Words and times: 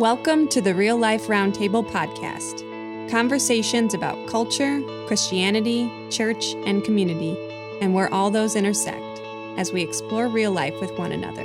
Welcome 0.00 0.48
to 0.48 0.62
the 0.62 0.74
Real 0.74 0.96
Life 0.96 1.26
Roundtable 1.26 1.84
podcast 1.84 3.10
conversations 3.10 3.92
about 3.92 4.26
culture, 4.26 4.80
Christianity, 5.06 5.92
church, 6.08 6.54
and 6.64 6.82
community, 6.82 7.36
and 7.82 7.92
where 7.92 8.10
all 8.10 8.30
those 8.30 8.56
intersect 8.56 9.20
as 9.58 9.74
we 9.74 9.82
explore 9.82 10.26
real 10.28 10.52
life 10.52 10.80
with 10.80 10.90
one 10.96 11.12
another. 11.12 11.44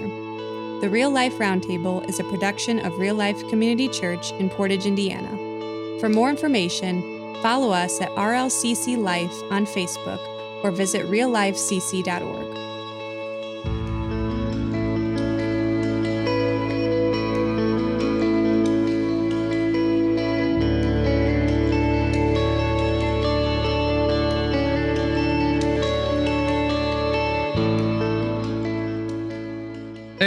The 0.80 0.88
Real 0.90 1.10
Life 1.10 1.34
Roundtable 1.34 2.08
is 2.08 2.22
a 2.22 2.24
production 2.24 2.80
of 2.80 2.98
Real 2.98 3.16
Life 3.16 3.46
Community 3.50 3.90
Church 3.90 4.32
in 4.32 4.50
Portage, 4.50 4.86
Indiana. 4.86 6.00
For 6.00 6.08
more 6.08 6.30
information, 6.30 7.02
follow 7.42 7.72
us 7.72 8.00
at 8.00 8.10
RLCC 8.12 8.98
Life 8.98 9.36
on 9.52 9.66
Facebook 9.66 10.22
or 10.64 10.72
visit 10.72 11.06
reallifecc.org. 11.08 12.65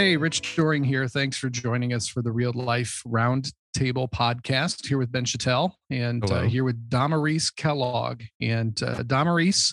Hey, 0.09 0.17
Rich 0.17 0.55
Doring 0.55 0.83
here. 0.83 1.07
Thanks 1.07 1.37
for 1.37 1.51
joining 1.51 1.93
us 1.93 2.07
for 2.07 2.23
the 2.23 2.31
Real 2.31 2.51
Life 2.51 3.03
Roundtable 3.05 4.09
podcast 4.09 4.87
here 4.87 4.97
with 4.97 5.11
Ben 5.11 5.23
Chattel 5.23 5.77
and 5.91 6.27
uh, 6.31 6.41
here 6.41 6.63
with 6.63 6.89
Damaris 6.89 7.51
Kellogg. 7.51 8.23
And 8.41 8.81
uh, 8.81 9.03
Damaris 9.03 9.71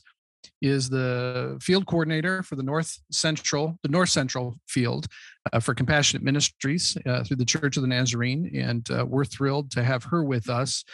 is 0.61 0.91
the 0.91 1.57
field 1.63 1.87
coordinator 1.87 2.43
for 2.43 2.55
the 2.55 2.63
North 2.63 2.99
Central, 3.11 3.79
the 3.83 3.89
North 3.89 4.11
Central 4.11 4.59
field 4.69 5.07
uh, 5.55 5.59
for 5.59 5.73
Compassionate 5.73 6.23
Ministries 6.23 6.99
uh, 7.07 7.25
through 7.25 7.38
the 7.38 7.47
Church 7.47 7.79
of 7.79 7.82
the 7.82 7.88
Nazarene. 7.88 8.51
And 8.55 8.87
uh, 8.91 9.07
we're 9.09 9.25
thrilled 9.25 9.71
to 9.71 9.82
have 9.82 10.05
her 10.05 10.23
with 10.23 10.51
us. 10.51 10.85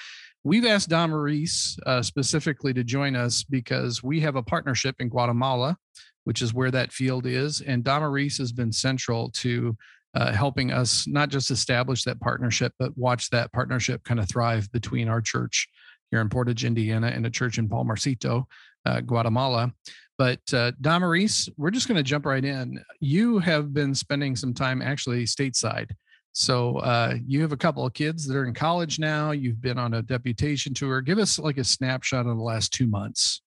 We've 0.45 0.67
asked 0.67 0.89
Damaris 0.89 1.79
uh, 1.85 2.03
specifically 2.03 2.73
to 2.75 2.85
join 2.85 3.17
us 3.17 3.43
because 3.43 4.05
we 4.05 4.21
have 4.21 4.37
a 4.37 4.43
partnership 4.43 4.97
in 5.01 5.09
Guatemala 5.09 5.77
which 6.25 6.43
is 6.43 6.55
where 6.55 6.71
that 6.71 6.93
field 6.93 7.27
is. 7.27 7.61
And 7.61 7.85
Damaris 7.85 8.39
has 8.39 8.53
been 8.53 8.73
central 8.73 9.31
to 9.31 9.77
uh, 10.15 10.33
helping 10.33 10.71
us 10.71 11.07
not 11.07 11.31
just 11.31 11.51
establish 11.51 12.05
that 12.05 12.21
partnership, 12.21 12.73
but 12.79 12.97
watch 12.97 13.31
that 13.31 13.53
partnership 13.53 14.05
kind 14.05 14.21
of 14.21 14.29
thrive 14.29 14.71
between 14.73 15.09
our 15.09 15.21
church 15.21 15.69
here 16.11 16.21
in 16.21 16.29
Portage, 16.29 16.65
Indiana, 16.65 17.09
and 17.09 17.25
a 17.25 17.31
church 17.31 17.59
in 17.59 17.69
Palmarcito, 17.69 18.45
uh, 18.85 19.01
Guatemala. 19.01 19.73
But 20.19 20.41
uh, 20.53 20.73
Damaris, 20.81 21.49
we're 21.57 21.71
just 21.71 21.89
going 21.89 21.97
to 21.97 22.03
jump 22.03 22.27
right 22.27 22.45
in. 22.45 22.83
You 23.01 23.39
have 23.39 23.73
been 23.73 23.95
spending 23.95 24.37
some 24.37 24.53
time 24.53 24.83
actually 24.83 25.25
stateside. 25.25 25.91
So 26.35 26.79
uh, 26.79 27.17
you 27.27 27.41
have 27.43 27.53
a 27.53 27.57
couple 27.57 27.85
of 27.85 27.93
kids 27.93 28.27
that 28.27 28.37
are 28.37 28.47
in 28.47 28.55
college 28.55 28.99
now. 28.99 29.33
You've 29.33 29.61
been 29.61 29.79
on 29.79 29.95
a 29.95 30.03
deputation 30.03 30.75
tour. 30.75 31.01
Give 31.01 31.19
us 31.19 31.39
like 31.39 31.59
a 31.59 31.65
snapshot 31.65 32.27
of 32.27 32.37
the 32.37 32.43
last 32.43 32.73
two 32.73 32.87
months. 32.87 33.43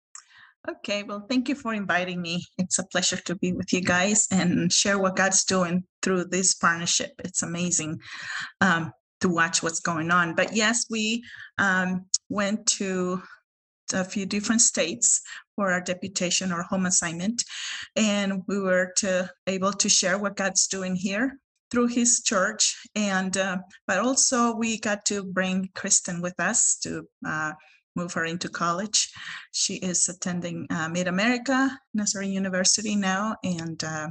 Okay, 0.68 1.04
well, 1.04 1.24
thank 1.26 1.48
you 1.48 1.54
for 1.54 1.72
inviting 1.72 2.20
me. 2.20 2.44
It's 2.58 2.78
a 2.78 2.86
pleasure 2.86 3.16
to 3.16 3.34
be 3.36 3.52
with 3.52 3.72
you 3.72 3.80
guys 3.80 4.28
and 4.30 4.70
share 4.70 4.98
what 4.98 5.16
God's 5.16 5.44
doing 5.44 5.84
through 6.02 6.26
this 6.26 6.54
partnership. 6.54 7.12
It's 7.24 7.42
amazing 7.42 7.98
um, 8.60 8.92
to 9.22 9.30
watch 9.30 9.62
what's 9.62 9.80
going 9.80 10.10
on. 10.10 10.34
But 10.34 10.54
yes, 10.54 10.84
we 10.90 11.24
um, 11.56 12.04
went 12.28 12.66
to 12.78 13.22
a 13.94 14.04
few 14.04 14.26
different 14.26 14.60
states 14.60 15.22
for 15.56 15.72
our 15.72 15.80
deputation 15.80 16.52
or 16.52 16.62
home 16.62 16.84
assignment, 16.84 17.42
and 17.96 18.42
we 18.46 18.60
were 18.60 18.92
to 18.98 19.30
able 19.46 19.72
to 19.72 19.88
share 19.88 20.18
what 20.18 20.36
God's 20.36 20.66
doing 20.66 20.94
here 20.94 21.38
through 21.70 21.86
his 21.86 22.22
church 22.22 22.76
and 22.96 23.36
uh, 23.36 23.56
but 23.86 24.00
also 24.00 24.56
we 24.56 24.76
got 24.80 25.04
to 25.04 25.22
bring 25.22 25.68
kristen 25.76 26.20
with 26.20 26.34
us 26.40 26.76
to 26.82 27.06
uh, 27.24 27.52
move 28.00 28.12
her 28.14 28.24
into 28.24 28.48
college. 28.48 29.10
She 29.52 29.74
is 29.74 30.08
attending 30.08 30.66
uh, 30.70 30.88
Mid 30.88 31.08
America 31.08 31.70
Nazarene 31.94 32.32
University 32.32 32.96
now, 32.96 33.36
and 33.44 33.82
uh, 33.84 34.08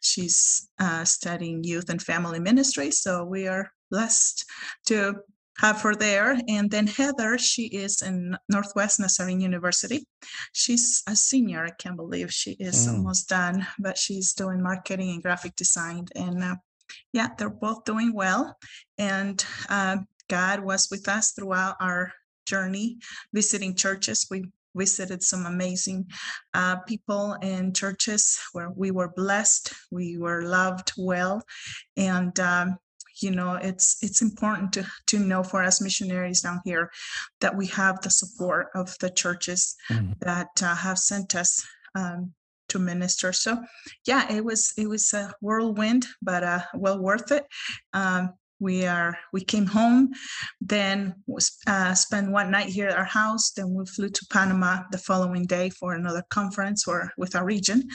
she's 0.00 0.68
uh, 0.80 1.04
studying 1.04 1.64
youth 1.64 1.88
and 1.90 2.02
family 2.02 2.40
ministry. 2.40 2.90
So 2.90 3.24
we 3.24 3.48
are 3.48 3.70
blessed 3.90 4.44
to 4.86 5.16
have 5.58 5.80
her 5.82 5.94
there. 5.94 6.38
And 6.48 6.70
then 6.70 6.86
Heather, 6.86 7.36
she 7.38 7.66
is 7.66 8.02
in 8.02 8.36
Northwest 8.48 9.00
Nazarene 9.00 9.40
University. 9.40 10.06
She's 10.52 11.02
a 11.08 11.16
senior. 11.16 11.64
I 11.64 11.70
can't 11.70 11.96
believe 11.96 12.32
she 12.32 12.52
is 12.52 12.86
mm. 12.86 12.92
almost 12.92 13.28
done, 13.28 13.66
but 13.78 13.98
she's 13.98 14.34
doing 14.34 14.62
marketing 14.62 15.10
and 15.10 15.22
graphic 15.22 15.56
design. 15.56 16.06
And 16.14 16.42
uh, 16.42 16.56
yeah, 17.12 17.28
they're 17.36 17.50
both 17.50 17.84
doing 17.84 18.12
well. 18.14 18.56
And 18.98 19.44
uh, 19.68 19.98
God 20.28 20.60
was 20.60 20.88
with 20.90 21.08
us 21.08 21.32
throughout 21.32 21.76
our 21.80 22.12
journey 22.48 22.98
visiting 23.32 23.74
churches. 23.74 24.26
We 24.30 24.44
visited 24.74 25.22
some 25.22 25.46
amazing 25.46 26.06
uh, 26.54 26.76
people 26.86 27.34
in 27.42 27.72
churches 27.72 28.38
where 28.52 28.70
we 28.70 28.90
were 28.90 29.12
blessed, 29.14 29.72
we 29.90 30.16
were 30.18 30.42
loved 30.42 30.92
well, 30.96 31.42
and 31.96 32.38
um, 32.40 32.78
you 33.20 33.30
know 33.30 33.54
it's 33.54 33.96
it's 34.02 34.22
important 34.22 34.72
to 34.72 34.86
to 35.06 35.18
know 35.18 35.42
for 35.42 35.62
us 35.62 35.80
missionaries 35.80 36.42
down 36.42 36.60
here 36.64 36.90
that 37.40 37.56
we 37.56 37.66
have 37.66 38.00
the 38.00 38.10
support 38.10 38.68
of 38.74 38.96
the 39.00 39.10
churches 39.10 39.76
mm-hmm. 39.90 40.12
that 40.20 40.48
uh, 40.62 40.74
have 40.74 40.98
sent 40.98 41.34
us 41.34 41.66
um, 41.94 42.32
to 42.68 42.78
minister 42.78 43.32
so 43.32 43.58
yeah 44.06 44.30
it 44.32 44.44
was 44.44 44.72
it 44.76 44.88
was 44.88 45.12
a 45.14 45.32
whirlwind 45.40 46.06
but 46.22 46.44
uh, 46.44 46.60
well 46.74 47.00
worth 47.00 47.32
it 47.32 47.44
um, 47.92 48.32
we 48.60 48.86
are 48.86 49.16
we 49.32 49.42
came 49.42 49.66
home 49.66 50.10
then 50.60 51.14
uh, 51.66 51.94
spent 51.94 52.30
one 52.30 52.50
night 52.50 52.66
here 52.66 52.88
at 52.88 52.96
our 52.96 53.04
house 53.04 53.52
then 53.52 53.72
we 53.72 53.84
flew 53.86 54.08
to 54.08 54.26
panama 54.30 54.82
the 54.90 54.98
following 54.98 55.46
day 55.46 55.70
for 55.70 55.94
another 55.94 56.22
conference 56.30 56.86
or 56.86 57.12
with 57.16 57.34
our 57.34 57.44
region. 57.44 57.88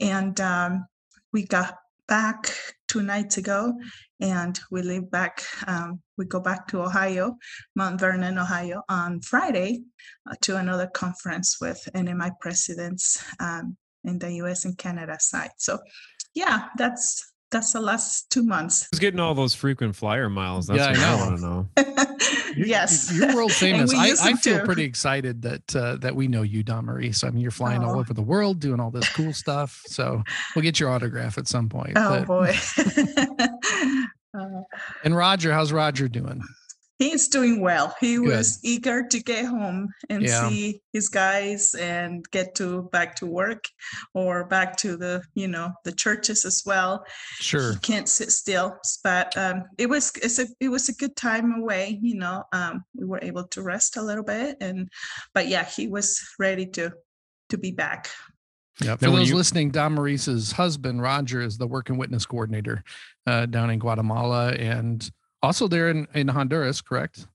And 0.00 0.40
um, 0.40 0.86
we 1.32 1.46
got 1.46 1.76
back 2.06 2.54
two 2.88 3.02
nights 3.02 3.38
ago 3.38 3.74
and 4.20 4.60
we 4.70 4.82
leave 4.82 5.10
back 5.10 5.42
um, 5.66 6.00
we 6.18 6.26
go 6.26 6.38
back 6.38 6.68
to 6.68 6.82
ohio 6.82 7.36
mount 7.74 7.98
vernon 7.98 8.38
ohio 8.38 8.82
on 8.90 9.20
friday 9.22 9.80
uh, 10.30 10.34
to 10.42 10.56
another 10.56 10.86
conference 10.86 11.56
with 11.60 11.80
nmi 11.94 12.30
presidents 12.40 13.24
um, 13.40 13.76
in 14.04 14.18
the 14.18 14.28
us 14.28 14.66
and 14.66 14.76
canada 14.76 15.16
side. 15.18 15.50
So 15.56 15.78
yeah 16.34 16.68
that's 16.76 17.33
that's 17.54 17.72
the 17.72 17.80
last 17.80 18.30
two 18.30 18.42
months. 18.42 18.88
Who's 18.90 18.98
getting 18.98 19.20
all 19.20 19.34
those 19.34 19.54
frequent 19.54 19.94
flyer 19.96 20.28
miles? 20.28 20.66
That's 20.66 20.78
yeah, 20.78 20.90
what 20.90 20.98
I, 20.98 21.12
I 21.12 21.28
want 21.28 21.36
to 21.38 21.46
know. 21.46 22.56
yes, 22.66 23.16
you're 23.16 23.34
world 23.34 23.52
famous. 23.64 23.94
I, 23.94 24.10
I 24.22 24.32
feel 24.34 24.58
too. 24.58 24.64
pretty 24.64 24.82
excited 24.82 25.40
that 25.42 25.76
uh, 25.76 25.96
that 25.98 26.14
we 26.16 26.26
know 26.28 26.42
you, 26.42 26.62
Damaris. 26.62 27.20
So 27.20 27.28
I 27.28 27.30
mean, 27.30 27.40
you're 27.40 27.52
flying 27.52 27.84
oh. 27.84 27.90
all 27.90 27.98
over 27.98 28.12
the 28.12 28.22
world, 28.22 28.58
doing 28.60 28.80
all 28.80 28.90
this 28.90 29.08
cool 29.10 29.32
stuff. 29.32 29.80
So 29.86 30.22
we'll 30.54 30.64
get 30.64 30.80
your 30.80 30.90
autograph 30.90 31.38
at 31.38 31.46
some 31.46 31.68
point. 31.68 31.92
Oh 31.96 32.24
but. 32.24 32.26
boy. 32.26 32.56
uh, 34.38 34.62
and 35.04 35.16
Roger, 35.16 35.52
how's 35.52 35.72
Roger 35.72 36.08
doing? 36.08 36.42
He's 36.98 37.28
doing 37.28 37.60
well. 37.60 37.94
He 38.00 38.16
Good. 38.16 38.28
was 38.28 38.60
eager 38.62 39.06
to 39.06 39.22
get 39.22 39.46
home 39.46 39.88
and 40.08 40.22
yeah. 40.22 40.48
see 40.48 40.80
his 40.92 41.08
guys 41.08 41.74
and 41.74 42.24
get 42.30 42.54
to 42.56 42.82
back 42.92 43.16
to 43.16 43.26
work 43.26 43.64
or 44.14 44.44
back 44.44 44.76
to 44.78 44.96
the 44.96 45.22
you 45.34 45.48
know 45.48 45.72
the 45.84 45.92
churches 45.92 46.44
as 46.44 46.62
well. 46.64 47.04
Sure, 47.40 47.72
he 47.72 47.78
can't 47.78 48.08
sit 48.08 48.30
still, 48.30 48.76
but 49.02 49.36
um, 49.36 49.64
it 49.78 49.88
was 49.88 50.12
it's 50.22 50.38
a 50.38 50.46
it 50.60 50.68
was 50.68 50.88
a 50.88 50.94
good 50.94 51.16
time 51.16 51.52
away. 51.52 51.98
You 52.02 52.16
know, 52.16 52.44
um, 52.52 52.84
we 52.94 53.06
were 53.06 53.20
able 53.22 53.44
to 53.48 53.62
rest 53.62 53.96
a 53.96 54.02
little 54.02 54.24
bit, 54.24 54.56
and 54.60 54.88
but 55.34 55.48
yeah, 55.48 55.64
he 55.64 55.88
was 55.88 56.20
ready 56.38 56.66
to 56.66 56.92
to 57.50 57.58
be 57.58 57.72
back. 57.72 58.08
Yeah. 58.80 58.96
For 58.96 59.10
those 59.10 59.28
you- 59.28 59.36
listening, 59.36 59.70
Damaris's 59.70 60.52
husband, 60.52 61.00
Roger, 61.00 61.40
is 61.40 61.58
the 61.58 61.66
work 61.66 61.90
and 61.90 61.98
witness 61.98 62.26
coordinator 62.26 62.82
uh, 63.26 63.46
down 63.46 63.70
in 63.70 63.78
Guatemala. 63.78 64.52
And 64.52 65.08
also 65.44 65.68
there 65.68 65.90
in, 65.90 66.06
in 66.14 66.28
Honduras, 66.28 66.80
correct? 66.80 67.26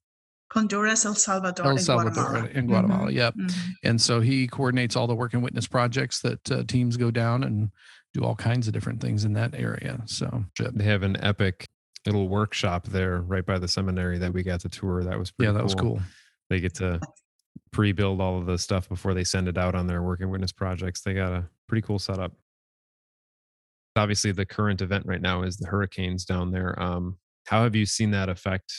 Honduras, 0.52 1.06
El 1.06 1.16
Salvador, 1.16 1.68
El 1.68 1.78
Salvador, 1.78 2.14
Guatemala. 2.14 2.50
in 2.54 2.68
Guatemala. 2.68 3.08
Mm-hmm. 3.08 3.18
Yep. 3.18 3.34
Mm-hmm. 3.36 3.72
And 3.84 4.02
so 4.02 4.20
he 4.20 4.48
coordinates 4.48 4.96
all 4.96 5.08
the 5.08 5.16
work 5.16 5.34
and 5.34 5.44
witness 5.44 5.68
projects 5.68 6.22
that 6.22 6.52
uh, 6.52 6.64
teams 6.68 6.98
go 6.98 7.12
down 7.12 7.44
and 7.44 7.70
do 8.14 8.24
all 8.24 8.36
kinds 8.36 8.68
of 8.68 8.74
different 8.74 9.00
things 9.00 9.26
in 9.26 9.34
that 9.34 9.54
area. 9.54 10.02
So 10.06 10.44
they 10.60 10.84
have 10.86 11.04
an 11.04 11.18
epic 11.24 11.68
little 12.06 12.28
workshop 12.28 12.88
there 12.88 13.22
right 13.22 13.46
by 13.46 13.60
the 13.60 13.68
seminary 13.68 14.18
that 14.18 14.34
we 14.34 14.42
got 14.42 14.62
to 14.62 14.70
tour. 14.70 15.04
That 15.04 15.20
was 15.20 15.32
yeah, 15.38 15.52
that 15.52 15.60
cool. 15.60 15.64
was 15.64 15.76
cool. 15.76 16.02
They 16.50 16.60
get 16.60 16.74
to 16.76 17.00
pre-build 17.72 18.20
all 18.20 18.40
of 18.40 18.48
the 18.48 18.58
stuff 18.58 18.90
before 18.90 19.14
they 19.14 19.24
send 19.24 19.48
it 19.48 19.58
out 19.58 19.76
on 19.76 19.86
their 19.86 20.02
work 20.02 20.22
and 20.22 20.32
witness 20.32 20.52
projects. 20.52 21.02
They 21.02 21.14
got 21.14 21.32
a 21.32 21.48
pretty 21.68 21.84
cool 21.86 22.00
setup. 22.00 22.32
Obviously, 23.96 24.32
the 24.32 24.46
current 24.46 24.82
event 24.82 25.06
right 25.06 25.22
now 25.22 25.44
is 25.44 25.58
the 25.58 25.68
hurricanes 25.68 26.26
down 26.26 26.52
there. 26.52 26.82
Um, 26.82 27.18
how 27.50 27.64
have 27.64 27.76
you 27.76 27.86
seen 27.86 28.12
that 28.12 28.30
affect 28.30 28.72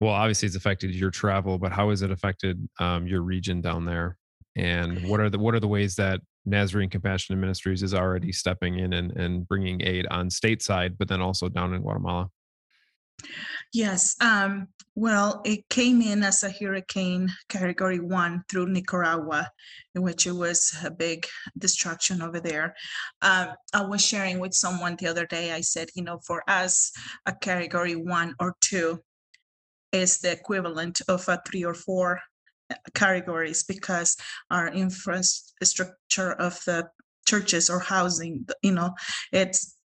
well 0.00 0.12
obviously 0.12 0.46
it's 0.46 0.56
affected 0.56 0.94
your 0.94 1.10
travel 1.10 1.58
but 1.58 1.72
how 1.72 1.90
has 1.90 2.02
it 2.02 2.10
affected 2.10 2.68
um, 2.78 3.06
your 3.06 3.22
region 3.22 3.60
down 3.60 3.84
there? 3.84 4.16
And 4.56 5.08
what 5.08 5.20
are 5.20 5.30
the 5.30 5.38
what 5.38 5.54
are 5.54 5.60
the 5.60 5.68
ways 5.68 5.94
that 5.96 6.20
nazarene 6.44 6.90
compassionate 6.90 7.38
ministries 7.38 7.82
is 7.82 7.94
already 7.94 8.32
stepping 8.32 8.78
in 8.78 8.92
and, 8.92 9.12
and 9.12 9.46
bringing 9.46 9.80
aid 9.82 10.06
on 10.10 10.28
stateside 10.28 10.96
but 10.98 11.08
then 11.08 11.20
also 11.20 11.48
down 11.48 11.74
in 11.74 11.82
guatemala 11.82 12.28
Yes. 13.72 14.16
Um, 14.20 14.68
well, 14.94 15.42
it 15.44 15.68
came 15.68 16.00
in 16.00 16.22
as 16.22 16.42
a 16.42 16.50
hurricane 16.50 17.28
category 17.48 18.00
one 18.00 18.42
through 18.48 18.68
Nicaragua, 18.68 19.50
in 19.94 20.02
which 20.02 20.26
it 20.26 20.32
was 20.32 20.74
a 20.84 20.90
big 20.90 21.26
destruction 21.56 22.22
over 22.22 22.40
there. 22.40 22.74
Um, 23.22 23.50
I 23.74 23.82
was 23.82 24.04
sharing 24.04 24.40
with 24.40 24.54
someone 24.54 24.96
the 24.96 25.06
other 25.06 25.26
day, 25.26 25.52
I 25.52 25.60
said, 25.60 25.88
you 25.94 26.02
know, 26.02 26.18
for 26.26 26.42
us, 26.48 26.90
a 27.26 27.32
category 27.34 27.94
one 27.94 28.34
or 28.40 28.56
two 28.60 29.00
is 29.92 30.18
the 30.18 30.32
equivalent 30.32 31.00
of 31.08 31.28
a 31.28 31.40
three 31.46 31.64
or 31.64 31.74
four 31.74 32.20
uh, 32.70 32.74
categories 32.94 33.64
because 33.64 34.16
our 34.50 34.68
infrastructure 34.68 36.32
of 36.32 36.60
the 36.66 36.88
churches 37.26 37.70
or 37.70 37.78
housing, 37.78 38.46
you 38.62 38.72
know, 38.72 38.92
it's 39.32 39.77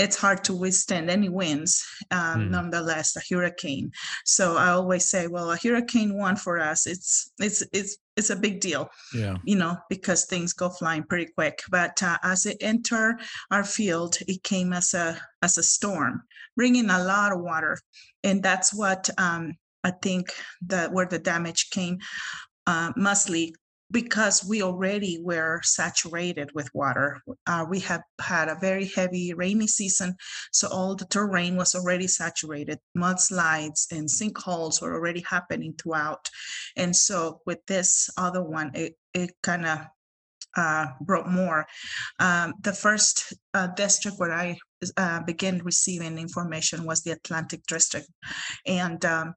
it's 0.00 0.16
hard 0.16 0.42
to 0.44 0.54
withstand 0.54 1.10
any 1.10 1.28
winds, 1.28 1.84
um, 2.10 2.40
mm. 2.40 2.50
nonetheless, 2.50 3.16
a 3.16 3.20
hurricane. 3.28 3.92
So 4.24 4.56
I 4.56 4.68
always 4.70 5.10
say, 5.10 5.26
well, 5.26 5.50
a 5.50 5.56
hurricane 5.56 6.16
one 6.16 6.36
for 6.36 6.58
us, 6.58 6.86
it's 6.86 7.30
it's 7.38 7.62
it's 7.72 7.98
it's 8.16 8.30
a 8.30 8.36
big 8.36 8.60
deal. 8.60 8.88
Yeah. 9.14 9.36
You 9.44 9.56
know, 9.56 9.76
because 9.90 10.24
things 10.24 10.54
go 10.54 10.70
flying 10.70 11.04
pretty 11.04 11.30
quick. 11.34 11.60
But 11.70 12.02
uh, 12.02 12.16
as 12.22 12.46
it 12.46 12.56
entered 12.60 13.20
our 13.50 13.64
field, 13.64 14.16
it 14.26 14.42
came 14.42 14.72
as 14.72 14.94
a 14.94 15.20
as 15.42 15.58
a 15.58 15.62
storm, 15.62 16.22
bringing 16.56 16.88
a 16.88 17.04
lot 17.04 17.32
of 17.32 17.40
water, 17.40 17.78
and 18.24 18.42
that's 18.42 18.72
what 18.72 19.10
um, 19.18 19.54
I 19.84 19.92
think 20.02 20.32
that 20.66 20.92
where 20.92 21.06
the 21.06 21.18
damage 21.18 21.70
came 21.70 21.98
uh, 22.66 22.92
mostly 22.96 23.54
because 23.90 24.44
we 24.44 24.62
already 24.62 25.20
were 25.22 25.60
saturated 25.62 26.50
with 26.54 26.68
water. 26.74 27.20
Uh, 27.46 27.66
we 27.68 27.80
have 27.80 28.02
had 28.20 28.48
a 28.48 28.58
very 28.60 28.86
heavy 28.86 29.34
rainy 29.34 29.66
season, 29.66 30.14
so 30.52 30.68
all 30.68 30.94
the 30.94 31.06
terrain 31.06 31.56
was 31.56 31.74
already 31.74 32.06
saturated. 32.06 32.78
Mudslides 32.96 33.90
and 33.90 34.08
sinkholes 34.08 34.80
were 34.80 34.94
already 34.94 35.24
happening 35.28 35.74
throughout. 35.74 36.28
And 36.76 36.94
so 36.94 37.40
with 37.46 37.58
this 37.66 38.10
other 38.16 38.42
one, 38.42 38.70
it, 38.74 38.96
it 39.14 39.32
kind 39.42 39.66
of 39.66 39.78
uh, 40.56 40.86
brought 41.00 41.28
more. 41.28 41.66
Um, 42.18 42.54
the 42.62 42.72
first 42.72 43.32
uh, 43.54 43.68
district 43.68 44.18
where 44.18 44.32
I 44.32 44.58
uh, 44.96 45.22
began 45.22 45.58
receiving 45.64 46.18
information 46.18 46.84
was 46.84 47.02
the 47.02 47.12
Atlantic 47.12 47.62
District. 47.66 48.08
And 48.66 49.04
um, 49.04 49.34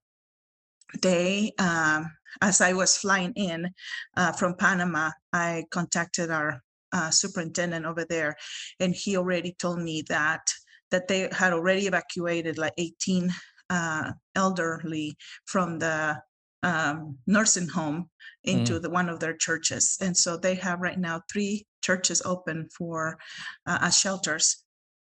they 1.01 1.53
um, 1.59 2.11
as 2.41 2.61
I 2.61 2.73
was 2.73 2.97
flying 2.97 3.33
in 3.35 3.69
uh, 4.17 4.31
from 4.31 4.55
Panama, 4.55 5.11
I 5.31 5.65
contacted 5.71 6.31
our 6.31 6.61
uh, 6.91 7.09
superintendent 7.09 7.85
over 7.85 8.05
there, 8.05 8.35
and 8.79 8.93
he 8.93 9.17
already 9.17 9.55
told 9.59 9.79
me 9.79 10.03
that 10.09 10.41
that 10.91 11.07
they 11.07 11.27
had 11.31 11.53
already 11.53 11.87
evacuated 11.87 12.59
like 12.59 12.73
18 12.77 13.33
uh, 13.71 14.11
elderly 14.35 15.17
from 15.45 15.79
the 15.79 16.21
um, 16.61 17.17
nursing 17.25 17.67
home 17.67 18.09
into 18.43 18.73
mm. 18.73 18.81
the 18.83 18.89
one 18.91 19.09
of 19.09 19.19
their 19.19 19.35
churches, 19.35 19.97
and 20.01 20.15
so 20.15 20.37
they 20.37 20.55
have 20.55 20.81
right 20.81 20.99
now 20.99 21.21
three 21.31 21.65
churches 21.81 22.21
open 22.25 22.69
for 22.77 23.17
uh, 23.65 23.79
as 23.81 23.97
shelters 23.97 24.63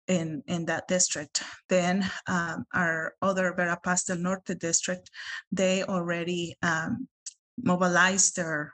in 0.07 0.43
in 0.47 0.65
that 0.65 0.87
district. 0.87 1.43
Then 1.69 2.09
um, 2.27 2.65
our 2.73 3.13
other 3.21 3.53
Verapaz 3.57 4.05
del 4.05 4.17
Norte 4.17 4.57
district, 4.59 5.09
they 5.51 5.83
already 5.83 6.55
um, 6.61 7.07
mobilize 7.61 8.31
their 8.31 8.73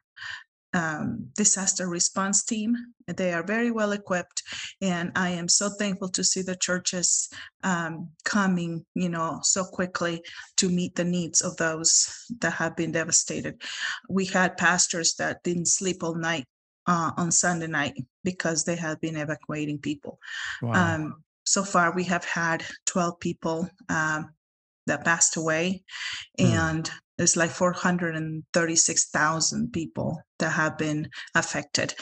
um, 0.74 1.30
disaster 1.35 1.88
response 1.88 2.44
team. 2.44 2.75
They 3.07 3.33
are 3.33 3.44
very 3.44 3.71
well 3.71 3.91
equipped, 3.91 4.41
and 4.81 5.12
I 5.15 5.30
am 5.30 5.47
so 5.47 5.69
thankful 5.69 6.09
to 6.09 6.24
see 6.24 6.41
the 6.41 6.56
churches 6.56 7.30
um, 7.63 8.09
coming, 8.25 8.85
you 8.95 9.09
know, 9.09 9.39
so 9.44 9.65
quickly 9.65 10.24
to 10.57 10.69
meet 10.69 10.95
the 10.95 11.03
needs 11.03 11.41
of 11.41 11.56
those 11.57 12.25
that 12.39 12.53
have 12.53 12.75
been 12.75 12.91
devastated. 12.91 13.62
We 14.09 14.25
had 14.25 14.57
pastors 14.57 15.15
that 15.15 15.44
didn't 15.44 15.68
sleep 15.68 16.03
all 16.03 16.15
night 16.15 16.45
uh, 16.88 17.12
on 17.18 17.31
Sunday 17.31 17.68
night 17.68 17.94
because 18.24 18.63
they 18.63 18.75
had 18.75 19.00
been 19.00 19.18
evacuating 19.18 19.79
people. 19.79 20.19
Wow. 20.62 20.95
Um, 20.95 21.24
so 21.45 21.63
far, 21.63 21.94
we 21.94 22.06
have 22.06 22.25
had 22.25 22.63
12 22.86 23.19
people 23.19 23.69
um, 23.89 24.33
that 24.88 25.06
passed 25.06 25.36
away, 25.36 25.83
mm. 26.39 26.45
and 26.45 26.89
it's 27.24 27.36
like 27.36 27.50
436,000 27.50 29.72
people 29.72 30.22
that 30.40 30.52
have 30.52 30.78
been 30.78 31.10
affected. 31.36 31.96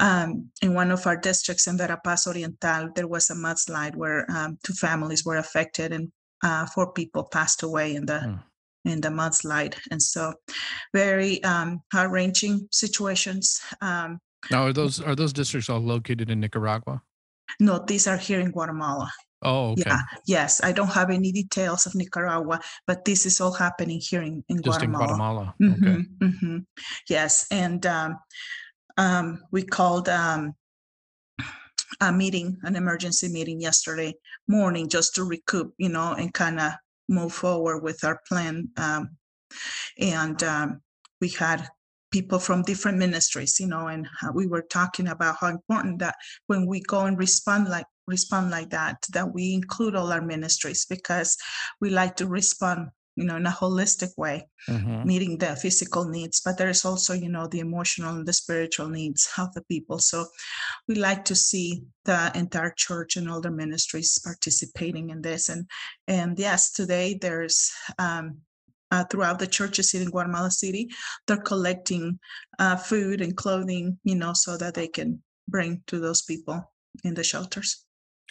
Um, 0.00 0.50
in 0.60 0.74
one 0.74 0.90
of 0.90 1.06
our 1.06 1.16
districts 1.16 1.66
in 1.66 1.78
Verapaz 1.78 2.26
Oriental, 2.26 2.90
there 2.94 3.08
was 3.08 3.30
a 3.30 3.34
mudslide 3.34 3.96
where 3.96 4.30
um, 4.30 4.58
two 4.64 4.74
families 4.74 5.24
were 5.24 5.36
affected 5.36 5.92
and 5.92 6.12
uh, 6.42 6.66
four 6.66 6.92
people 6.92 7.24
passed 7.24 7.62
away 7.62 7.94
in 7.94 8.04
the 8.06 8.20
mm. 8.20 8.42
in 8.84 9.00
the 9.00 9.08
mudslide. 9.08 9.76
And 9.90 10.02
so, 10.02 10.34
very 10.92 11.42
um, 11.44 11.80
heart-wrenching 11.92 12.68
situations. 12.70 13.60
Um, 13.80 14.20
now, 14.50 14.66
are 14.66 14.72
those 14.72 15.00
are 15.00 15.14
those 15.14 15.32
districts 15.32 15.70
all 15.70 15.80
located 15.80 16.30
in 16.30 16.40
Nicaragua? 16.40 17.00
No, 17.60 17.84
these 17.86 18.06
are 18.06 18.18
here 18.18 18.40
in 18.40 18.50
Guatemala. 18.50 19.10
Oh, 19.44 19.72
okay. 19.72 19.82
Yeah, 19.86 20.00
yes. 20.26 20.62
I 20.64 20.72
don't 20.72 20.88
have 20.88 21.10
any 21.10 21.30
details 21.30 21.86
of 21.86 21.94
Nicaragua, 21.94 22.60
but 22.86 23.04
this 23.04 23.26
is 23.26 23.40
all 23.40 23.52
happening 23.52 24.00
here 24.00 24.22
in, 24.22 24.42
in 24.48 24.62
Just 24.62 24.80
Guatemala. 24.80 25.04
in 25.04 25.08
Guatemala. 25.08 25.54
Mm-hmm, 25.62 25.84
okay. 25.84 26.02
Mm-hmm. 26.22 26.58
Yes. 27.08 27.46
And 27.50 27.84
um, 27.86 28.18
um, 28.96 29.42
we 29.52 29.62
called 29.62 30.08
um, 30.08 30.54
a 32.00 32.12
meeting, 32.12 32.56
an 32.62 32.76
emergency 32.76 33.28
meeting 33.28 33.60
yesterday 33.60 34.14
morning 34.48 34.88
just 34.88 35.14
to 35.16 35.24
recoup, 35.24 35.74
you 35.78 35.88
know, 35.88 36.14
and 36.14 36.32
kind 36.32 36.58
of 36.58 36.72
move 37.08 37.32
forward 37.32 37.82
with 37.82 38.02
our 38.04 38.20
plan. 38.26 38.68
Um, 38.76 39.16
and 39.98 40.42
um, 40.42 40.80
we 41.20 41.28
had 41.28 41.68
people 42.10 42.38
from 42.38 42.62
different 42.62 42.96
ministries, 42.98 43.58
you 43.58 43.66
know, 43.66 43.88
and 43.88 44.06
we 44.34 44.46
were 44.46 44.62
talking 44.62 45.08
about 45.08 45.36
how 45.40 45.48
important 45.48 45.98
that 45.98 46.14
when 46.46 46.66
we 46.66 46.80
go 46.80 47.06
and 47.06 47.18
respond 47.18 47.68
like 47.68 47.86
respond 48.06 48.50
like 48.50 48.70
that, 48.70 48.98
that 49.12 49.32
we 49.32 49.54
include 49.54 49.94
all 49.94 50.12
our 50.12 50.20
ministries 50.20 50.86
because 50.86 51.36
we 51.80 51.90
like 51.90 52.16
to 52.16 52.26
respond 52.26 52.88
you 53.16 53.24
know 53.24 53.36
in 53.36 53.46
a 53.46 53.50
holistic 53.50 54.10
way 54.16 54.46
mm-hmm. 54.68 55.06
meeting 55.06 55.38
the 55.38 55.54
physical 55.56 56.04
needs 56.04 56.40
but 56.40 56.58
there's 56.58 56.84
also 56.84 57.14
you 57.14 57.28
know 57.28 57.46
the 57.46 57.60
emotional 57.60 58.14
and 58.14 58.26
the 58.26 58.32
spiritual 58.32 58.88
needs 58.88 59.30
of 59.38 59.52
the 59.54 59.62
people 59.62 59.98
so 59.98 60.26
we 60.88 60.96
like 60.96 61.24
to 61.24 61.34
see 61.34 61.84
the 62.04 62.32
entire 62.34 62.72
church 62.76 63.16
and 63.16 63.30
all 63.30 63.40
the 63.40 63.50
ministries 63.50 64.18
participating 64.18 65.10
in 65.10 65.22
this 65.22 65.48
and 65.48 65.68
and 66.08 66.38
yes 66.38 66.72
today 66.72 67.16
there's 67.20 67.72
um, 67.98 68.38
uh, 68.90 69.04
throughout 69.10 69.40
the 69.40 69.46
churches 69.46 69.92
in 69.94 70.08
Guatemala 70.08 70.50
City, 70.50 70.88
they're 71.26 71.38
collecting 71.38 72.16
uh, 72.60 72.76
food 72.76 73.20
and 73.20 73.36
clothing, 73.36 73.98
you 74.04 74.14
know, 74.14 74.32
so 74.34 74.56
that 74.56 74.74
they 74.74 74.86
can 74.86 75.20
bring 75.48 75.82
to 75.88 75.98
those 75.98 76.22
people 76.22 76.72
in 77.02 77.14
the 77.14 77.24
shelters. 77.24 77.83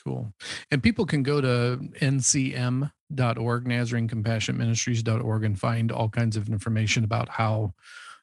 Cool. 0.06 0.34
And 0.70 0.84
people 0.84 1.06
can 1.06 1.24
go 1.24 1.40
to 1.40 1.80
ncm.org, 2.02 3.68
Nazarene 3.68 4.08
Compassion 4.08 4.58
Ministries.org, 4.58 5.44
and 5.44 5.58
find 5.58 5.92
all 5.92 6.10
kinds 6.10 6.36
of 6.36 6.50
information 6.50 7.04
about 7.04 7.30
how 7.30 7.74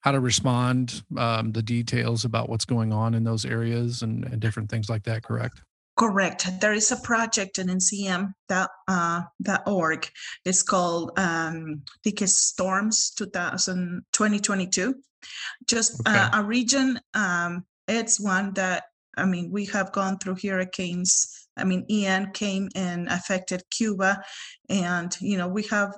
how 0.03 0.13
to 0.13 0.21
respond, 0.21 1.03
um, 1.19 1.53
the 1.53 1.63
details 1.63 2.25
about 2.25 2.49
what's 2.49 2.65
going 2.65 2.91
on 2.91 3.13
in 3.13 3.23
those 3.23 3.45
areas, 3.45 4.01
and, 4.01 4.25
and 4.25 4.41
different 4.41 4.71
things 4.71 4.89
like 4.89 5.03
that. 5.05 5.23
Correct. 5.23 5.61
Correct. 6.01 6.49
There 6.63 6.73
is 6.73 6.91
a 6.93 6.97
project 6.97 7.59
in 7.59 7.67
NCM.org. 7.67 8.33
that 8.49 8.71
uh, 8.89 9.23
that 9.41 9.63
org. 9.67 10.09
It's 10.47 10.63
called 10.63 11.13
um, 11.19 11.83
it's 12.05 12.39
Storms 12.39 13.11
2000, 13.11 14.03
2022. 14.13 14.95
Just 15.67 16.01
uh, 16.07 16.11
okay. 16.11 16.19
uh, 16.19 16.41
a 16.41 16.45
region. 16.45 16.99
Um, 17.13 17.67
it's 17.87 18.19
one 18.19 18.55
that 18.55 18.85
I 19.19 19.27
mean 19.27 19.51
we 19.51 19.67
have 19.67 19.93
gone 19.93 20.19
through 20.19 20.37
hurricanes. 20.43 21.49
I 21.61 21.65
mean 21.65 21.85
Ian 21.91 22.33
came 22.33 22.69
and 22.75 23.09
affected 23.09 23.63
Cuba, 23.71 24.23
and 24.69 25.17
you 25.21 25.37
know 25.37 25.49
we 25.49 25.65
have 25.65 25.97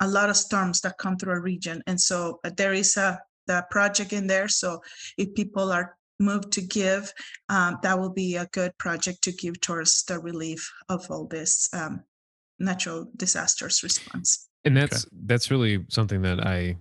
a 0.00 0.06
lot 0.06 0.30
of 0.30 0.36
storms 0.36 0.80
that 0.82 0.98
come 0.98 1.16
through 1.16 1.32
our 1.32 1.40
region, 1.40 1.82
and 1.86 2.00
so 2.00 2.40
uh, 2.44 2.50
there 2.56 2.72
is 2.72 2.96
a 2.96 3.18
the 3.48 3.64
project 3.70 4.12
in 4.12 4.26
there. 4.26 4.46
So 4.46 4.80
if 5.16 5.34
people 5.34 5.72
are 5.72 5.96
moved 6.20 6.52
to 6.52 6.60
give, 6.60 7.12
um, 7.48 7.78
that 7.82 7.98
will 7.98 8.12
be 8.12 8.36
a 8.36 8.46
good 8.52 8.76
project 8.78 9.22
to 9.24 9.32
give 9.32 9.60
towards 9.60 10.04
the 10.04 10.18
relief 10.18 10.70
of 10.88 11.10
all 11.10 11.26
this 11.26 11.68
um, 11.72 12.04
natural 12.58 13.10
disasters 13.16 13.82
response. 13.82 14.48
And 14.64 14.76
that's 14.76 15.06
okay. 15.06 15.16
that's 15.26 15.50
really 15.50 15.84
something 15.88 16.22
that 16.22 16.46
I 16.46 16.76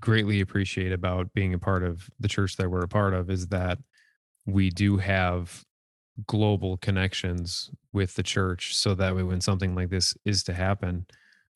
greatly 0.00 0.40
appreciate 0.40 0.92
about 0.92 1.32
being 1.34 1.54
a 1.54 1.58
part 1.58 1.84
of 1.84 2.08
the 2.18 2.28
church 2.28 2.56
that 2.56 2.70
we're 2.70 2.80
a 2.80 2.88
part 2.88 3.12
of 3.12 3.30
is 3.30 3.48
that 3.48 3.78
we 4.46 4.70
do 4.70 4.96
have 4.96 5.62
global 6.26 6.76
connections 6.78 7.70
with 7.92 8.14
the 8.14 8.22
church 8.22 8.74
so 8.74 8.94
that 8.94 9.14
way 9.14 9.22
when 9.22 9.40
something 9.40 9.74
like 9.74 9.90
this 9.90 10.14
is 10.24 10.42
to 10.42 10.52
happen 10.52 11.06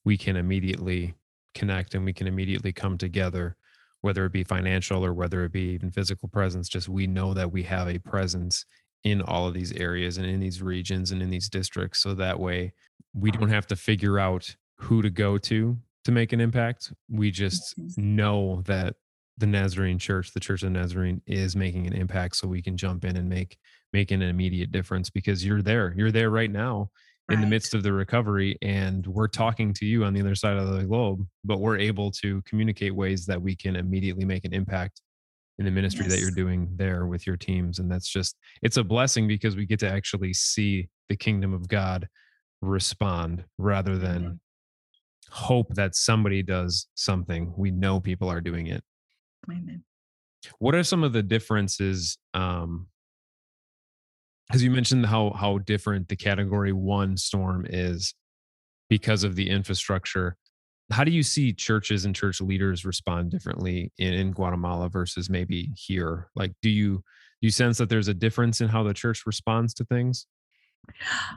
we 0.04 0.16
can 0.16 0.36
immediately 0.36 1.14
connect 1.54 1.94
and 1.94 2.04
we 2.04 2.12
can 2.12 2.26
immediately 2.26 2.72
come 2.72 2.98
together 2.98 3.56
whether 4.00 4.26
it 4.26 4.32
be 4.32 4.44
financial 4.44 5.04
or 5.04 5.14
whether 5.14 5.44
it 5.44 5.52
be 5.52 5.70
even 5.72 5.90
physical 5.90 6.28
presence 6.28 6.68
just 6.68 6.88
we 6.88 7.06
know 7.06 7.34
that 7.34 7.50
we 7.50 7.62
have 7.62 7.88
a 7.88 7.98
presence 7.98 8.66
in 9.04 9.20
all 9.22 9.46
of 9.46 9.54
these 9.54 9.72
areas 9.72 10.16
and 10.18 10.26
in 10.26 10.40
these 10.40 10.62
regions 10.62 11.10
and 11.10 11.22
in 11.22 11.30
these 11.30 11.48
districts 11.48 12.00
so 12.00 12.14
that 12.14 12.38
way 12.38 12.72
we 13.14 13.30
don't 13.30 13.50
have 13.50 13.66
to 13.66 13.76
figure 13.76 14.18
out 14.18 14.54
who 14.76 15.02
to 15.02 15.10
go 15.10 15.38
to 15.38 15.76
to 16.04 16.12
make 16.12 16.32
an 16.32 16.40
impact. 16.40 16.92
We 17.08 17.30
just 17.30 17.74
know 17.96 18.62
that 18.66 18.96
the 19.38 19.46
Nazarene 19.46 19.98
Church, 19.98 20.32
the 20.32 20.40
Church 20.40 20.62
of 20.62 20.72
the 20.72 20.78
Nazarene, 20.78 21.20
is 21.26 21.56
making 21.56 21.86
an 21.86 21.92
impact, 21.92 22.36
so 22.36 22.46
we 22.46 22.62
can 22.62 22.76
jump 22.76 23.04
in 23.04 23.16
and 23.16 23.28
make 23.28 23.58
make 23.94 24.10
an 24.10 24.22
immediate 24.22 24.72
difference 24.72 25.08
because 25.08 25.46
you're 25.46 25.62
there. 25.62 25.94
You're 25.96 26.10
there 26.10 26.28
right 26.28 26.50
now 26.50 26.90
in 27.30 27.40
the 27.40 27.46
midst 27.46 27.74
of 27.74 27.82
the 27.82 27.92
recovery, 27.92 28.58
and 28.60 29.06
we're 29.06 29.28
talking 29.28 29.72
to 29.72 29.86
you 29.86 30.04
on 30.04 30.12
the 30.12 30.20
other 30.20 30.34
side 30.34 30.58
of 30.58 30.68
the 30.68 30.82
globe. 30.82 31.24
But 31.44 31.60
we're 31.60 31.78
able 31.78 32.10
to 32.22 32.42
communicate 32.42 32.94
ways 32.94 33.24
that 33.26 33.40
we 33.40 33.54
can 33.54 33.76
immediately 33.76 34.24
make 34.26 34.44
an 34.44 34.52
impact 34.52 35.00
in 35.58 35.64
the 35.64 35.70
ministry 35.70 36.04
yes. 36.04 36.12
that 36.12 36.20
you're 36.20 36.32
doing 36.32 36.68
there 36.74 37.06
with 37.06 37.24
your 37.24 37.36
teams, 37.36 37.78
and 37.78 37.90
that's 37.90 38.08
just 38.08 38.36
it's 38.62 38.76
a 38.78 38.84
blessing 38.84 39.28
because 39.28 39.54
we 39.54 39.64
get 39.64 39.78
to 39.78 39.88
actually 39.88 40.34
see 40.34 40.88
the 41.08 41.16
kingdom 41.16 41.54
of 41.54 41.68
God 41.68 42.08
respond 42.60 43.44
rather 43.58 43.96
than 43.96 44.22
mm-hmm. 44.22 44.34
hope 45.30 45.72
that 45.76 45.94
somebody 45.94 46.42
does 46.42 46.88
something. 46.94 47.54
We 47.56 47.70
know 47.70 48.00
people 48.00 48.28
are 48.28 48.40
doing 48.40 48.66
it. 48.66 48.82
Amen. 49.48 49.84
What 50.58 50.74
are 50.74 50.82
some 50.82 51.04
of 51.04 51.12
the 51.12 51.22
differences? 51.22 52.18
Um, 52.34 52.88
because 54.48 54.62
you 54.62 54.70
mentioned 54.70 55.06
how 55.06 55.30
how 55.30 55.58
different 55.58 56.08
the 56.08 56.16
category 56.16 56.72
one 56.72 57.16
storm 57.16 57.66
is 57.68 58.14
because 58.88 59.24
of 59.24 59.36
the 59.36 59.50
infrastructure. 59.50 60.36
How 60.90 61.04
do 61.04 61.10
you 61.10 61.22
see 61.22 61.52
churches 61.52 62.04
and 62.04 62.14
church 62.14 62.40
leaders 62.40 62.84
respond 62.84 63.30
differently 63.30 63.90
in, 63.96 64.12
in 64.12 64.32
Guatemala 64.32 64.90
versus 64.90 65.30
maybe 65.30 65.70
here? 65.76 66.28
Like, 66.36 66.52
do 66.60 66.68
you 66.68 66.96
do 66.96 67.46
you 67.46 67.50
sense 67.50 67.78
that 67.78 67.88
there's 67.88 68.08
a 68.08 68.14
difference 68.14 68.60
in 68.60 68.68
how 68.68 68.82
the 68.82 68.94
church 68.94 69.22
responds 69.26 69.74
to 69.74 69.84
things? 69.84 70.26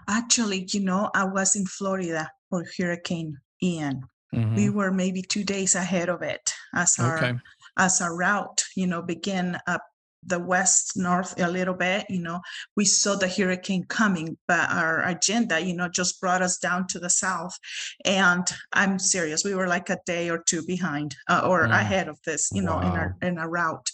Actually, 0.09 0.67
you 0.71 0.81
know, 0.81 1.09
I 1.15 1.23
was 1.23 1.55
in 1.55 1.65
Florida 1.65 2.29
for 2.49 2.65
Hurricane 2.77 3.37
Ian. 3.63 4.01
Mm-hmm. 4.35 4.55
We 4.55 4.69
were 4.69 4.91
maybe 4.91 5.21
two 5.21 5.45
days 5.45 5.75
ahead 5.75 6.09
of 6.09 6.21
it 6.21 6.51
as 6.75 6.99
our 6.99 7.17
okay 7.17 7.37
as 7.77 8.01
our 8.01 8.15
route, 8.15 8.63
you 8.75 8.87
know, 8.87 9.01
begin 9.01 9.57
up 9.67 9.83
the 10.25 10.39
west 10.39 10.93
north 10.95 11.39
a 11.39 11.49
little 11.49 11.73
bit 11.73 12.05
you 12.09 12.21
know 12.21 12.39
we 12.75 12.85
saw 12.85 13.15
the 13.15 13.27
hurricane 13.27 13.83
coming 13.83 14.37
but 14.47 14.69
our 14.71 15.03
agenda 15.07 15.59
you 15.59 15.75
know 15.75 15.87
just 15.87 16.19
brought 16.19 16.41
us 16.41 16.57
down 16.57 16.85
to 16.87 16.99
the 16.99 17.09
south 17.09 17.57
and 18.05 18.47
i'm 18.73 18.97
serious 18.99 19.43
we 19.43 19.55
were 19.55 19.67
like 19.67 19.89
a 19.89 19.99
day 20.05 20.29
or 20.29 20.39
two 20.39 20.65
behind 20.65 21.15
uh, 21.29 21.41
or 21.45 21.67
mm. 21.67 21.71
ahead 21.71 22.07
of 22.07 22.17
this 22.25 22.49
you 22.53 22.61
know 22.61 22.75
wow. 22.75 22.81
in 22.81 22.87
our 22.87 23.15
in 23.21 23.37
our 23.37 23.49
route 23.49 23.89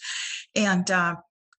and 0.56 0.90
uh, 0.92 1.16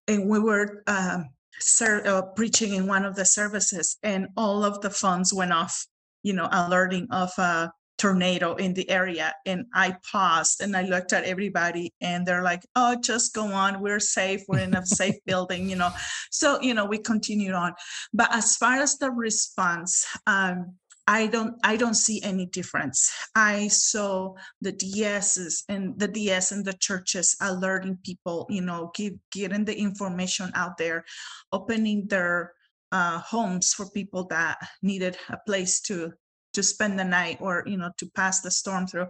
and 0.08 0.28
we 0.28 0.38
were 0.38 0.82
um, 0.86 1.28
ser- 1.58 2.06
uh, 2.06 2.22
preaching 2.22 2.74
in 2.74 2.86
one 2.86 3.04
of 3.04 3.16
the 3.16 3.24
services 3.24 3.96
and 4.02 4.28
all 4.36 4.64
of 4.64 4.80
the 4.80 4.90
phones 4.90 5.32
went 5.32 5.52
off 5.52 5.86
you 6.22 6.32
know 6.32 6.48
alerting 6.50 7.06
of 7.10 7.30
uh 7.38 7.68
tornado 7.96 8.54
in 8.56 8.74
the 8.74 8.88
area 8.90 9.32
and 9.46 9.66
i 9.74 9.96
paused 10.10 10.60
and 10.60 10.76
i 10.76 10.82
looked 10.82 11.12
at 11.12 11.24
everybody 11.24 11.92
and 12.00 12.26
they're 12.26 12.42
like 12.42 12.62
oh 12.76 12.96
just 13.00 13.34
go 13.34 13.46
on 13.46 13.80
we're 13.80 14.00
safe 14.00 14.42
we're 14.48 14.58
in 14.58 14.74
a 14.74 14.84
safe 14.84 15.14
building 15.26 15.68
you 15.68 15.76
know 15.76 15.90
so 16.30 16.60
you 16.60 16.74
know 16.74 16.84
we 16.84 16.98
continued 16.98 17.52
on 17.52 17.72
but 18.12 18.32
as 18.34 18.56
far 18.56 18.74
as 18.74 18.98
the 18.98 19.10
response 19.10 20.06
um, 20.26 20.74
I 21.06 21.26
don't 21.26 21.54
I 21.62 21.76
don't 21.76 21.94
see 21.94 22.22
any 22.22 22.46
difference. 22.46 23.12
I 23.34 23.68
saw 23.68 24.34
the 24.62 24.72
DSs 24.72 25.64
and 25.68 25.98
the 25.98 26.08
DS 26.08 26.52
and 26.52 26.64
the 26.64 26.72
churches 26.72 27.36
alerting 27.42 27.98
people, 28.02 28.46
you 28.48 28.62
know, 28.62 28.90
give, 28.94 29.12
getting 29.30 29.66
the 29.66 29.76
information 29.76 30.50
out 30.54 30.78
there, 30.78 31.04
opening 31.52 32.06
their 32.06 32.54
uh, 32.90 33.18
homes 33.18 33.74
for 33.74 33.90
people 33.90 34.24
that 34.28 34.56
needed 34.80 35.18
a 35.28 35.36
place 35.46 35.80
to 35.82 36.14
to 36.54 36.62
spend 36.62 36.98
the 36.98 37.04
night 37.04 37.38
or 37.40 37.64
you 37.66 37.76
know 37.76 37.90
to 37.98 38.06
pass 38.14 38.40
the 38.40 38.50
storm 38.50 38.86
through 38.86 39.08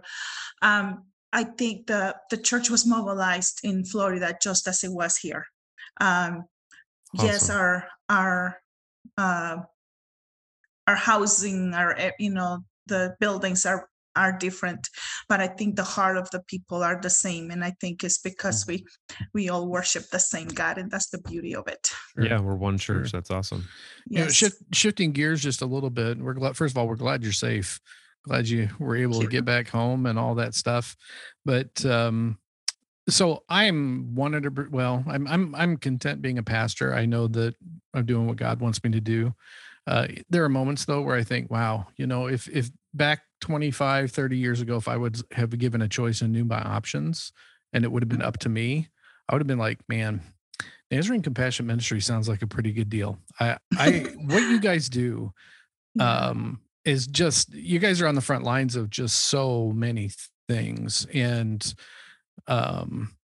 um, 0.61 1.03
i 1.33 1.43
think 1.43 1.87
the 1.87 2.15
the 2.29 2.37
church 2.37 2.69
was 2.69 2.85
mobilized 2.85 3.61
in 3.63 3.83
florida 3.85 4.37
just 4.41 4.67
as 4.67 4.83
it 4.83 4.91
was 4.91 5.17
here 5.17 5.45
um, 6.01 6.45
awesome. 7.15 7.27
yes 7.27 7.49
our 7.49 7.87
our 8.09 8.57
uh, 9.17 9.57
our 10.87 10.95
housing 10.95 11.73
our 11.73 11.93
eh, 11.97 12.11
you 12.19 12.29
know 12.29 12.59
the 12.87 13.15
buildings 13.19 13.65
are 13.65 13.89
are 14.15 14.31
different 14.31 14.89
but 15.29 15.39
i 15.39 15.47
think 15.47 15.75
the 15.75 15.83
heart 15.83 16.17
of 16.17 16.29
the 16.31 16.41
people 16.47 16.83
are 16.83 16.99
the 17.01 17.09
same 17.09 17.51
and 17.51 17.63
i 17.63 17.71
think 17.81 18.03
it's 18.03 18.17
because 18.17 18.63
mm. 18.63 18.69
we 18.69 18.85
we 19.33 19.49
all 19.49 19.67
worship 19.67 20.03
the 20.11 20.19
same 20.19 20.47
god 20.47 20.77
and 20.77 20.91
that's 20.91 21.09
the 21.09 21.19
beauty 21.19 21.55
of 21.55 21.67
it. 21.67 21.89
Yeah 22.17 22.39
we're 22.39 22.55
one 22.55 22.77
church 22.77 23.11
that's 23.11 23.31
awesome. 23.31 23.67
Yes. 24.07 24.19
you 24.19 24.25
know, 24.25 24.29
shift, 24.31 24.57
shifting 24.73 25.11
gears 25.11 25.41
just 25.41 25.61
a 25.61 25.65
little 25.65 25.89
bit 25.89 26.17
we're 26.17 26.33
glad 26.33 26.55
first 26.55 26.73
of 26.73 26.77
all 26.77 26.87
we're 26.87 26.95
glad 26.95 27.23
you're 27.23 27.31
safe. 27.31 27.79
Glad 28.23 28.47
you 28.47 28.69
were 28.79 28.95
able 28.95 29.21
to 29.21 29.27
get 29.27 29.45
back 29.45 29.67
home 29.67 30.07
and 30.07 30.17
all 30.17 30.35
that 30.35 30.55
stuff 30.55 30.95
but 31.45 31.85
um 31.85 32.37
so 33.07 33.43
i'm 33.49 34.15
wanted 34.15 34.43
to 34.43 34.67
well 34.71 35.03
i'm 35.07 35.27
i'm 35.27 35.53
i'm 35.55 35.77
content 35.77 36.21
being 36.21 36.37
a 36.37 36.43
pastor. 36.43 36.93
I 36.93 37.05
know 37.05 37.27
that 37.27 37.55
i'm 37.93 38.05
doing 38.05 38.27
what 38.27 38.37
god 38.37 38.59
wants 38.59 38.83
me 38.83 38.91
to 38.91 39.01
do. 39.01 39.33
Uh, 39.87 40.07
there 40.29 40.43
are 40.43 40.49
moments 40.49 40.85
though 40.85 41.01
where 41.01 41.15
I 41.15 41.23
think, 41.23 41.51
wow, 41.51 41.87
you 41.95 42.07
know, 42.07 42.27
if 42.27 42.47
if 42.49 42.71
back 42.95 43.21
25, 43.41 44.11
30 44.11 44.37
years 44.37 44.61
ago, 44.61 44.77
if 44.77 44.87
I 44.87 44.97
would 44.97 45.21
have 45.31 45.57
given 45.57 45.81
a 45.81 45.87
choice 45.87 46.21
in 46.21 46.31
knew 46.31 46.45
my 46.45 46.61
options 46.61 47.31
and 47.73 47.83
it 47.83 47.91
would 47.91 48.03
have 48.03 48.09
been 48.09 48.21
up 48.21 48.37
to 48.39 48.49
me, 48.49 48.89
I 49.27 49.35
would 49.35 49.41
have 49.41 49.47
been 49.47 49.59
like, 49.59 49.79
man, 49.89 50.21
Nazarene 50.91 51.21
Compassion 51.21 51.65
Ministry 51.65 51.99
sounds 51.99 52.29
like 52.29 52.41
a 52.41 52.47
pretty 52.47 52.71
good 52.71 52.89
deal. 52.89 53.19
I, 53.39 53.57
I, 53.77 54.05
what 54.25 54.41
you 54.41 54.59
guys 54.59 54.89
do, 54.89 55.33
um, 55.99 56.61
is 56.83 57.07
just 57.07 57.53
you 57.53 57.79
guys 57.79 58.01
are 58.01 58.07
on 58.07 58.15
the 58.15 58.21
front 58.21 58.43
lines 58.43 58.75
of 58.75 58.89
just 58.89 59.25
so 59.25 59.71
many 59.75 60.11
things, 60.47 61.07
and 61.13 61.73
um, 62.47 63.15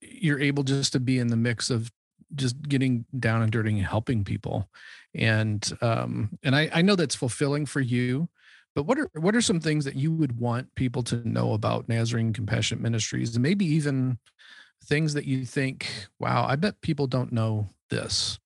you're 0.00 0.40
able 0.40 0.62
just 0.62 0.92
to 0.92 1.00
be 1.00 1.18
in 1.18 1.28
the 1.28 1.36
mix 1.36 1.70
of 1.70 1.90
just 2.34 2.60
getting 2.68 3.06
down 3.18 3.40
and 3.40 3.50
dirty 3.50 3.70
and 3.70 3.86
helping 3.86 4.24
people, 4.24 4.68
and 5.14 5.72
um, 5.80 6.38
and 6.42 6.54
I, 6.54 6.68
I 6.72 6.82
know 6.82 6.96
that's 6.96 7.14
fulfilling 7.14 7.64
for 7.64 7.80
you 7.80 8.28
but 8.78 8.86
what 8.86 8.98
are 9.00 9.10
what 9.14 9.34
are 9.34 9.40
some 9.40 9.58
things 9.58 9.84
that 9.86 9.96
you 9.96 10.12
would 10.12 10.38
want 10.38 10.72
people 10.76 11.02
to 11.02 11.28
know 11.28 11.52
about 11.52 11.88
Nazarene 11.88 12.32
Compassionate 12.32 12.80
Ministries, 12.80 13.34
and 13.34 13.42
maybe 13.42 13.64
even 13.64 14.20
things 14.84 15.14
that 15.14 15.24
you 15.24 15.44
think, 15.44 15.90
wow, 16.20 16.46
I 16.46 16.54
bet 16.54 16.80
people 16.80 17.08
don't 17.08 17.32
know 17.32 17.70
this 17.90 18.38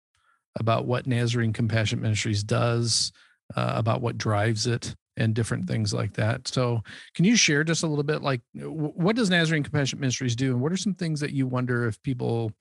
about 0.58 0.86
what 0.86 1.06
Nazarene 1.06 1.52
Compassionate 1.52 2.00
Ministries 2.00 2.42
does, 2.42 3.12
uh, 3.56 3.72
about 3.74 4.00
what 4.00 4.16
drives 4.16 4.66
it, 4.66 4.96
and 5.18 5.34
different 5.34 5.68
things 5.68 5.92
like 5.92 6.14
that. 6.14 6.48
So, 6.48 6.82
can 7.12 7.26
you 7.26 7.36
share 7.36 7.62
just 7.62 7.82
a 7.82 7.86
little 7.86 8.02
bit, 8.02 8.22
like 8.22 8.40
what 8.54 9.16
does 9.16 9.28
Nazarene 9.28 9.62
Compassionate 9.62 10.00
Ministries 10.00 10.34
do, 10.34 10.52
and 10.52 10.62
what 10.62 10.72
are 10.72 10.78
some 10.78 10.94
things 10.94 11.20
that 11.20 11.34
you 11.34 11.46
wonder 11.46 11.86
if 11.86 12.02
people 12.02 12.52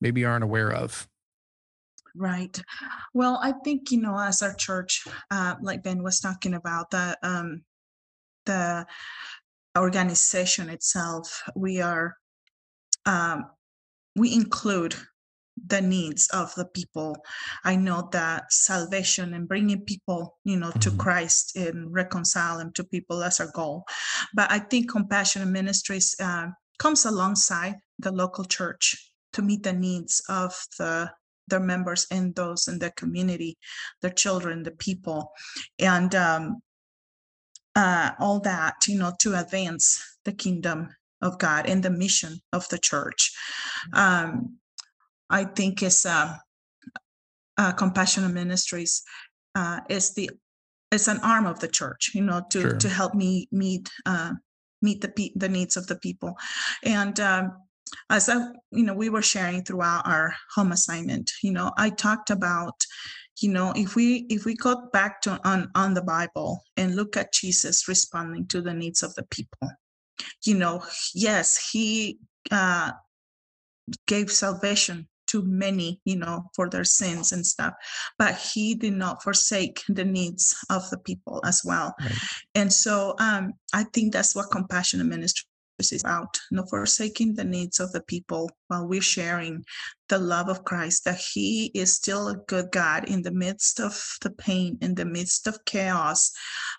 maybe 0.00 0.24
aren't 0.24 0.44
aware 0.44 0.72
of? 0.72 1.08
Right. 2.14 2.60
Well, 3.14 3.38
I 3.42 3.52
think 3.64 3.90
you 3.90 4.00
know, 4.00 4.18
as 4.18 4.42
our 4.42 4.54
church, 4.54 5.06
uh, 5.30 5.54
like 5.60 5.82
Ben 5.82 6.02
was 6.02 6.20
talking 6.20 6.54
about, 6.54 6.90
the 6.90 7.16
um, 7.22 7.62
the 8.46 8.86
organization 9.76 10.68
itself, 10.70 11.42
we 11.54 11.80
are 11.80 12.16
um, 13.06 13.46
we 14.16 14.34
include 14.34 14.94
the 15.66 15.80
needs 15.80 16.28
of 16.32 16.54
the 16.54 16.66
people. 16.66 17.16
I 17.64 17.76
know 17.76 18.08
that 18.12 18.52
salvation 18.52 19.34
and 19.34 19.48
bringing 19.48 19.84
people, 19.84 20.38
you 20.44 20.56
know, 20.56 20.70
to 20.70 20.90
mm-hmm. 20.90 20.98
Christ 20.98 21.56
and 21.56 21.92
reconcile 21.92 22.58
them 22.58 22.72
to 22.74 22.84
people 22.84 23.18
that's 23.18 23.40
our 23.40 23.50
goal. 23.54 23.84
But 24.34 24.50
I 24.50 24.60
think 24.60 24.90
compassion 24.90 25.50
ministries 25.50 26.14
uh, 26.20 26.48
comes 26.78 27.04
alongside 27.04 27.76
the 27.98 28.12
local 28.12 28.44
church 28.44 29.12
to 29.32 29.42
meet 29.42 29.62
the 29.62 29.72
needs 29.72 30.22
of 30.28 30.54
the 30.78 31.10
their 31.48 31.60
members 31.60 32.06
and 32.10 32.34
those 32.34 32.68
in 32.68 32.78
the 32.78 32.90
community, 32.92 33.56
their 34.02 34.10
children, 34.10 34.62
the 34.62 34.72
people, 34.72 35.32
and 35.78 36.14
um, 36.14 36.62
uh, 37.76 38.10
all 38.18 38.40
that, 38.40 38.74
you 38.86 38.98
know, 38.98 39.12
to 39.20 39.38
advance 39.38 40.18
the 40.24 40.32
kingdom 40.32 40.88
of 41.22 41.38
God 41.38 41.66
and 41.66 41.82
the 41.82 41.90
mission 41.90 42.40
of 42.52 42.68
the 42.68 42.78
church. 42.78 43.32
Um, 43.92 44.56
I 45.30 45.44
think 45.44 45.82
it's 45.82 46.06
uh, 46.06 46.36
uh, 47.56 47.72
compassionate 47.72 48.32
ministries 48.32 49.02
uh, 49.54 49.80
is 49.88 50.14
the 50.14 50.30
it's 50.90 51.08
an 51.08 51.20
arm 51.22 51.46
of 51.46 51.60
the 51.60 51.68
church, 51.68 52.12
you 52.14 52.22
know, 52.22 52.42
to 52.50 52.60
sure. 52.60 52.76
to 52.76 52.88
help 52.88 53.14
me 53.14 53.48
meet 53.52 53.90
uh, 54.06 54.32
meet 54.80 55.00
the 55.00 55.32
the 55.36 55.48
needs 55.48 55.76
of 55.76 55.86
the 55.86 55.96
people, 55.96 56.34
and 56.84 57.18
um, 57.20 57.52
as 58.10 58.28
I, 58.28 58.36
you 58.70 58.84
know, 58.84 58.94
we 58.94 59.10
were 59.10 59.22
sharing 59.22 59.62
throughout 59.62 60.06
our 60.06 60.34
home 60.54 60.72
assignment, 60.72 61.30
you 61.42 61.52
know, 61.52 61.72
I 61.76 61.90
talked 61.90 62.30
about, 62.30 62.84
you 63.40 63.50
know, 63.50 63.72
if 63.76 63.94
we 63.94 64.26
if 64.28 64.44
we 64.44 64.54
go 64.54 64.88
back 64.92 65.20
to 65.22 65.40
on 65.48 65.70
on 65.74 65.94
the 65.94 66.02
Bible 66.02 66.62
and 66.76 66.96
look 66.96 67.16
at 67.16 67.32
Jesus 67.32 67.88
responding 67.88 68.46
to 68.48 68.60
the 68.60 68.74
needs 68.74 69.02
of 69.02 69.14
the 69.14 69.24
people, 69.24 69.70
you 70.44 70.54
know, 70.54 70.82
yes, 71.14 71.70
he 71.72 72.18
uh, 72.50 72.92
gave 74.06 74.30
salvation 74.30 75.08
to 75.28 75.42
many, 75.42 76.00
you 76.04 76.16
know, 76.16 76.50
for 76.56 76.68
their 76.68 76.84
sins 76.84 77.32
and 77.32 77.46
stuff. 77.46 77.74
But 78.18 78.36
he 78.36 78.74
did 78.74 78.94
not 78.94 79.22
forsake 79.22 79.82
the 79.88 80.04
needs 80.04 80.56
of 80.70 80.88
the 80.90 80.98
people 80.98 81.40
as 81.44 81.62
well. 81.64 81.94
Right. 82.00 82.12
And 82.54 82.72
so 82.72 83.14
um, 83.18 83.52
I 83.72 83.84
think 83.92 84.12
that's 84.12 84.34
what 84.34 84.50
compassionate 84.50 85.06
ministry 85.06 85.47
is 85.78 86.02
about, 86.02 86.38
not 86.50 86.68
forsaking 86.68 87.34
the 87.34 87.44
needs 87.44 87.80
of 87.80 87.92
the 87.92 88.02
people 88.02 88.50
while 88.68 88.86
we're 88.86 89.00
sharing 89.00 89.64
the 90.08 90.18
love 90.18 90.48
of 90.48 90.64
Christ, 90.64 91.04
that 91.04 91.18
He 91.18 91.70
is 91.74 91.94
still 91.94 92.28
a 92.28 92.36
good 92.36 92.70
God 92.72 93.08
in 93.08 93.22
the 93.22 93.30
midst 93.30 93.80
of 93.80 94.16
the 94.22 94.30
pain, 94.30 94.78
in 94.80 94.94
the 94.94 95.04
midst 95.04 95.46
of 95.46 95.64
chaos, 95.64 96.32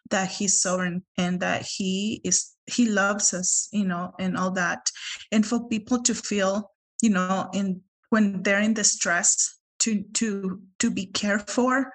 that 0.09 0.29
He's 0.29 0.61
sovereign 0.61 1.03
and 1.17 1.39
that 1.39 1.63
He 1.63 2.21
is 2.23 2.55
He 2.65 2.89
loves 2.89 3.33
us, 3.33 3.69
you 3.71 3.85
know, 3.85 4.11
and 4.19 4.37
all 4.37 4.51
that. 4.51 4.89
And 5.31 5.45
for 5.45 5.67
people 5.67 6.01
to 6.03 6.13
feel, 6.13 6.71
you 7.01 7.09
know, 7.09 7.49
in 7.53 7.81
when 8.09 8.43
they're 8.43 8.61
in 8.61 8.73
distress, 8.73 9.59
to 9.79 10.03
to 10.13 10.61
to 10.79 10.91
be 10.91 11.05
cared 11.05 11.49
for, 11.49 11.91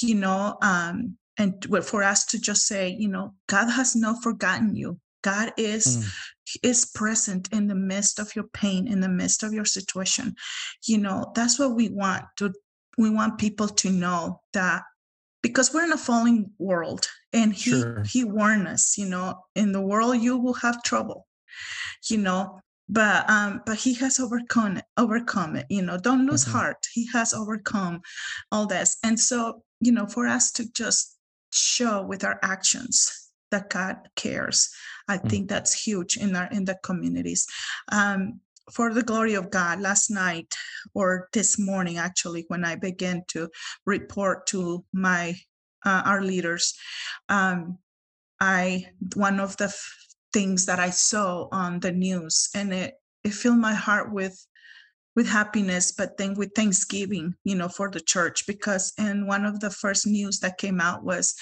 you 0.00 0.14
know, 0.14 0.56
um, 0.62 1.16
and 1.36 1.66
for 1.82 2.02
us 2.02 2.26
to 2.26 2.38
just 2.38 2.66
say, 2.66 2.88
you 2.90 3.08
know, 3.08 3.34
God 3.48 3.68
has 3.70 3.96
not 3.96 4.22
forgotten 4.22 4.76
you. 4.76 5.00
God 5.24 5.52
is 5.56 5.86
mm. 5.96 6.58
is 6.62 6.86
present 6.94 7.48
in 7.50 7.66
the 7.66 7.74
midst 7.74 8.20
of 8.20 8.36
your 8.36 8.44
pain, 8.52 8.86
in 8.86 9.00
the 9.00 9.08
midst 9.08 9.42
of 9.42 9.52
your 9.52 9.64
situation. 9.64 10.36
You 10.86 10.98
know, 10.98 11.32
that's 11.34 11.58
what 11.58 11.74
we 11.74 11.88
want 11.88 12.24
to 12.36 12.52
we 12.98 13.10
want 13.10 13.38
people 13.38 13.68
to 13.68 13.90
know 13.90 14.40
that 14.52 14.82
because 15.42 15.72
we're 15.72 15.84
in 15.84 15.92
a 15.92 15.98
falling 15.98 16.50
world 16.58 17.08
and 17.32 17.52
he 17.52 17.70
sure. 17.70 18.04
he 18.04 18.22
warned 18.24 18.68
us, 18.68 18.96
you 18.96 19.06
know, 19.06 19.40
in 19.56 19.72
the 19.72 19.80
world 19.80 20.18
you 20.18 20.36
will 20.36 20.54
have 20.54 20.82
trouble. 20.82 21.26
You 22.10 22.18
know, 22.18 22.60
but 22.88 23.28
um 23.30 23.62
but 23.64 23.78
he 23.78 23.94
has 23.94 24.20
overcome 24.20 24.76
it 24.76 24.84
overcome 24.98 25.56
it 25.56 25.64
you 25.70 25.80
know 25.80 25.96
don't 25.96 26.26
lose 26.26 26.44
mm-hmm. 26.44 26.58
heart 26.58 26.76
he 26.92 27.08
has 27.14 27.32
overcome 27.32 27.98
all 28.52 28.66
this 28.66 28.98
and 29.02 29.18
so 29.18 29.62
you 29.80 29.90
know 29.90 30.06
for 30.06 30.26
us 30.26 30.52
to 30.52 30.70
just 30.72 31.16
show 31.50 32.02
with 32.02 32.24
our 32.24 32.38
actions 32.42 33.24
that 33.54 33.70
God 33.70 33.96
cares. 34.16 34.70
I 35.08 35.18
mm. 35.18 35.28
think 35.28 35.48
that's 35.48 35.84
huge 35.86 36.16
in 36.16 36.36
our 36.36 36.48
in 36.50 36.64
the 36.64 36.78
communities. 36.82 37.46
Um, 37.92 38.40
for 38.72 38.94
the 38.94 39.02
glory 39.02 39.34
of 39.34 39.50
God, 39.50 39.80
last 39.80 40.10
night 40.10 40.54
or 40.94 41.28
this 41.32 41.58
morning, 41.58 41.98
actually, 41.98 42.44
when 42.48 42.64
I 42.64 42.76
began 42.76 43.22
to 43.28 43.50
report 43.84 44.46
to 44.48 44.84
my 44.92 45.36
uh, 45.84 46.02
our 46.04 46.22
leaders, 46.22 46.74
um, 47.28 47.78
I 48.40 48.86
one 49.14 49.40
of 49.40 49.56
the 49.58 49.64
f- 49.64 50.06
things 50.32 50.66
that 50.66 50.80
I 50.80 50.90
saw 50.90 51.48
on 51.52 51.80
the 51.80 51.92
news, 51.92 52.48
and 52.54 52.72
it 52.72 52.94
it 53.22 53.34
filled 53.34 53.58
my 53.58 53.74
heart 53.74 54.12
with 54.12 54.46
with 55.16 55.28
happiness, 55.28 55.92
but 55.92 56.16
then 56.16 56.34
with 56.34 56.54
thanksgiving, 56.54 57.34
you 57.44 57.54
know, 57.54 57.68
for 57.68 57.88
the 57.90 58.00
church. 58.00 58.46
Because 58.46 58.92
in 58.98 59.26
one 59.26 59.44
of 59.44 59.60
the 59.60 59.70
first 59.70 60.06
news 60.06 60.40
that 60.40 60.58
came 60.58 60.80
out 60.80 61.04
was 61.04 61.34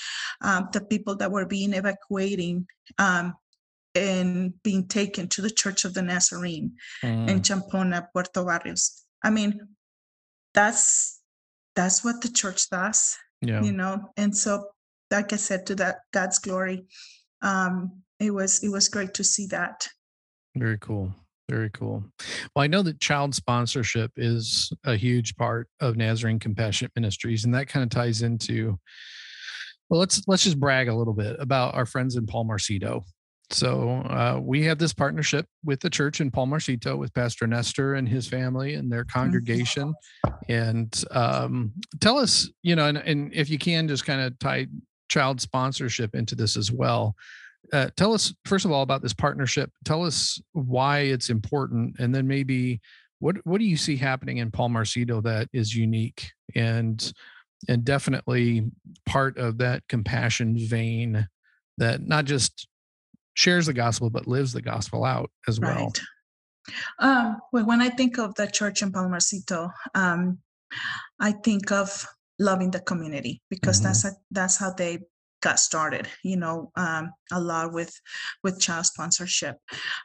um, 0.42 0.68
the 0.72 0.82
people 0.82 1.16
that 1.16 1.30
were 1.30 1.46
being 1.46 1.72
evacuating 1.72 2.66
um, 2.98 3.34
and 3.94 4.54
being 4.62 4.88
taken 4.88 5.28
to 5.28 5.42
the 5.42 5.50
Church 5.50 5.84
of 5.84 5.94
the 5.94 6.02
Nazarene 6.02 6.72
mm. 7.04 7.28
in 7.28 7.40
Champona, 7.40 8.08
Puerto 8.12 8.44
Barrios. 8.44 9.02
I 9.22 9.30
mean, 9.30 9.60
that's 10.54 11.20
that's 11.74 12.04
what 12.04 12.20
the 12.20 12.28
church 12.28 12.68
does, 12.70 13.16
yeah. 13.40 13.62
you 13.62 13.72
know. 13.72 14.12
And 14.16 14.36
so, 14.36 14.68
like 15.10 15.32
I 15.32 15.36
said, 15.36 15.66
to 15.66 15.74
that 15.76 16.00
God's 16.12 16.38
glory, 16.38 16.84
um, 17.42 18.02
it 18.18 18.30
was 18.30 18.62
it 18.62 18.68
was 18.68 18.88
great 18.88 19.14
to 19.14 19.24
see 19.24 19.46
that. 19.46 19.88
Very 20.54 20.78
cool. 20.78 21.14
Very 21.48 21.70
cool. 21.70 22.04
Well, 22.54 22.62
I 22.62 22.66
know 22.66 22.82
that 22.82 23.00
child 23.00 23.34
sponsorship 23.34 24.12
is 24.16 24.72
a 24.84 24.96
huge 24.96 25.36
part 25.36 25.68
of 25.80 25.96
Nazarene 25.96 26.38
Compassionate 26.38 26.92
Ministries, 26.94 27.44
and 27.44 27.54
that 27.54 27.68
kind 27.68 27.82
of 27.84 27.90
ties 27.90 28.22
into. 28.22 28.78
Well, 29.88 30.00
let's 30.00 30.22
let's 30.26 30.44
just 30.44 30.60
brag 30.60 30.88
a 30.88 30.94
little 30.94 31.12
bit 31.12 31.36
about 31.38 31.74
our 31.74 31.84
friends 31.84 32.16
in 32.16 32.26
Palmarcito. 32.26 33.02
So 33.52 34.02
uh, 34.08 34.40
we 34.42 34.62
have 34.64 34.78
this 34.78 34.92
partnership 34.92 35.46
with 35.64 35.80
the 35.80 35.90
church 35.90 36.20
in 36.20 36.30
Palmarcito 36.30 36.96
with 36.96 37.12
Pastor 37.14 37.46
Nestor 37.46 37.94
and 37.94 38.08
his 38.08 38.26
family 38.26 38.74
and 38.74 38.90
their 38.90 39.04
congregation. 39.04 39.94
And 40.48 41.04
um, 41.10 41.72
tell 42.00 42.18
us, 42.18 42.48
you 42.62 42.76
know, 42.76 42.86
and, 42.86 42.98
and 42.98 43.32
if 43.34 43.50
you 43.50 43.58
can, 43.58 43.88
just 43.88 44.06
kind 44.06 44.20
of 44.20 44.38
tie 44.38 44.66
child 45.08 45.40
sponsorship 45.40 46.14
into 46.14 46.34
this 46.34 46.56
as 46.56 46.72
well 46.72 47.14
uh, 47.72 47.88
tell 47.96 48.12
us 48.12 48.34
first 48.44 48.64
of 48.64 48.70
all 48.70 48.82
about 48.82 49.02
this 49.02 49.14
partnership. 49.14 49.70
Tell 49.84 50.04
us 50.04 50.40
why 50.52 51.00
it's 51.00 51.30
important, 51.30 51.96
and 51.98 52.14
then 52.14 52.26
maybe 52.26 52.80
what 53.18 53.36
what 53.46 53.58
do 53.58 53.64
you 53.64 53.76
see 53.76 53.96
happening 53.96 54.38
in 54.38 54.50
Palmarcito 54.50 55.22
that 55.22 55.48
is 55.52 55.74
unique 55.74 56.30
and 56.54 57.12
and 57.68 57.84
definitely 57.84 58.70
part 59.06 59.38
of 59.38 59.58
that 59.58 59.86
compassion 59.88 60.56
vein 60.58 61.28
that 61.78 62.02
not 62.02 62.24
just 62.24 62.68
shares 63.34 63.66
the 63.66 63.72
gospel 63.72 64.10
but 64.10 64.26
lives 64.26 64.52
the 64.52 64.62
gospel 64.62 65.04
out 65.04 65.30
as 65.48 65.60
well. 65.60 65.74
Right. 65.74 66.00
Um, 67.00 67.38
well, 67.52 67.66
when 67.66 67.80
I 67.80 67.88
think 67.88 68.18
of 68.18 68.34
the 68.36 68.46
church 68.46 68.82
in 68.82 68.92
Palmarcito, 68.92 69.70
um, 69.94 70.38
I 71.18 71.32
think 71.32 71.72
of 71.72 72.06
loving 72.38 72.70
the 72.70 72.80
community 72.80 73.42
because 73.50 73.78
mm-hmm. 73.78 73.88
that's 73.88 74.04
a, 74.04 74.12
that's 74.30 74.56
how 74.56 74.72
they 74.72 74.98
got 75.42 75.58
started 75.58 76.06
you 76.22 76.36
know 76.36 76.70
um, 76.76 77.12
a 77.32 77.40
lot 77.40 77.72
with 77.72 77.92
with 78.42 78.60
child 78.60 78.86
sponsorship 78.86 79.56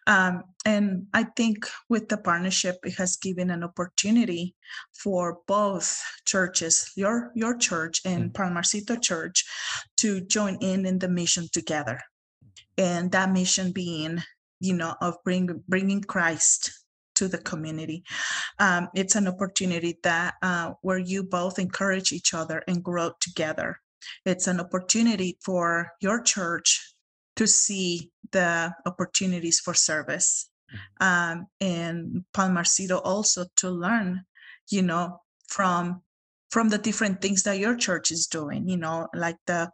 um, 0.07 0.43
and 0.65 1.05
i 1.13 1.23
think 1.23 1.65
with 1.89 2.09
the 2.09 2.17
partnership 2.17 2.75
it 2.83 2.95
has 2.95 3.15
given 3.17 3.51
an 3.51 3.63
opportunity 3.63 4.55
for 4.93 5.37
both 5.47 6.01
churches 6.25 6.91
your 6.95 7.31
your 7.35 7.55
church 7.55 8.01
and 8.03 8.33
mm-hmm. 8.33 8.41
palmarcito 8.41 8.99
church 8.99 9.45
to 9.95 10.21
join 10.21 10.57
in 10.59 10.85
in 10.85 10.99
the 10.99 11.07
mission 11.07 11.47
together 11.53 11.99
and 12.77 13.11
that 13.11 13.31
mission 13.31 13.71
being 13.71 14.21
you 14.59 14.73
know 14.73 14.95
of 15.01 15.15
bring, 15.23 15.63
bringing 15.67 16.01
christ 16.01 16.71
to 17.17 17.27
the 17.27 17.39
community. 17.39 18.03
Um, 18.59 18.89
it's 18.93 19.15
an 19.15 19.27
opportunity 19.27 19.97
that 20.03 20.35
uh, 20.43 20.73
where 20.81 20.99
you 20.99 21.23
both 21.23 21.57
encourage 21.57 22.11
each 22.11 22.33
other 22.33 22.63
and 22.67 22.83
grow 22.83 23.11
together. 23.19 23.79
It's 24.25 24.47
an 24.47 24.59
opportunity 24.59 25.37
for 25.43 25.89
your 25.99 26.21
church 26.21 26.93
to 27.35 27.47
see 27.47 28.11
the 28.31 28.71
opportunities 28.85 29.59
for 29.59 29.73
service. 29.73 30.49
Mm-hmm. 30.71 31.03
Um, 31.39 31.47
and 31.59 32.25
Palmarcito 32.35 33.01
also 33.03 33.45
to 33.57 33.69
learn, 33.69 34.23
you 34.69 34.83
know, 34.83 35.21
from 35.47 36.01
from 36.49 36.69
the 36.69 36.77
different 36.77 37.21
things 37.21 37.43
that 37.43 37.59
your 37.59 37.75
church 37.75 38.11
is 38.11 38.27
doing, 38.27 38.69
you 38.69 38.77
know, 38.77 39.07
like 39.13 39.37
the 39.47 39.69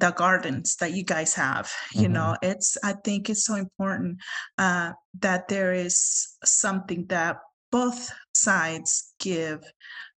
the 0.00 0.10
gardens 0.12 0.76
that 0.76 0.92
you 0.92 1.04
guys 1.04 1.34
have 1.34 1.66
mm-hmm. 1.66 2.02
you 2.02 2.08
know 2.08 2.36
it's 2.42 2.76
i 2.82 2.92
think 3.04 3.30
it's 3.30 3.44
so 3.44 3.54
important 3.54 4.18
uh, 4.58 4.92
that 5.20 5.46
there 5.48 5.72
is 5.72 6.36
something 6.44 7.06
that 7.06 7.38
both 7.70 8.10
sides 8.34 9.14
give 9.20 9.60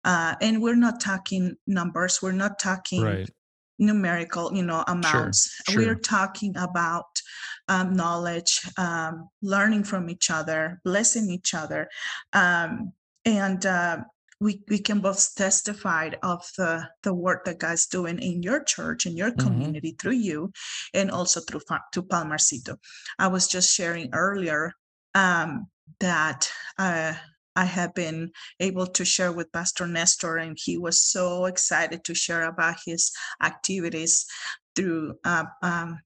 uh, 0.04 0.34
and 0.40 0.62
we're 0.62 0.74
not 0.74 1.00
talking 1.00 1.56
numbers 1.66 2.22
we're 2.22 2.32
not 2.32 2.58
talking 2.58 3.02
right. 3.02 3.30
numerical 3.78 4.54
you 4.54 4.62
know 4.62 4.84
amounts 4.86 5.60
sure, 5.68 5.74
sure. 5.74 5.82
we're 5.82 6.00
talking 6.00 6.54
about 6.56 7.20
um, 7.68 7.92
knowledge 7.92 8.60
um, 8.78 9.28
learning 9.42 9.84
from 9.84 10.08
each 10.08 10.30
other 10.30 10.80
blessing 10.84 11.30
each 11.30 11.54
other 11.54 11.88
um, 12.32 12.92
and 13.24 13.66
uh, 13.66 13.98
we, 14.42 14.60
we 14.68 14.80
can 14.80 14.98
both 14.98 15.34
testify 15.36 16.10
of 16.22 16.44
the, 16.58 16.88
the 17.04 17.14
work 17.14 17.44
that 17.44 17.60
God's 17.60 17.86
doing 17.86 18.18
in 18.18 18.42
your 18.42 18.64
church, 18.64 19.06
in 19.06 19.16
your 19.16 19.30
mm-hmm. 19.30 19.46
community 19.46 19.92
mm-hmm. 19.92 19.96
through 19.98 20.16
you, 20.16 20.52
and 20.92 21.10
also 21.10 21.40
through 21.40 21.60
to 21.92 22.02
Palmarcito. 22.02 22.76
I 23.18 23.28
was 23.28 23.46
just 23.46 23.74
sharing 23.74 24.12
earlier 24.12 24.72
um, 25.14 25.68
that 26.00 26.50
uh, 26.76 27.14
I 27.54 27.64
have 27.64 27.94
been 27.94 28.32
able 28.58 28.88
to 28.88 29.04
share 29.04 29.30
with 29.30 29.52
Pastor 29.52 29.86
Nestor, 29.86 30.38
and 30.38 30.58
he 30.60 30.76
was 30.76 31.00
so 31.00 31.44
excited 31.44 32.02
to 32.04 32.14
share 32.14 32.42
about 32.48 32.76
his 32.84 33.12
activities 33.42 34.26
through 34.74 35.14
uh, 35.24 35.44
um, 35.62 36.00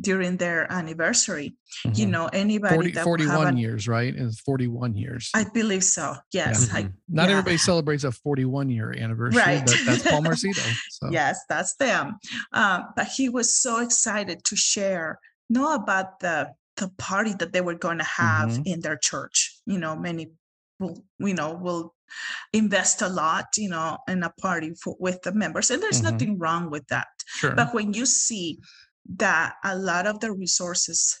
during 0.00 0.36
their 0.36 0.70
anniversary. 0.72 1.54
Mm-hmm. 1.86 2.00
You 2.00 2.06
know, 2.06 2.28
anybody 2.32 2.74
40, 2.74 2.90
that 2.92 3.04
41 3.04 3.56
years, 3.56 3.88
right? 3.88 4.14
It's 4.16 4.40
41 4.40 4.94
years. 4.94 5.30
I 5.34 5.44
believe 5.52 5.84
so. 5.84 6.14
Yes. 6.32 6.68
Yeah. 6.68 6.78
I, 6.78 6.82
Not 7.08 7.26
yeah. 7.26 7.32
everybody 7.32 7.56
celebrates 7.56 8.04
a 8.04 8.12
41 8.12 8.70
year 8.70 8.94
anniversary, 8.96 9.42
right. 9.42 9.64
but 9.64 9.76
that's 9.84 10.02
Palmarcito. 10.02 10.60
So. 10.90 11.08
yes, 11.10 11.44
that's 11.48 11.76
them. 11.76 12.18
Um, 12.52 12.88
but 12.96 13.06
he 13.06 13.28
was 13.28 13.56
so 13.56 13.80
excited 13.80 14.44
to 14.44 14.56
share, 14.56 15.18
know 15.48 15.74
about 15.74 16.20
the 16.20 16.52
the 16.76 16.90
party 16.98 17.34
that 17.38 17.52
they 17.52 17.60
were 17.60 17.74
going 17.74 17.98
to 17.98 18.04
have 18.04 18.50
mm-hmm. 18.50 18.62
in 18.64 18.80
their 18.80 18.96
church. 18.96 19.60
You 19.66 19.78
know, 19.78 19.96
many 19.96 20.30
will 20.80 21.04
you 21.18 21.34
know 21.34 21.54
will 21.54 21.94
invest 22.52 23.02
a 23.02 23.08
lot 23.08 23.46
you 23.56 23.68
know 23.68 23.98
in 24.08 24.22
a 24.22 24.30
party 24.40 24.72
for, 24.74 24.96
with 24.98 25.22
the 25.22 25.32
members 25.32 25.70
and 25.70 25.82
there's 25.82 26.00
mm-hmm. 26.00 26.10
nothing 26.10 26.38
wrong 26.38 26.70
with 26.70 26.84
that 26.88 27.06
sure. 27.26 27.54
but 27.54 27.72
when 27.72 27.92
you 27.92 28.04
see 28.04 28.58
that 29.16 29.54
a 29.64 29.76
lot 29.76 30.06
of 30.06 30.20
the 30.20 30.32
resources 30.32 31.20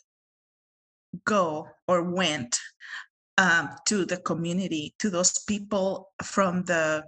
go 1.24 1.68
or 1.88 2.02
went 2.02 2.58
um, 3.38 3.70
to 3.86 4.04
the 4.04 4.18
community, 4.18 4.94
to 4.98 5.10
those 5.10 5.38
people 5.46 6.12
from 6.22 6.64
the 6.64 7.04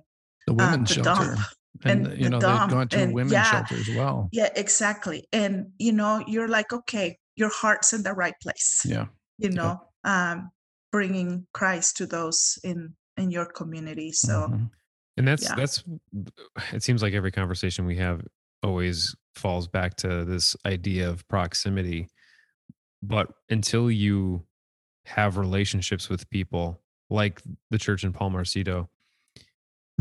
the 0.46 0.54
women's 0.54 0.92
uh, 0.92 1.02
the 1.02 1.04
shelter. 1.04 1.34
Dump. 1.34 1.40
And, 1.84 2.06
and 2.06 2.20
you 2.20 2.28
know 2.28 2.38
they've 2.38 2.70
gone 2.70 2.86
to 2.88 2.98
and, 2.98 3.10
a 3.10 3.14
women's 3.14 3.32
yeah, 3.32 3.50
shelter 3.50 3.74
as 3.74 3.88
well. 3.96 4.28
Yeah, 4.30 4.50
exactly. 4.54 5.26
And 5.32 5.72
you 5.78 5.90
know, 5.90 6.22
you're 6.28 6.46
like, 6.46 6.72
okay, 6.72 7.18
your 7.34 7.48
heart's 7.48 7.92
in 7.92 8.04
the 8.04 8.12
right 8.12 8.34
place. 8.40 8.82
Yeah. 8.84 9.06
You 9.38 9.50
know, 9.50 9.80
yeah. 10.04 10.32
um, 10.32 10.50
bringing 10.92 11.46
Christ 11.54 11.96
to 11.96 12.06
those 12.06 12.58
in 12.62 12.94
in 13.16 13.32
your 13.32 13.46
community. 13.46 14.12
So. 14.12 14.48
Mm-hmm. 14.50 14.64
And 15.16 15.26
that's 15.26 15.42
yeah. 15.42 15.54
that's. 15.56 15.82
It 16.72 16.84
seems 16.84 17.02
like 17.02 17.14
every 17.14 17.32
conversation 17.32 17.84
we 17.84 17.96
have 17.96 18.20
always 18.62 19.16
falls 19.34 19.68
back 19.68 19.96
to 19.96 20.24
this 20.24 20.56
idea 20.66 21.08
of 21.08 21.26
proximity. 21.28 22.08
But 23.02 23.28
until 23.50 23.90
you 23.90 24.44
have 25.04 25.36
relationships 25.36 26.08
with 26.08 26.28
people 26.30 26.80
like 27.10 27.42
the 27.70 27.78
church 27.78 28.04
in 28.04 28.12
Palmarcito, 28.12 28.88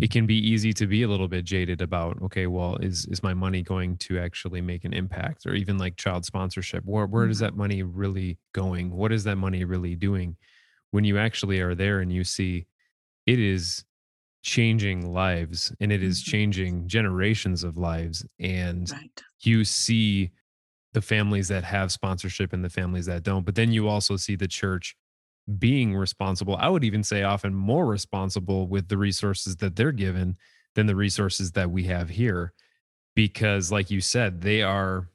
it 0.02 0.10
can 0.10 0.26
be 0.26 0.36
easy 0.36 0.74
to 0.74 0.88
be 0.88 1.04
a 1.04 1.08
little 1.08 1.28
bit 1.28 1.46
jaded 1.46 1.82
about 1.82 2.22
okay 2.22 2.48
well 2.48 2.76
is 2.78 3.06
is 3.08 3.22
my 3.22 3.34
money 3.34 3.62
going 3.62 3.98
to 3.98 4.20
actually 4.20 4.62
make 4.62 4.84
an 4.84 4.94
impact 4.94 5.46
or 5.46 5.54
even 5.54 5.78
like 5.78 5.96
child 5.96 6.26
sponsorship 6.26 6.84
where 6.86 7.06
where 7.06 7.28
is 7.28 7.38
mm-hmm. 7.38 7.46
that 7.46 7.56
money 7.56 7.84
really 7.84 8.38
going 8.54 8.92
what 8.92 9.12
is 9.12 9.24
that 9.24 9.36
money 9.36 9.64
really 9.64 9.96
doing 9.96 10.36
when 10.92 11.04
you 11.04 11.18
actually 11.18 11.60
are 11.60 11.76
there 11.76 12.00
and 12.00 12.12
you 12.12 12.24
see 12.24 12.66
it 13.28 13.40
is 13.40 13.84
changing 14.44 15.14
lives 15.14 15.74
and 15.80 15.92
it 15.92 16.02
is 16.02 16.22
mm-hmm. 16.22 16.32
changing 16.32 16.88
generations 16.88 17.64
of 17.64 17.78
lives 17.78 18.26
and 18.40 18.90
right. 18.92 19.22
you 19.42 19.64
see 19.64 20.32
the 20.94 21.02
families 21.02 21.48
that 21.48 21.64
have 21.64 21.92
sponsorship 21.92 22.52
and 22.52 22.66
the 22.66 22.70
families 22.70 23.06
that 23.06 23.24
don't 23.24 23.46
but 23.46 23.56
then 23.56 23.72
you 23.72 23.88
also 23.88 24.16
see 24.16 24.36
the 24.36 24.48
church 24.48 24.96
being 25.60 25.96
responsible 25.96 26.56
i 26.58 26.68
would 26.68 26.84
even 26.84 27.04
say 27.04 27.24
often 27.24 27.54
more 27.54 27.86
responsible 27.86 28.68
with 28.68 28.88
the 28.88 28.98
resources 28.98 29.56
that 29.58 29.76
they're 29.76 29.92
given 29.92 30.36
than 30.74 30.88
the 30.88 30.96
resources 30.96 31.52
that 31.52 31.70
we 31.70 31.84
have 31.84 32.10
here 32.10 32.52
because 33.16 33.72
like 33.72 33.92
you 33.92 34.02
said 34.02 34.42
they 34.42 34.64
are 34.64 35.08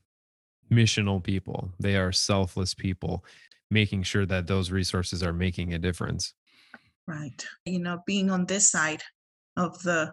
missional 0.71 1.23
people 1.23 1.71
they 1.81 1.97
are 1.97 2.13
selfless 2.13 2.75
people 2.75 3.25
making 3.71 4.03
sure 4.05 4.27
that 4.27 4.47
those 4.47 4.71
resources 4.71 5.23
are 5.23 5.33
making 5.33 5.75
a 5.75 5.79
difference 5.79 6.35
right 7.09 7.45
you 7.65 7.79
know 7.79 8.01
being 8.07 8.31
on 8.31 8.47
this 8.47 8.71
side 8.71 9.03
of 9.57 9.83
the 9.83 10.13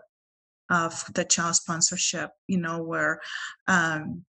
of 0.69 1.03
the 1.13 1.25
child 1.25 1.55
sponsorship 1.55 2.31
you 2.47 2.57
know 2.57 2.81
where 2.81 3.19
um, 3.67 4.23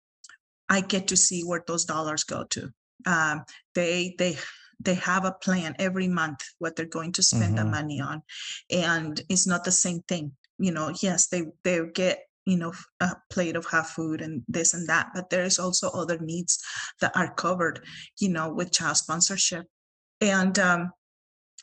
i 0.68 0.80
get 0.80 1.08
to 1.08 1.16
see 1.16 1.42
where 1.42 1.62
those 1.66 1.84
dollars 1.84 2.24
go 2.24 2.44
to. 2.50 2.70
Um, 3.06 3.44
they 3.74 4.14
they 4.18 4.36
they 4.80 4.94
have 4.94 5.24
a 5.24 5.32
plan 5.32 5.76
every 5.78 6.08
month 6.08 6.40
what 6.58 6.74
they're 6.74 6.86
going 6.86 7.12
to 7.12 7.22
spend 7.22 7.56
mm-hmm. 7.56 7.64
the 7.64 7.70
money 7.70 8.00
on 8.00 8.22
and 8.70 9.20
it's 9.28 9.46
not 9.46 9.64
the 9.64 9.72
same 9.72 10.00
thing. 10.08 10.32
You 10.58 10.72
know 10.72 10.92
yes 11.02 11.28
they 11.28 11.42
they 11.64 11.80
get 11.94 12.20
you 12.46 12.56
know 12.56 12.72
a 13.00 13.10
plate 13.30 13.56
of 13.56 13.66
half 13.66 13.90
food 13.90 14.20
and 14.20 14.42
this 14.48 14.74
and 14.74 14.88
that 14.88 15.10
but 15.14 15.30
there 15.30 15.44
is 15.44 15.58
also 15.58 15.90
other 15.90 16.18
needs 16.18 16.62
that 17.00 17.16
are 17.16 17.34
covered 17.34 17.84
you 18.18 18.28
know 18.28 18.52
with 18.52 18.72
child 18.72 18.96
sponsorship. 18.96 19.66
And 20.20 20.58
um 20.58 20.92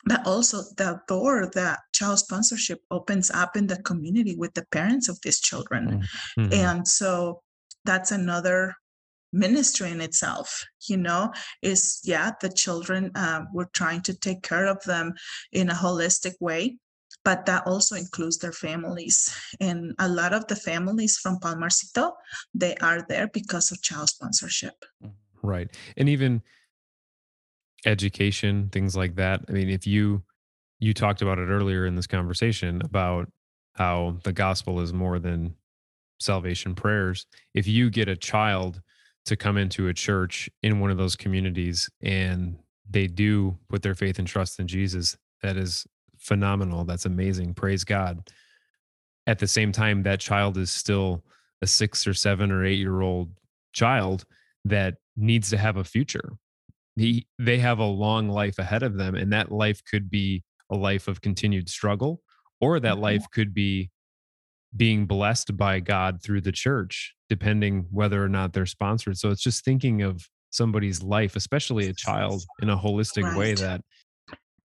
but 0.04 0.26
also 0.26 0.62
the 0.76 1.00
door 1.06 1.50
that 1.54 1.80
child 1.92 2.18
sponsorship 2.18 2.80
opens 2.90 3.30
up 3.30 3.56
in 3.56 3.66
the 3.66 3.80
community 3.82 4.34
with 4.36 4.54
the 4.54 4.66
parents 4.72 5.08
of 5.08 5.20
these 5.22 5.40
children. 5.40 6.02
Mm-hmm. 6.38 6.52
and 6.52 6.88
so 6.88 7.42
that's 7.84 8.10
another 8.10 8.74
ministry 9.34 9.90
in 9.90 10.02
itself 10.02 10.62
you 10.88 10.96
know 10.96 11.32
is 11.62 12.02
yeah 12.04 12.32
the 12.42 12.50
children 12.50 13.10
uh, 13.14 13.40
we're 13.54 13.72
trying 13.72 14.02
to 14.02 14.12
take 14.12 14.42
care 14.42 14.66
of 14.66 14.82
them 14.84 15.14
in 15.52 15.70
a 15.70 15.74
holistic 15.74 16.34
way 16.38 16.76
but 17.24 17.46
that 17.46 17.66
also 17.66 17.94
includes 17.94 18.38
their 18.38 18.52
families. 18.52 19.34
And 19.60 19.94
a 19.98 20.08
lot 20.08 20.32
of 20.32 20.46
the 20.48 20.56
families 20.56 21.18
from 21.18 21.38
palmarcito 21.38 22.12
they 22.54 22.74
are 22.76 23.04
there 23.08 23.28
because 23.28 23.70
of 23.70 23.82
child 23.82 24.08
sponsorship. 24.08 24.84
Right. 25.42 25.68
And 25.96 26.08
even 26.08 26.42
education 27.84 28.68
things 28.70 28.96
like 28.96 29.16
that. 29.16 29.40
I 29.48 29.52
mean 29.52 29.68
if 29.68 29.86
you 29.86 30.22
you 30.78 30.94
talked 30.94 31.22
about 31.22 31.38
it 31.38 31.46
earlier 31.46 31.86
in 31.86 31.94
this 31.94 32.06
conversation 32.06 32.82
about 32.82 33.30
how 33.74 34.16
the 34.24 34.32
gospel 34.32 34.80
is 34.80 34.92
more 34.92 35.18
than 35.18 35.54
salvation 36.20 36.74
prayers 36.74 37.26
if 37.54 37.66
you 37.66 37.90
get 37.90 38.08
a 38.08 38.16
child 38.16 38.80
to 39.24 39.36
come 39.36 39.56
into 39.56 39.88
a 39.88 39.94
church 39.94 40.48
in 40.62 40.78
one 40.78 40.90
of 40.90 40.98
those 40.98 41.16
communities 41.16 41.90
and 42.00 42.56
they 42.88 43.08
do 43.08 43.56
put 43.68 43.82
their 43.82 43.94
faith 43.94 44.20
and 44.20 44.28
trust 44.28 44.60
in 44.60 44.68
jesus 44.68 45.16
that 45.42 45.56
is 45.56 45.84
phenomenal. 46.22 46.84
That's 46.84 47.04
amazing. 47.04 47.54
Praise 47.54 47.84
god. 47.84 48.30
At 49.26 49.38
the 49.38 49.46
same 49.46 49.72
time 49.72 50.04
that 50.04 50.20
child 50.20 50.56
is 50.56 50.70
still 50.70 51.24
a 51.60 51.66
six 51.66 52.06
or 52.06 52.14
seven 52.14 52.50
or 52.50 52.64
eight 52.64 52.78
year 52.78 53.02
old 53.02 53.30
child 53.72 54.24
that 54.64 54.96
needs 55.16 55.50
to 55.50 55.58
have 55.58 55.76
a 55.76 55.84
future 55.84 56.30
he, 56.96 57.26
they 57.38 57.58
have 57.58 57.78
a 57.78 57.84
long 57.84 58.28
life 58.28 58.58
ahead 58.58 58.82
of 58.82 58.96
them 58.96 59.14
and 59.14 59.32
that 59.32 59.50
life 59.50 59.82
could 59.84 60.10
be 60.10 60.42
a 60.70 60.76
life 60.76 61.08
of 61.08 61.20
continued 61.20 61.68
struggle 61.68 62.20
or 62.60 62.80
that 62.80 62.94
mm-hmm. 62.94 63.02
life 63.02 63.26
could 63.32 63.52
be 63.54 63.90
being 64.74 65.04
blessed 65.04 65.54
by 65.56 65.78
god 65.78 66.22
through 66.22 66.40
the 66.40 66.52
church 66.52 67.14
depending 67.28 67.86
whether 67.90 68.24
or 68.24 68.28
not 68.28 68.52
they're 68.52 68.64
sponsored 68.64 69.18
so 69.18 69.30
it's 69.30 69.42
just 69.42 69.64
thinking 69.64 70.00
of 70.00 70.26
somebody's 70.50 71.02
life 71.02 71.36
especially 71.36 71.88
a 71.88 71.94
child 71.94 72.42
in 72.62 72.70
a 72.70 72.76
holistic 72.76 73.24
right. 73.24 73.36
way 73.36 73.54
that 73.54 73.82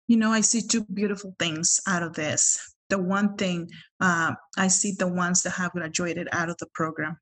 you 0.08 0.16
know 0.16 0.32
i 0.32 0.40
see 0.40 0.62
two 0.62 0.84
beautiful 0.94 1.34
things 1.38 1.80
out 1.86 2.02
of 2.02 2.14
this 2.14 2.74
the 2.88 2.98
one 2.98 3.36
thing 3.36 3.68
uh, 4.00 4.32
i 4.56 4.68
see 4.68 4.92
the 4.98 5.06
ones 5.06 5.42
that 5.42 5.50
have 5.50 5.72
graduated 5.72 6.28
out 6.32 6.48
of 6.48 6.56
the 6.58 6.66
program 6.74 7.16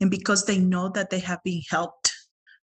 and 0.00 0.10
because 0.10 0.44
they 0.44 0.58
know 0.58 0.88
that 0.88 1.10
they 1.10 1.18
have 1.18 1.42
been 1.44 1.62
helped 1.68 2.11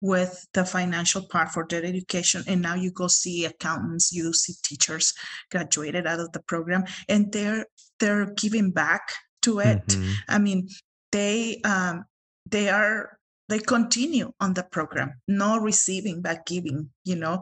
with 0.03 0.47
the 0.53 0.65
financial 0.65 1.23
part 1.23 1.49
for 1.51 1.65
their 1.69 1.85
education 1.85 2.43
and 2.49 2.61
now 2.61 2.75
you 2.75 2.91
go 2.91 3.07
see 3.07 3.45
accountants 3.45 4.13
you 4.13 4.33
see 4.33 4.53
teachers 4.65 5.15
graduated 5.51 6.07
out 6.07 6.19
of 6.19 6.31
the 6.33 6.43
program 6.43 6.85
and 7.09 7.33
they're 7.33 7.65
they're 8.01 8.27
giving 8.35 8.73
back 8.73 9.13
to 9.41 9.61
it 9.61 9.87
mm-hmm. 9.87 10.11
i 10.29 10.39
mean 10.39 10.69
they 11.13 11.61
um 11.65 12.05
they 12.51 12.69
are 12.69 13.17
they 13.49 13.61
continue 13.61 14.33
on 14.41 14.53
the 14.55 14.65
program 14.65 15.13
no 15.29 15.59
receiving 15.59 16.21
but 16.21 16.45
giving 16.47 16.91
you 17.05 17.15
know 17.15 17.41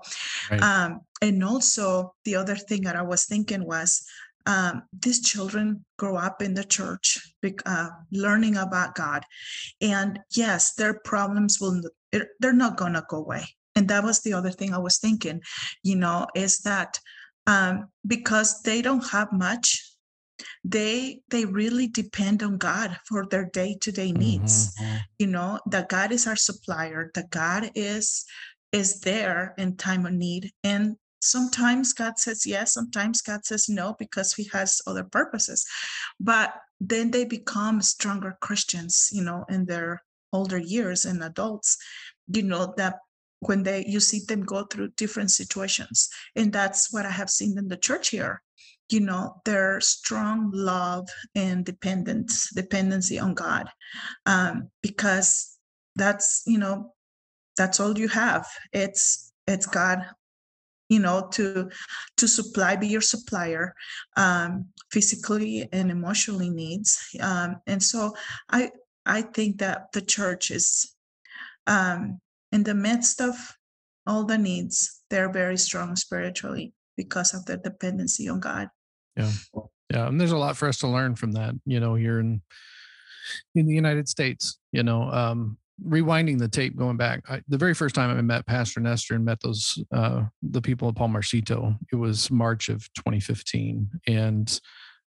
right. 0.50 0.62
um 0.62 1.00
and 1.22 1.42
also 1.42 2.12
the 2.26 2.36
other 2.36 2.56
thing 2.56 2.82
that 2.82 2.96
i 2.96 3.02
was 3.02 3.24
thinking 3.24 3.66
was 3.66 4.04
um, 4.46 4.82
these 4.98 5.20
children 5.22 5.84
grow 5.98 6.16
up 6.16 6.42
in 6.42 6.54
the 6.54 6.64
church, 6.64 7.18
uh, 7.66 7.88
learning 8.10 8.56
about 8.56 8.94
God, 8.94 9.24
and 9.80 10.18
yes, 10.34 10.74
their 10.74 10.94
problems 11.04 11.58
will 11.60 11.80
they're 12.40 12.52
not 12.52 12.76
gonna 12.76 13.04
go 13.08 13.18
away. 13.18 13.44
And 13.76 13.88
that 13.88 14.02
was 14.02 14.20
the 14.20 14.32
other 14.32 14.50
thing 14.50 14.74
I 14.74 14.78
was 14.78 14.98
thinking, 14.98 15.40
you 15.82 15.96
know, 15.96 16.26
is 16.34 16.58
that 16.60 16.98
um, 17.46 17.88
because 18.06 18.62
they 18.62 18.82
don't 18.82 19.08
have 19.10 19.32
much, 19.32 19.82
they 20.64 21.20
they 21.30 21.44
really 21.44 21.86
depend 21.86 22.42
on 22.42 22.58
God 22.58 22.96
for 23.06 23.26
their 23.26 23.46
day 23.46 23.76
to 23.80 23.92
day 23.92 24.12
needs. 24.12 24.74
Mm-hmm. 24.76 24.96
You 25.18 25.26
know, 25.28 25.60
that 25.66 25.88
God 25.88 26.12
is 26.12 26.26
our 26.26 26.36
supplier. 26.36 27.10
That 27.14 27.30
God 27.30 27.70
is 27.74 28.24
is 28.72 29.00
there 29.00 29.54
in 29.58 29.76
time 29.76 30.06
of 30.06 30.12
need, 30.12 30.50
and 30.64 30.96
sometimes 31.20 31.92
God 31.92 32.18
says 32.18 32.46
yes, 32.46 32.74
sometimes 32.74 33.22
God 33.22 33.44
says 33.44 33.68
no 33.68 33.94
because 33.98 34.34
He 34.34 34.48
has 34.52 34.80
other 34.86 35.04
purposes. 35.04 35.66
But 36.18 36.54
then 36.80 37.10
they 37.10 37.24
become 37.24 37.82
stronger 37.82 38.36
Christians, 38.40 39.10
you 39.12 39.22
know, 39.22 39.44
in 39.48 39.66
their 39.66 40.02
older 40.32 40.58
years 40.58 41.04
and 41.04 41.22
adults, 41.22 41.76
you 42.28 42.42
know, 42.42 42.74
that 42.76 42.98
when 43.40 43.62
they 43.62 43.84
you 43.86 44.00
see 44.00 44.20
them 44.20 44.42
go 44.44 44.64
through 44.64 44.90
different 44.96 45.30
situations. 45.30 46.08
And 46.36 46.52
that's 46.52 46.92
what 46.92 47.06
I 47.06 47.10
have 47.10 47.30
seen 47.30 47.58
in 47.58 47.68
the 47.68 47.76
church 47.76 48.08
here. 48.08 48.42
You 48.90 49.00
know, 49.00 49.40
their 49.44 49.80
strong 49.80 50.50
love 50.52 51.08
and 51.34 51.64
dependence, 51.64 52.50
dependency 52.50 53.18
on 53.18 53.34
God. 53.34 53.68
Um, 54.26 54.70
because 54.82 55.56
that's, 55.94 56.42
you 56.44 56.58
know, 56.58 56.92
that's 57.56 57.78
all 57.78 57.96
you 57.96 58.08
have. 58.08 58.46
It's 58.72 59.32
it's 59.46 59.66
God 59.66 60.04
you 60.90 60.98
know 60.98 61.28
to 61.30 61.70
to 62.18 62.28
supply 62.28 62.76
be 62.76 62.88
your 62.88 63.00
supplier 63.00 63.74
um, 64.16 64.66
physically 64.90 65.66
and 65.72 65.90
emotionally 65.90 66.50
needs. 66.50 67.16
Um, 67.20 67.56
and 67.66 67.82
so 67.82 68.14
i 68.50 68.70
i 69.06 69.22
think 69.22 69.58
that 69.58 69.92
the 69.92 70.02
church 70.02 70.50
is 70.50 70.94
um, 71.66 72.20
in 72.52 72.64
the 72.64 72.74
midst 72.74 73.20
of 73.22 73.34
all 74.06 74.24
the 74.24 74.36
needs 74.36 75.02
they're 75.08 75.32
very 75.32 75.56
strong 75.56 75.96
spiritually 75.96 76.74
because 76.96 77.32
of 77.32 77.46
their 77.46 77.56
dependency 77.56 78.28
on 78.28 78.40
god. 78.40 78.68
Yeah. 79.16 79.30
Yeah 79.90 80.06
and 80.08 80.20
there's 80.20 80.32
a 80.32 80.38
lot 80.38 80.56
for 80.56 80.68
us 80.68 80.78
to 80.78 80.88
learn 80.88 81.14
from 81.14 81.32
that 81.32 81.54
you 81.64 81.80
know 81.80 81.94
here 81.94 82.20
in 82.20 82.42
in 83.54 83.66
the 83.66 83.74
united 83.74 84.08
states 84.08 84.58
you 84.72 84.82
know 84.82 85.02
um 85.10 85.56
rewinding 85.86 86.38
the 86.38 86.48
tape, 86.48 86.76
going 86.76 86.96
back, 86.96 87.22
I, 87.28 87.42
the 87.48 87.58
very 87.58 87.74
first 87.74 87.94
time 87.94 88.16
I 88.16 88.20
met 88.22 88.46
Pastor 88.46 88.80
Nestor 88.80 89.14
and 89.14 89.24
met 89.24 89.40
those 89.40 89.82
uh, 89.92 90.24
the 90.42 90.62
people 90.62 90.88
at 90.88 90.94
Palmarcito, 90.94 91.76
it 91.92 91.96
was 91.96 92.30
March 92.30 92.68
of 92.68 92.92
2015, 92.94 93.88
and 94.06 94.60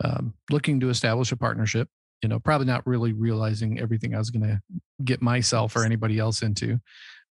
um, 0.04 0.34
looking 0.50 0.80
to 0.80 0.90
establish 0.90 1.32
a 1.32 1.38
partnership. 1.38 1.90
You 2.22 2.30
know, 2.30 2.40
probably 2.40 2.68
not 2.68 2.88
really 2.88 3.12
realizing 3.12 3.80
everything 3.80 4.16
I 4.16 4.20
was 4.20 4.30
going 4.30 4.44
to 4.44 4.62
get 5.04 5.22
myself 5.22 5.76
or 5.76 5.84
anybody 5.84 6.20
else 6.20 6.42
into. 6.42 6.80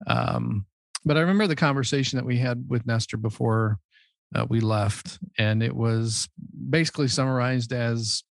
Um, 0.07 0.67
but 1.05 1.17
I 1.17 1.21
remember 1.21 1.47
the 1.47 1.57
conversation 1.57 2.19
that 2.19 2.27
we 2.27 2.37
had 2.37 2.67
with 2.69 2.87
Nestor 2.87 3.17
before 3.17 3.79
uh, 4.35 4.47
we 4.49 4.61
left, 4.61 5.19
and 5.39 5.63
it 5.63 5.75
was 5.75 6.29
basically 6.71 7.09
summarized 7.09 7.73
as, 7.73 8.23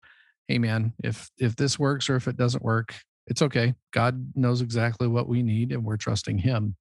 "Hey, 0.48 0.60
man, 0.60 0.94
if 1.04 1.30
if 1.38 1.56
this 1.56 1.80
works 1.80 2.10
or 2.10 2.16
if 2.16 2.28
it 2.28 2.38
doesn't 2.38 2.64
work, 2.64 2.94
it's 3.28 3.42
okay. 3.42 3.74
God 3.92 4.34
knows 4.36 4.62
exactly 4.62 5.08
what 5.08 5.28
we 5.28 5.44
need, 5.44 5.72
and 5.72 5.84
we're 5.84 5.98
trusting 5.98 6.38
Him." 6.40 6.76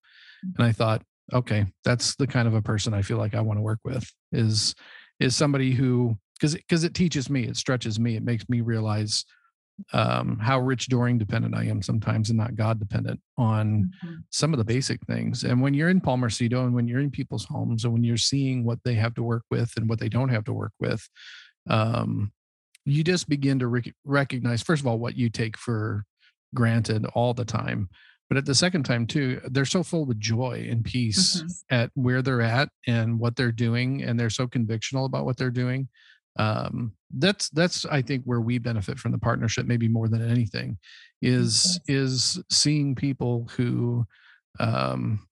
And 0.57 0.67
I 0.67 0.73
thought, 0.73 1.03
okay, 1.33 1.67
that's 1.85 2.17
the 2.17 2.27
kind 2.27 2.49
of 2.49 2.55
a 2.55 2.63
person 2.63 2.95
I 2.95 3.03
feel 3.03 3.19
like 3.19 3.35
I 3.35 3.41
want 3.41 3.59
to 3.59 3.63
work 3.63 3.81
with. 3.85 4.11
Is 4.33 4.75
is 5.19 5.37
somebody 5.37 5.73
who 5.73 6.17
because 6.35 6.55
because 6.55 6.85
it 6.85 6.95
teaches 6.95 7.31
me, 7.31 7.45
it 7.45 7.57
stretches 7.57 8.01
me, 8.01 8.17
it 8.17 8.23
makes 8.23 8.49
me 8.49 8.61
realize 8.61 9.25
um, 9.93 10.39
how 10.39 10.61
rich 10.61 10.89
Doring 10.89 11.19
dependent 11.19 11.55
I 11.55 11.65
am 11.65 11.83
sometimes 11.83 12.31
and 12.31 12.39
not 12.39 12.57
God 12.57 12.79
dependent 12.79 13.21
on 13.39 13.91
mm-hmm. 14.05 14.15
some 14.31 14.53
of 14.53 14.59
the 14.59 14.65
basic 14.65 15.01
things. 15.07 15.45
And 15.45 15.61
when 15.61 15.75
you're 15.75 15.89
in 15.89 16.01
Palmarcito 16.01 16.65
and 16.65 16.75
when 16.75 16.89
you're 16.89 17.01
in 17.01 17.11
people's 17.11 17.45
homes 17.45 17.85
and 17.85 17.93
when 17.93 18.05
you're 18.05 18.17
seeing 18.17 18.65
what 18.65 18.79
they 18.85 18.95
have 18.95 19.15
to 19.15 19.23
work 19.23 19.45
with 19.51 19.73
and 19.77 19.89
what 19.89 19.99
they 19.99 20.09
don't 20.09 20.29
have 20.29 20.45
to 20.45 20.53
work 20.53 20.73
with, 20.81 21.09
um, 21.69 22.33
you 22.85 23.05
just 23.05 23.29
begin 23.29 23.59
to 23.61 23.69
rec- 23.69 23.95
recognize, 24.05 24.63
first 24.63 24.81
of 24.81 24.87
all, 24.87 24.99
what 24.99 25.17
you 25.17 25.31
take 25.31 25.57
for 25.57 26.05
granted 26.55 27.07
all 27.15 27.35
the 27.35 27.45
time. 27.45 27.89
But 28.29 28.37
at 28.37 28.47
the 28.47 28.55
second 28.55 28.85
time, 28.85 29.07
too, 29.07 29.41
they're 29.51 29.65
so 29.65 29.83
full 29.83 30.05
with 30.05 30.21
joy 30.21 30.69
and 30.71 30.85
peace 30.85 31.39
mm-hmm. 31.39 31.75
at 31.75 31.91
where 31.95 32.23
they're 32.23 32.43
at 32.43 32.69
and 32.87 33.19
what 33.19 33.35
they're 33.35 33.51
doing. 33.51 34.03
And 34.03 34.19
they're 34.19 34.31
so 34.31 34.47
convictional 34.47 35.07
about 35.07 35.25
what 35.25 35.37
they're 35.37 35.51
doing 35.51 35.89
um, 36.39 36.93
that's 37.17 37.51
that's 37.51 37.85
i 37.87 38.01
think 38.01 38.23
where 38.25 38.41
we 38.41 38.59
benefit 38.59 38.99
from 38.99 39.13
the 39.13 39.19
partnership 39.19 39.67
maybe 39.67 39.89
more 39.89 40.09
than 40.09 40.29
anything 40.29 40.79
is 41.21 41.81
is 41.89 42.41
seeing 42.51 42.95
people 42.95 43.49
who 43.57 44.07
um, 44.61 45.27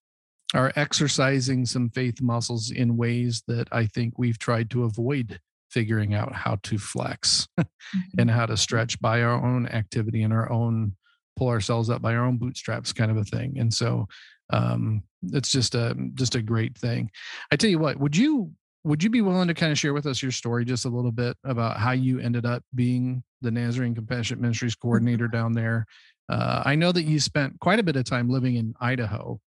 are 0.55 0.73
exercising 0.77 1.65
some 1.65 1.89
faith 1.91 2.21
muscles 2.21 2.71
in 2.71 2.97
ways 2.97 3.43
that 3.47 3.69
i 3.73 3.87
think 3.87 4.19
we've 4.19 4.39
tried 4.39 4.71
to 4.71 4.85
avoid 4.85 5.41
figuring 5.71 6.15
out 6.15 6.35
how 6.35 6.57
to 6.63 6.79
flex 6.79 7.47
and 8.19 8.31
how 8.31 8.47
to 8.47 8.55
mm-hmm. 8.55 8.57
stretch 8.57 9.01
by 9.01 9.23
our 9.23 9.45
own 9.45 9.69
activity 9.69 10.23
and 10.23 10.33
our 10.33 10.51
own 10.51 10.95
pull 11.39 11.49
ourselves 11.49 11.89
up 11.89 12.03
by 12.03 12.15
our 12.15 12.25
own 12.25 12.37
bootstraps 12.37 12.93
kind 12.93 13.11
of 13.11 13.17
a 13.17 13.25
thing 13.25 13.59
and 13.59 13.73
so 13.73 14.07
um, 14.51 15.03
it's 15.33 15.51
just 15.51 15.75
a 15.75 15.95
just 16.15 16.35
a 16.35 16.43
great 16.43 16.77
thing 16.77 17.11
i 17.53 17.57
tell 17.57 17.71
you 17.71 17.79
what 17.79 17.99
would 17.99 18.17
you 18.17 18.51
would 18.85 19.03
you 19.03 19.11
be 19.11 19.21
willing 19.21 19.49
to 19.49 19.55
kind 19.55 19.73
of 19.73 19.79
share 19.79 19.93
with 19.93 20.07
us 20.07 20.23
your 20.23 20.33
story 20.33 20.65
just 20.65 20.85
a 20.85 20.89
little 20.89 21.13
bit 21.13 21.37
about 21.45 21.77
how 21.77 21.93
you 21.93 22.21
ended 22.21 22.47
up 22.47 22.63
being 22.75 23.23
the 23.43 23.51
Nazarene 23.51 23.95
Compassionate 23.95 24.41
Ministries 24.41 24.75
coordinator 24.75 25.29
down 25.33 25.53
there? 25.53 25.87
Uh, 26.29 26.63
I 26.65 26.75
know 26.75 26.93
that 26.93 27.03
you 27.03 27.21
spent 27.21 27.59
quite 27.61 27.79
a 27.79 27.83
bit 27.83 27.97
of 27.97 28.05
time 28.05 28.29
living 28.31 28.57
in 28.57 28.75
Idaho, 28.81 29.41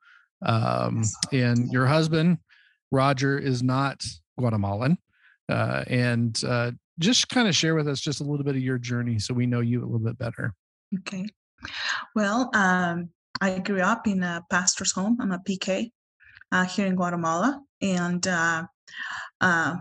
um, 0.44 1.05
and 1.33 1.70
your 1.70 1.87
husband 1.87 2.38
Roger 2.90 3.38
is 3.38 3.62
not 3.62 4.03
Guatemalan, 4.38 4.98
uh, 5.48 5.85
and 5.87 6.42
uh, 6.46 6.72
just 6.98 7.29
kind 7.29 7.48
of 7.48 7.55
share 7.55 7.74
with 7.74 7.88
us 7.88 8.00
just 8.00 8.20
a 8.20 8.24
little 8.24 8.44
bit 8.44 8.57
of 8.57 8.62
your 8.62 8.79
journey 8.79 9.18
so 9.18 9.35
we 9.35 9.46
know 9.46 9.61
you 9.61 9.81
a 9.81 9.85
little 9.85 9.98
bit 9.98 10.18
better. 10.18 10.55
Okay. 11.00 11.26
Well, 12.14 12.51
um, 12.55 13.11
I 13.40 13.59
grew 13.59 13.81
up 13.81 14.07
in 14.07 14.23
a 14.23 14.44
pastor's 14.51 14.92
home. 14.92 15.18
I'm 15.20 15.33
a 15.33 15.38
PK 15.38 15.90
uh, 16.53 16.64
here 16.64 16.87
in 16.87 16.96
Guatemala, 16.96 17.62
and 17.81 18.27
uh, 18.27 18.64
uh, 19.40 19.77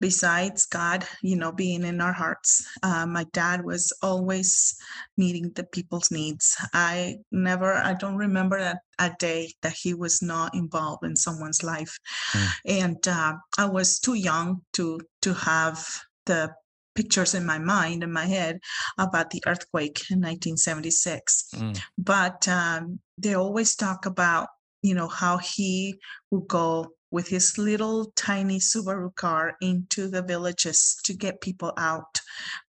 besides 0.00 0.66
God, 0.66 1.06
you 1.22 1.36
know, 1.36 1.50
being 1.50 1.82
in 1.82 2.00
our 2.00 2.12
hearts. 2.12 2.68
Uh, 2.82 3.06
my 3.06 3.24
dad 3.32 3.64
was 3.64 3.90
always 4.02 4.76
meeting 5.16 5.50
the 5.54 5.64
people's 5.64 6.10
needs. 6.10 6.56
I 6.74 7.16
never, 7.32 7.72
I 7.72 7.94
don't 7.94 8.16
remember 8.16 8.58
a, 8.58 8.78
a 8.98 9.12
day 9.18 9.54
that 9.62 9.72
he 9.72 9.94
was 9.94 10.20
not 10.20 10.54
involved 10.54 11.04
in 11.04 11.16
someone's 11.16 11.62
life. 11.62 11.98
Mm. 12.32 12.48
And 12.66 13.08
uh, 13.08 13.34
I 13.56 13.64
was 13.64 13.98
too 13.98 14.14
young 14.14 14.60
to 14.74 15.00
to 15.22 15.32
have 15.32 15.88
the 16.26 16.54
pictures 16.94 17.34
in 17.34 17.44
my 17.44 17.58
mind 17.58 18.02
in 18.02 18.12
my 18.12 18.26
head 18.26 18.58
about 18.98 19.30
the 19.30 19.42
earthquake 19.46 20.02
in 20.10 20.18
1976 20.18 21.50
mm. 21.54 21.80
but 21.98 22.46
um, 22.48 22.98
they 23.18 23.34
always 23.34 23.74
talk 23.74 24.06
about 24.06 24.48
you 24.82 24.94
know 24.94 25.08
how 25.08 25.38
he 25.38 25.98
would 26.30 26.46
go 26.48 26.92
with 27.10 27.28
his 27.28 27.56
little 27.58 28.12
tiny 28.16 28.58
Subaru 28.58 29.14
car 29.14 29.56
into 29.60 30.08
the 30.08 30.20
villages 30.20 30.98
to 31.04 31.14
get 31.14 31.40
people 31.40 31.72
out 31.78 32.20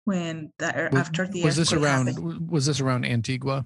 when 0.06 0.52
the, 0.58 0.90
was, 0.92 1.00
after 1.00 1.28
the 1.28 1.44
was 1.44 1.56
this 1.56 1.74
around 1.74 2.08
happened. 2.08 2.50
was 2.50 2.66
this 2.66 2.82
around 2.82 3.06
Antigua? 3.06 3.66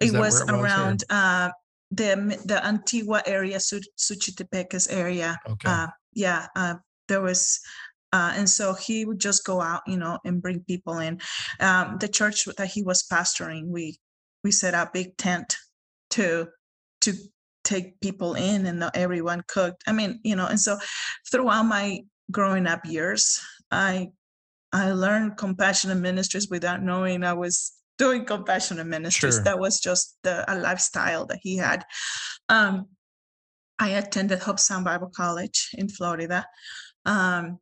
Is 0.00 0.12
it 0.12 0.18
was 0.18 0.40
it 0.40 0.50
around 0.50 1.04
uh, 1.08 1.50
the 1.92 2.36
the 2.44 2.64
Antigua 2.66 3.22
area, 3.26 3.58
Sacatepéquez 3.58 4.88
area. 4.90 5.38
Okay. 5.48 5.68
Uh, 5.68 5.86
yeah, 6.14 6.46
uh, 6.56 6.74
there 7.06 7.20
was 7.20 7.60
uh, 8.12 8.32
and 8.36 8.48
so 8.48 8.74
he 8.74 9.04
would 9.04 9.18
just 9.18 9.44
go 9.44 9.60
out, 9.60 9.82
you 9.86 9.96
know, 9.96 10.18
and 10.24 10.42
bring 10.42 10.60
people 10.60 10.98
in. 10.98 11.20
Um, 11.60 11.98
the 12.00 12.08
church 12.08 12.44
that 12.44 12.68
he 12.68 12.82
was 12.82 13.06
pastoring, 13.06 13.66
we 13.66 13.98
we 14.44 14.50
set 14.50 14.74
up 14.74 14.92
big 14.92 15.16
tent 15.16 15.56
to 16.10 16.48
to 17.02 17.14
take 17.64 18.00
people 18.00 18.34
in 18.34 18.66
and 18.66 18.82
everyone 18.94 19.42
cooked. 19.46 19.82
I 19.86 19.92
mean, 19.92 20.20
you 20.22 20.36
know, 20.36 20.46
and 20.46 20.60
so 20.60 20.78
throughout 21.30 21.64
my 21.64 22.00
growing 22.30 22.66
up 22.66 22.86
years, 22.86 23.40
I 23.70 24.08
I 24.72 24.92
learned 24.92 25.36
compassionate 25.36 25.98
ministries 25.98 26.48
without 26.48 26.82
knowing 26.82 27.24
I 27.24 27.34
was 27.34 27.72
doing 27.98 28.24
compassionate 28.24 28.86
ministries. 28.86 29.34
Sure. 29.34 29.44
That 29.44 29.58
was 29.58 29.80
just 29.80 30.16
the, 30.22 30.50
a 30.50 30.56
lifestyle 30.58 31.26
that 31.26 31.40
he 31.42 31.56
had. 31.56 31.84
Um, 32.48 32.86
I 33.78 33.90
attended 33.90 34.40
Hobe 34.40 34.60
Sound 34.60 34.84
Bible 34.84 35.10
College 35.14 35.70
in 35.74 35.88
Florida. 35.88 36.46
Um, 37.04 37.58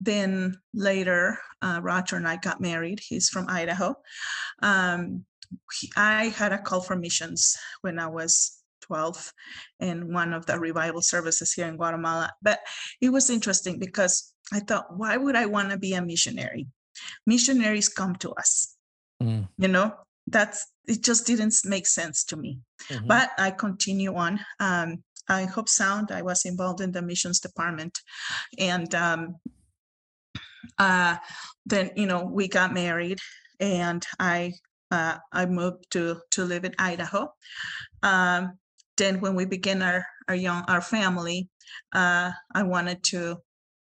then 0.00 0.58
later, 0.74 1.38
uh, 1.62 1.80
Roger 1.82 2.16
and 2.16 2.28
I 2.28 2.36
got 2.36 2.60
married. 2.60 3.00
He's 3.00 3.28
from 3.28 3.48
Idaho. 3.48 3.94
Um, 4.62 5.24
he, 5.78 5.90
I 5.96 6.26
had 6.26 6.52
a 6.52 6.58
call 6.58 6.80
for 6.80 6.96
missions 6.96 7.56
when 7.80 7.98
I 7.98 8.08
was 8.08 8.62
12 8.82 9.32
in 9.80 10.12
one 10.12 10.32
of 10.32 10.46
the 10.46 10.58
revival 10.58 11.02
services 11.02 11.52
here 11.52 11.66
in 11.66 11.76
Guatemala. 11.76 12.32
But 12.42 12.60
it 13.00 13.10
was 13.10 13.30
interesting 13.30 13.78
because 13.78 14.32
I 14.52 14.60
thought, 14.60 14.96
why 14.96 15.16
would 15.16 15.36
I 15.36 15.46
want 15.46 15.70
to 15.70 15.78
be 15.78 15.94
a 15.94 16.02
missionary? 16.02 16.66
Missionaries 17.26 17.88
come 17.88 18.16
to 18.16 18.32
us. 18.32 18.74
Mm. 19.22 19.48
You 19.58 19.68
know, 19.68 19.94
that's 20.26 20.66
it 20.86 21.02
just 21.02 21.26
didn't 21.26 21.54
make 21.64 21.86
sense 21.86 22.24
to 22.24 22.36
me. 22.36 22.60
Mm-hmm. 22.90 23.06
But 23.06 23.30
I 23.38 23.50
continue 23.50 24.14
on. 24.14 24.40
Um, 24.60 25.02
I 25.28 25.46
Hobe 25.46 25.68
Sound, 25.68 26.12
I 26.12 26.22
was 26.22 26.44
involved 26.44 26.80
in 26.80 26.92
the 26.92 27.02
missions 27.02 27.40
department. 27.40 27.98
And 28.58 28.94
um, 28.94 29.36
uh, 30.78 31.16
then, 31.64 31.90
you 31.96 32.06
know, 32.06 32.24
we 32.24 32.48
got 32.48 32.72
married 32.72 33.18
and 33.60 34.04
I 34.18 34.54
uh, 34.90 35.16
I 35.32 35.46
moved 35.46 35.90
to 35.92 36.20
to 36.32 36.44
live 36.44 36.64
in 36.64 36.74
Idaho. 36.78 37.32
Um, 38.02 38.58
then 38.96 39.20
when 39.20 39.34
we 39.34 39.44
began 39.44 39.82
our 39.82 40.06
our 40.28 40.34
young 40.34 40.64
our 40.68 40.80
family, 40.80 41.48
uh, 41.92 42.30
I 42.54 42.62
wanted 42.62 43.02
to 43.04 43.38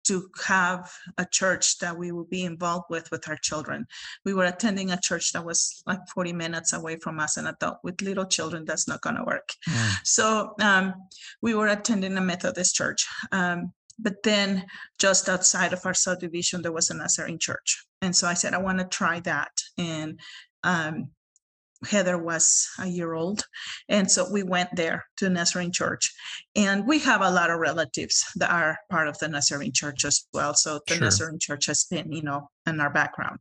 to 0.04 0.28
have 0.44 0.92
a 1.16 1.24
church 1.24 1.78
that 1.78 1.96
we 1.96 2.10
would 2.10 2.28
be 2.28 2.44
involved 2.44 2.86
with 2.90 3.10
with 3.10 3.28
our 3.28 3.36
children. 3.36 3.86
We 4.24 4.34
were 4.34 4.44
attending 4.44 4.90
a 4.90 5.00
church 5.00 5.32
that 5.32 5.44
was 5.44 5.82
like 5.86 6.00
40 6.14 6.32
minutes 6.32 6.72
away 6.72 6.96
from 6.96 7.20
us, 7.20 7.36
and 7.36 7.48
I 7.48 7.52
thought 7.58 7.78
with 7.84 8.02
little 8.02 8.26
children 8.26 8.64
that's 8.64 8.88
not 8.88 9.00
going 9.00 9.16
to 9.16 9.24
work. 9.24 9.48
Mm. 9.68 9.96
So 10.04 10.54
um, 10.60 10.94
we 11.40 11.54
were 11.54 11.68
attending 11.68 12.16
a 12.16 12.20
Methodist 12.20 12.74
church. 12.74 13.06
Um, 13.30 13.72
but 14.02 14.22
then 14.22 14.66
just 14.98 15.28
outside 15.28 15.72
of 15.72 15.84
our 15.86 15.94
subdivision, 15.94 16.62
there 16.62 16.72
was 16.72 16.90
a 16.90 16.94
Nazarene 16.94 17.38
church. 17.38 17.84
And 18.00 18.14
so 18.14 18.26
I 18.26 18.34
said, 18.34 18.54
I 18.54 18.58
want 18.58 18.78
to 18.78 18.84
try 18.84 19.20
that. 19.20 19.52
And 19.78 20.18
um, 20.64 21.10
Heather 21.88 22.18
was 22.18 22.68
a 22.78 22.86
year 22.86 23.14
old. 23.14 23.44
And 23.88 24.10
so 24.10 24.30
we 24.30 24.42
went 24.42 24.70
there 24.74 25.04
to 25.18 25.28
Nazarene 25.28 25.72
Church. 25.72 26.12
And 26.54 26.86
we 26.86 26.98
have 27.00 27.22
a 27.22 27.30
lot 27.30 27.50
of 27.50 27.58
relatives 27.58 28.24
that 28.36 28.50
are 28.50 28.78
part 28.90 29.08
of 29.08 29.18
the 29.18 29.28
Nazarene 29.28 29.72
Church 29.72 30.04
as 30.04 30.26
well. 30.32 30.54
So 30.54 30.80
the 30.86 30.94
sure. 30.94 31.04
Nazarene 31.04 31.38
Church 31.40 31.66
has 31.66 31.84
been, 31.84 32.12
you 32.12 32.22
know, 32.22 32.48
in 32.66 32.80
our 32.80 32.90
background. 32.90 33.38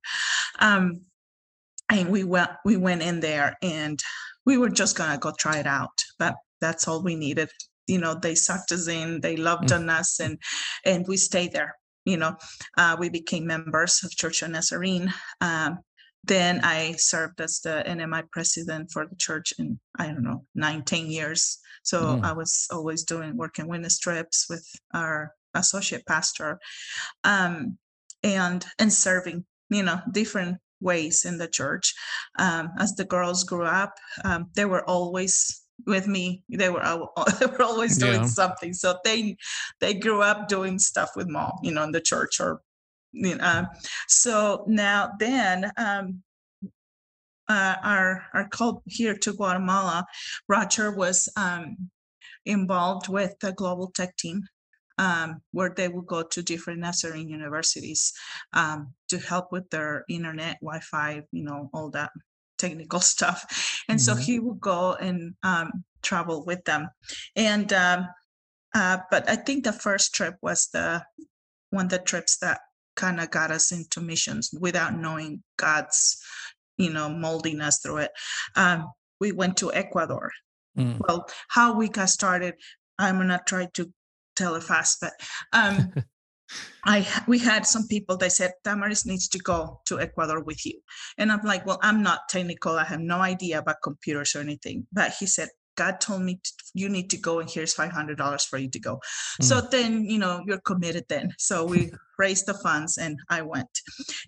Um, 0.60 1.02
and 1.90 2.10
we 2.10 2.24
went 2.24 2.52
we 2.64 2.78
went 2.78 3.02
in 3.02 3.20
there 3.20 3.58
and 3.62 4.02
we 4.46 4.58
were 4.58 4.70
just 4.70 4.98
gonna 4.98 5.18
go 5.18 5.34
try 5.38 5.58
it 5.58 5.68
out. 5.68 6.02
But 6.18 6.36
that's 6.62 6.88
all 6.88 7.04
we 7.04 7.16
needed. 7.16 7.50
You 7.92 8.00
know, 8.00 8.16
they 8.16 8.36
sucked 8.36 8.72
us 8.72 8.88
in, 8.88 9.22
they 9.22 9.36
loved 9.36 9.70
mm. 9.70 9.76
on 9.76 9.90
us 9.90 10.20
and 10.20 10.38
and 10.86 11.06
we 11.08 11.18
stayed 11.18 11.52
there. 11.52 11.76
You 12.06 12.18
know, 12.18 12.36
uh, 12.78 12.96
we 13.00 13.10
became 13.10 13.46
members 13.46 14.02
of 14.04 14.12
Church 14.12 14.42
of 14.42 14.50
Nazarene. 14.50 15.14
Um, 15.40 15.80
then 16.24 16.62
I 16.64 16.94
served 16.98 17.42
as 17.42 17.60
the 17.60 17.84
NMI 17.88 18.24
president 18.32 18.92
for 18.92 19.08
the 19.08 19.16
church 19.16 19.54
in, 19.58 19.80
I 19.98 20.08
don't 20.08 20.24
know, 20.24 20.46
nine, 20.54 20.84
10 20.84 21.08
years. 21.08 21.60
So 21.84 22.02
mm. 22.02 22.24
I 22.24 22.34
was 22.34 22.68
always 22.72 23.04
doing 23.04 23.38
work 23.38 23.60
and 23.60 23.68
witness 23.68 23.98
trips 24.00 24.46
with 24.50 24.66
our 24.94 25.34
associate 25.54 26.06
pastor 26.06 26.60
um, 27.24 27.78
and 28.24 28.66
and 28.80 28.94
serving, 28.94 29.46
you 29.70 29.84
know, 29.84 30.00
different 30.12 30.58
ways 30.80 31.26
in 31.26 31.38
the 31.38 31.48
church. 31.48 31.94
Um, 32.38 32.70
as 32.80 32.94
the 32.96 33.06
girls 33.06 33.44
grew 33.44 33.66
up, 33.66 33.94
um, 34.24 34.50
they 34.56 34.66
were 34.66 34.88
always 34.88 35.61
with 35.86 36.08
me. 36.08 36.44
They 36.50 36.70
were 36.70 36.82
they 37.40 37.46
were 37.46 37.64
always 37.64 37.98
doing 37.98 38.22
yeah. 38.22 38.28
something. 38.28 38.74
So 38.74 38.98
they 39.04 39.38
they 39.80 39.94
grew 39.94 40.22
up 40.22 40.48
doing 40.48 40.80
stuff 40.80 41.12
with 41.16 41.28
mom, 41.28 41.54
you 41.64 41.72
know, 41.72 41.84
in 41.84 41.92
the 41.92 42.02
church 42.02 42.40
or 42.40 42.62
you 43.12 43.36
know. 43.36 43.44
Um, 43.44 43.68
so 44.08 44.66
now 44.68 45.12
then. 45.20 45.72
Um, 45.78 46.24
uh, 47.50 47.76
our 47.84 48.24
our 48.34 48.48
call 48.48 48.82
here 48.86 49.14
to 49.14 49.34
Guatemala, 49.34 50.06
Roger 50.48 50.90
was 50.90 51.28
um, 51.36 51.90
involved 52.46 53.10
with 53.10 53.38
the 53.42 53.52
global 53.52 53.92
tech 53.94 54.16
team 54.16 54.48
um, 54.98 55.42
where 55.52 55.74
they 55.76 55.88
would 55.88 56.06
go 56.06 56.24
to 56.24 56.44
different 56.44 56.80
Nazarene 56.80 57.28
universities 57.28 58.14
um, 58.54 58.94
to 59.10 59.18
help 59.18 59.52
with 59.52 59.70
their 59.70 60.06
internet, 60.08 60.60
Wi-Fi, 60.62 61.24
you 61.32 61.44
know, 61.44 61.70
all 61.74 61.90
that 61.90 62.12
technical 62.62 63.00
stuff. 63.16 63.84
And 63.90 64.00
mm-hmm. 64.00 64.04
so 64.04 64.16
he 64.16 64.40
would 64.40 64.60
go 64.60 64.94
and 64.94 65.34
um, 65.44 65.84
travel 66.02 66.46
with 66.46 66.64
them. 66.66 66.90
And 67.36 67.72
um, 67.74 68.08
uh, 68.74 69.00
but 69.10 69.30
I 69.30 69.36
think 69.36 69.64
the 69.64 69.74
first 69.74 70.14
trip 70.14 70.36
was 70.42 70.70
the 70.72 71.04
one 71.72 71.86
of 71.86 71.92
the 71.92 72.00
trips 72.00 72.38
that 72.38 72.60
kind 72.96 73.20
of 73.20 73.32
got 73.32 73.52
us 73.52 73.72
into 73.72 74.02
missions 74.02 74.52
without 74.60 74.98
knowing 74.98 75.44
God's, 75.58 76.22
you 76.78 76.92
know, 76.92 77.10
molding 77.10 77.62
us 77.62 77.80
through 77.80 77.98
it. 77.98 78.12
Um, 78.56 78.92
we 79.20 79.32
went 79.32 79.58
to 79.58 79.74
Ecuador. 79.74 80.32
Mm. 80.78 81.00
Well, 81.00 81.28
how 81.50 81.74
we 81.74 81.90
got 81.90 82.10
started, 82.10 82.56
I'm 82.98 83.18
gonna 83.18 83.42
try 83.46 83.68
to 83.74 83.92
tell 84.36 84.56
it 84.56 84.64
fast, 84.64 85.00
but 85.02 85.14
um, 85.54 85.94
I 86.86 87.08
we 87.28 87.38
had 87.38 87.66
some 87.66 87.88
people 87.88 88.18
that 88.18 88.32
said 88.32 88.54
Damaris 88.64 89.06
needs 89.06 89.28
to 89.30 89.40
go 89.40 89.82
to 89.86 90.00
Ecuador 90.00 90.44
with 90.44 90.66
you, 90.66 90.80
and 91.18 91.32
I'm 91.32 91.44
like, 91.44 91.66
well, 91.66 91.80
I'm 91.82 92.02
not 92.02 92.22
technical. 92.30 92.78
I 92.78 92.86
have 92.86 93.00
no 93.00 93.20
idea 93.20 93.60
about 93.60 93.84
computers 93.84 94.36
or 94.36 94.40
anything. 94.40 94.88
But 94.92 95.14
he 95.20 95.28
said, 95.28 95.50
God 95.76 96.02
told 96.02 96.22
me 96.22 96.40
to, 96.44 96.52
you 96.74 96.90
need 96.90 97.10
to 97.12 97.18
go, 97.18 97.40
and 97.40 97.50
here's 97.50 97.74
five 97.74 97.92
hundred 97.92 98.18
dollars 98.18 98.46
for 98.46 98.58
you 98.58 98.70
to 98.70 98.80
go. 98.80 99.00
Mm. 99.42 99.46
So 99.46 99.62
then 99.62 100.06
you 100.06 100.18
know 100.18 100.42
you're 100.46 100.60
committed. 100.62 101.06
Then 101.08 101.34
so 101.38 101.66
we 101.66 101.92
raised 102.18 102.46
the 102.46 102.54
funds, 102.56 102.98
and 102.98 103.18
I 103.30 103.42
went. 103.42 103.80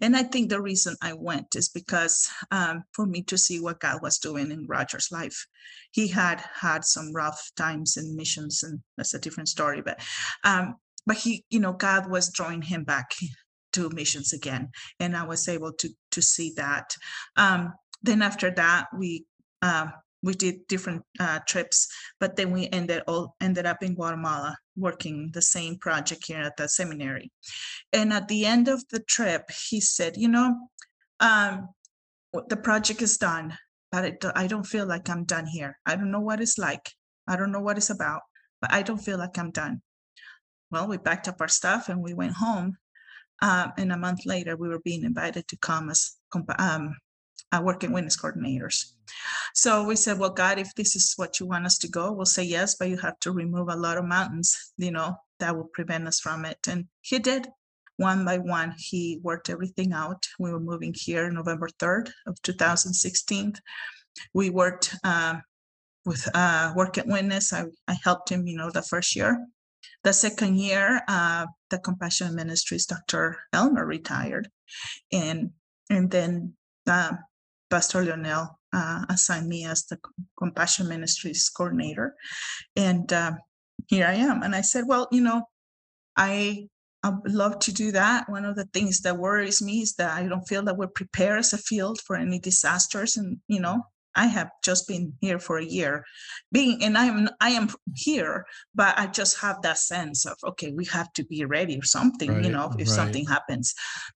And 0.01 0.15
I 0.15 0.23
think 0.23 0.49
the 0.49 0.61
reason 0.61 0.95
I 1.01 1.13
went 1.13 1.55
is 1.55 1.69
because 1.69 2.29
um, 2.51 2.83
for 2.93 3.05
me 3.05 3.23
to 3.23 3.37
see 3.37 3.59
what 3.59 3.79
God 3.79 4.01
was 4.01 4.19
doing 4.19 4.51
in 4.51 4.67
Roger's 4.67 5.11
life. 5.11 5.47
He 5.91 6.07
had 6.07 6.43
had 6.53 6.85
some 6.85 7.13
rough 7.13 7.51
times 7.55 7.97
in 7.97 8.15
missions, 8.15 8.63
and 8.63 8.79
that's 8.97 9.13
a 9.13 9.19
different 9.19 9.49
story. 9.49 9.81
But 9.81 10.01
um, 10.43 10.75
but 11.05 11.17
he, 11.17 11.45
you 11.49 11.59
know, 11.59 11.73
God 11.73 12.09
was 12.09 12.31
drawing 12.31 12.61
him 12.61 12.83
back 12.83 13.11
to 13.73 13.89
missions 13.89 14.33
again, 14.33 14.69
and 14.99 15.15
I 15.15 15.25
was 15.25 15.47
able 15.47 15.73
to 15.73 15.89
to 16.11 16.21
see 16.21 16.53
that. 16.57 16.95
Um, 17.35 17.73
then 18.01 18.21
after 18.21 18.51
that, 18.51 18.87
we 18.97 19.25
uh, 19.61 19.87
we 20.21 20.33
did 20.33 20.67
different 20.67 21.03
uh, 21.19 21.39
trips, 21.47 21.87
but 22.19 22.35
then 22.35 22.51
we 22.51 22.69
ended 22.71 23.03
all 23.07 23.35
ended 23.41 23.65
up 23.65 23.83
in 23.83 23.95
Guatemala 23.95 24.57
working 24.75 25.29
the 25.33 25.41
same 25.41 25.77
project 25.77 26.23
here 26.25 26.41
at 26.41 26.57
the 26.57 26.67
seminary. 26.67 27.31
And 27.91 28.13
at 28.13 28.27
the 28.27 28.45
end 28.45 28.67
of 28.67 28.83
the 28.89 29.01
trip, 29.01 29.49
he 29.69 29.81
said, 29.81 30.17
"You 30.17 30.29
know, 30.29 30.69
um, 31.19 31.69
the 32.49 32.57
project 32.57 33.01
is 33.01 33.17
done, 33.17 33.57
but 33.91 34.05
it, 34.05 34.25
I 34.35 34.47
don't 34.47 34.65
feel 34.65 34.87
like 34.87 35.09
I'm 35.09 35.25
done 35.25 35.45
here. 35.45 35.77
I 35.85 35.95
don't 35.95 36.11
know 36.11 36.21
what 36.21 36.41
it's 36.41 36.57
like. 36.57 36.89
I 37.27 37.35
don't 37.35 37.51
know 37.51 37.61
what 37.61 37.77
it's 37.77 37.89
about, 37.89 38.21
but 38.61 38.71
I 38.71 38.81
don't 38.81 39.03
feel 39.03 39.17
like 39.17 39.37
I'm 39.37 39.51
done." 39.51 39.81
Well, 40.73 40.87
we 40.87 40.97
packed 40.97 41.27
up 41.27 41.39
our 41.39 41.47
stuff 41.47 41.89
and 41.89 42.01
we 42.01 42.15
went 42.15 42.33
home. 42.33 42.77
Um, 43.43 43.73
and 43.77 43.91
a 43.91 43.97
month 43.97 44.25
later, 44.25 44.57
we 44.57 44.69
were 44.69 44.81
being 44.83 45.03
invited 45.03 45.47
to 45.49 45.57
come 45.57 45.91
as 45.91 46.15
um, 46.57 46.95
uh, 47.51 47.61
working 47.63 47.91
witness 47.91 48.19
coordinators. 48.19 48.93
So 49.53 49.85
we 49.85 49.95
said, 49.95 50.17
well, 50.17 50.31
God, 50.31 50.57
if 50.57 50.73
this 50.73 50.95
is 50.95 51.13
what 51.15 51.39
you 51.39 51.45
want 51.45 51.67
us 51.67 51.77
to 51.77 51.87
go, 51.87 52.11
we'll 52.11 52.25
say 52.25 52.41
yes, 52.41 52.73
but 52.73 52.89
you 52.89 52.97
have 52.97 53.19
to 53.19 53.31
remove 53.31 53.69
a 53.69 53.75
lot 53.75 53.99
of 53.99 54.05
mountains, 54.05 54.73
you 54.77 54.89
know, 54.89 55.15
that 55.39 55.55
will 55.55 55.69
prevent 55.75 56.07
us 56.07 56.19
from 56.19 56.43
it. 56.43 56.57
And 56.67 56.87
he 57.01 57.19
did 57.19 57.47
one 57.97 58.25
by 58.25 58.39
one. 58.39 58.73
He 58.75 59.19
worked 59.21 59.51
everything 59.51 59.93
out. 59.93 60.25
We 60.39 60.51
were 60.51 60.59
moving 60.59 60.95
here 60.95 61.29
November 61.29 61.69
3rd 61.79 62.09
of 62.25 62.41
2016. 62.41 63.53
We 64.33 64.49
worked 64.49 64.95
uh, 65.03 65.35
with 66.03 66.27
uh, 66.33 66.73
Work 66.75 66.97
and 66.97 67.11
Witness. 67.11 67.53
I, 67.53 67.65
I 67.87 67.95
helped 68.03 68.29
him, 68.29 68.47
you 68.47 68.57
know, 68.57 68.71
the 68.71 68.81
first 68.81 69.15
year. 69.15 69.37
The 70.03 70.13
second 70.13 70.57
year, 70.57 71.01
uh, 71.07 71.45
the 71.69 71.79
Compassionate 71.79 72.33
Ministries, 72.33 72.85
Dr. 72.85 73.37
Elmer 73.53 73.85
retired. 73.85 74.49
And 75.11 75.51
and 75.89 76.09
then 76.09 76.53
uh, 76.87 77.13
Pastor 77.69 78.03
Lionel 78.03 78.59
uh, 78.73 79.05
assigned 79.09 79.47
me 79.47 79.65
as 79.65 79.85
the 79.85 79.99
Compassionate 80.37 80.89
Ministries 80.89 81.49
coordinator. 81.49 82.15
And 82.75 83.11
uh, 83.11 83.33
here 83.87 84.07
I 84.07 84.15
am. 84.15 84.43
And 84.43 84.55
I 84.55 84.61
said, 84.61 84.85
well, 84.87 85.07
you 85.11 85.21
know, 85.21 85.43
I 86.17 86.67
I 87.03 87.09
would 87.09 87.33
love 87.33 87.59
to 87.59 87.73
do 87.73 87.91
that. 87.91 88.29
One 88.29 88.45
of 88.45 88.55
the 88.55 88.65
things 88.73 89.01
that 89.01 89.17
worries 89.17 89.61
me 89.61 89.81
is 89.81 89.95
that 89.95 90.11
I 90.11 90.25
don't 90.27 90.47
feel 90.47 90.63
that 90.63 90.77
we're 90.77 90.87
prepared 90.87 91.39
as 91.39 91.51
a 91.53 91.57
field 91.57 91.99
for 92.01 92.15
any 92.15 92.39
disasters. 92.39 93.17
And 93.17 93.39
you 93.47 93.59
know, 93.59 93.83
I 94.15 94.27
have 94.27 94.49
just 94.63 94.87
been 94.87 95.13
here 95.21 95.39
for 95.39 95.57
a 95.57 95.65
year, 95.65 96.03
being 96.51 96.83
and 96.83 96.97
I 96.97 97.05
am 97.05 97.29
I 97.39 97.49
am 97.51 97.69
here, 97.95 98.45
but 98.75 98.97
I 98.97 99.07
just 99.07 99.39
have 99.39 99.61
that 99.61 99.77
sense 99.77 100.25
of 100.25 100.37
okay, 100.43 100.71
we 100.71 100.85
have 100.85 101.11
to 101.13 101.25
be 101.25 101.45
ready 101.45 101.77
or 101.77 101.83
something. 101.83 102.31
Right, 102.31 102.43
you 102.43 102.51
know, 102.51 102.71
if 102.77 102.87
right. 102.87 102.95
something 102.95 103.25
happens. 103.25 103.73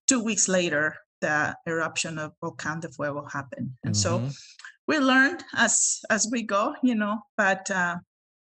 Two 0.07 0.23
weeks 0.23 0.47
later, 0.47 0.95
the 1.21 1.55
eruption 1.67 2.17
of 2.17 2.33
Volcan 2.41 2.79
de 2.79 2.89
Fuego 2.89 3.25
happened. 3.31 3.71
And 3.83 3.95
mm-hmm. 3.95 4.27
so 4.27 4.35
we 4.87 4.99
learned 4.99 5.43
as 5.55 5.99
as 6.09 6.27
we 6.31 6.43
go, 6.43 6.75
you 6.83 6.95
know, 6.95 7.19
but 7.35 7.69
uh, 7.71 7.97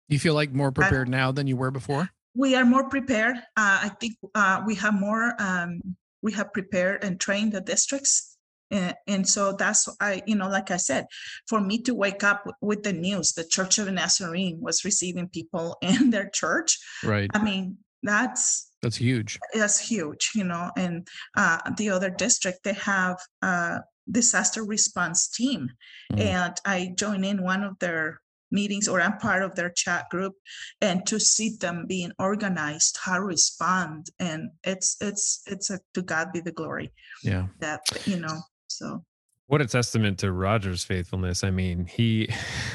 you 0.07 0.19
feel 0.19 0.33
like 0.33 0.53
more 0.53 0.71
prepared 0.71 1.07
I, 1.07 1.11
now 1.11 1.31
than 1.31 1.47
you 1.47 1.57
were 1.57 1.71
before? 1.71 2.09
We 2.35 2.55
are 2.55 2.65
more 2.65 2.89
prepared. 2.89 3.37
Uh, 3.57 3.79
I 3.83 3.91
think 3.99 4.15
uh, 4.35 4.61
we 4.65 4.75
have 4.75 4.93
more 4.93 5.33
um, 5.39 5.81
we 6.21 6.31
have 6.33 6.53
prepared 6.53 7.03
and 7.03 7.19
trained 7.19 7.53
the 7.53 7.61
districts. 7.61 8.34
And, 8.75 8.95
and 9.07 9.27
so 9.27 9.53
that's 9.53 9.87
I, 9.99 10.21
you 10.25 10.35
know, 10.35 10.49
like 10.49 10.71
I 10.71 10.77
said, 10.77 11.05
for 11.47 11.61
me 11.61 11.81
to 11.83 11.95
wake 11.95 12.23
up 12.23 12.43
with 12.61 12.83
the 12.83 12.93
news, 12.93 13.33
the 13.33 13.45
Church 13.45 13.79
of 13.79 13.91
Nazarene 13.91 14.59
was 14.61 14.85
receiving 14.85 15.29
people 15.29 15.77
in 15.81 16.09
their 16.09 16.29
church. 16.29 16.77
Right. 17.03 17.29
I 17.33 17.41
mean, 17.41 17.77
that's 18.05 18.71
that's 18.81 18.97
huge 18.97 19.39
that's 19.53 19.79
huge 19.79 20.31
you 20.35 20.43
know 20.43 20.71
and 20.77 21.07
uh, 21.35 21.57
the 21.77 21.89
other 21.89 22.09
district 22.09 22.59
they 22.63 22.73
have 22.73 23.17
a 23.41 23.79
disaster 24.11 24.63
response 24.63 25.27
team 25.27 25.69
mm. 26.13 26.19
and 26.19 26.53
i 26.65 26.93
join 26.95 27.23
in 27.23 27.43
one 27.43 27.63
of 27.63 27.77
their 27.79 28.21
meetings 28.51 28.87
or 28.87 29.01
i'm 29.01 29.17
part 29.17 29.41
of 29.41 29.55
their 29.55 29.71
chat 29.71 30.07
group 30.09 30.33
and 30.81 31.05
to 31.07 31.19
see 31.19 31.57
them 31.59 31.85
being 31.87 32.11
organized 32.19 32.97
how 33.01 33.15
to 33.15 33.23
respond 33.23 34.07
and 34.19 34.51
it's 34.63 34.97
it's 35.01 35.41
it's 35.47 35.71
a 35.71 35.79
to 35.95 36.03
god 36.03 36.31
be 36.31 36.39
the 36.39 36.51
glory 36.51 36.91
yeah 37.23 37.47
that 37.59 37.81
you 38.05 38.19
know 38.19 38.39
so 38.77 39.03
what 39.47 39.61
a 39.61 39.67
testament 39.67 40.17
to 40.19 40.31
Roger's 40.31 40.83
faithfulness. 40.83 41.43
I 41.43 41.51
mean, 41.51 41.85
he 41.85 42.29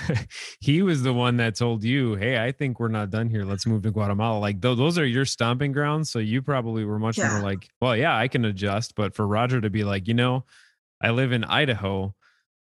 he 0.61 0.83
was 0.83 1.03
the 1.03 1.13
one 1.13 1.37
that 1.39 1.57
told 1.57 1.83
you, 1.83 2.15
"Hey, 2.15 2.43
I 2.43 2.53
think 2.53 2.79
we're 2.79 2.89
not 2.89 3.11
done 3.11 3.29
here. 3.29 3.45
Let's 3.45 3.67
move 3.67 3.83
to 3.83 3.91
Guatemala." 3.91 4.39
Like 4.39 4.63
th- 4.63 4.77
those 4.77 4.97
are 4.97 5.07
your 5.07 5.25
stomping 5.25 5.73
grounds, 5.73 6.11
so 6.11 6.21
you 6.21 6.43
probably 6.43 6.85
were 6.85 6.99
much 6.99 7.19
yeah. 7.19 7.33
more 7.33 7.43
like, 7.43 7.69
"Well, 7.81 7.97
yeah, 7.97 8.17
I 8.17 8.29
can 8.29 8.45
adjust." 8.45 8.95
But 8.95 9.15
for 9.15 9.27
Roger 9.27 9.61
to 9.61 9.71
be 9.71 9.83
like, 9.83 10.07
"You 10.07 10.15
know, 10.15 10.45
I 11.03 11.11
live 11.11 11.33
in 11.33 11.43
Idaho. 11.45 12.15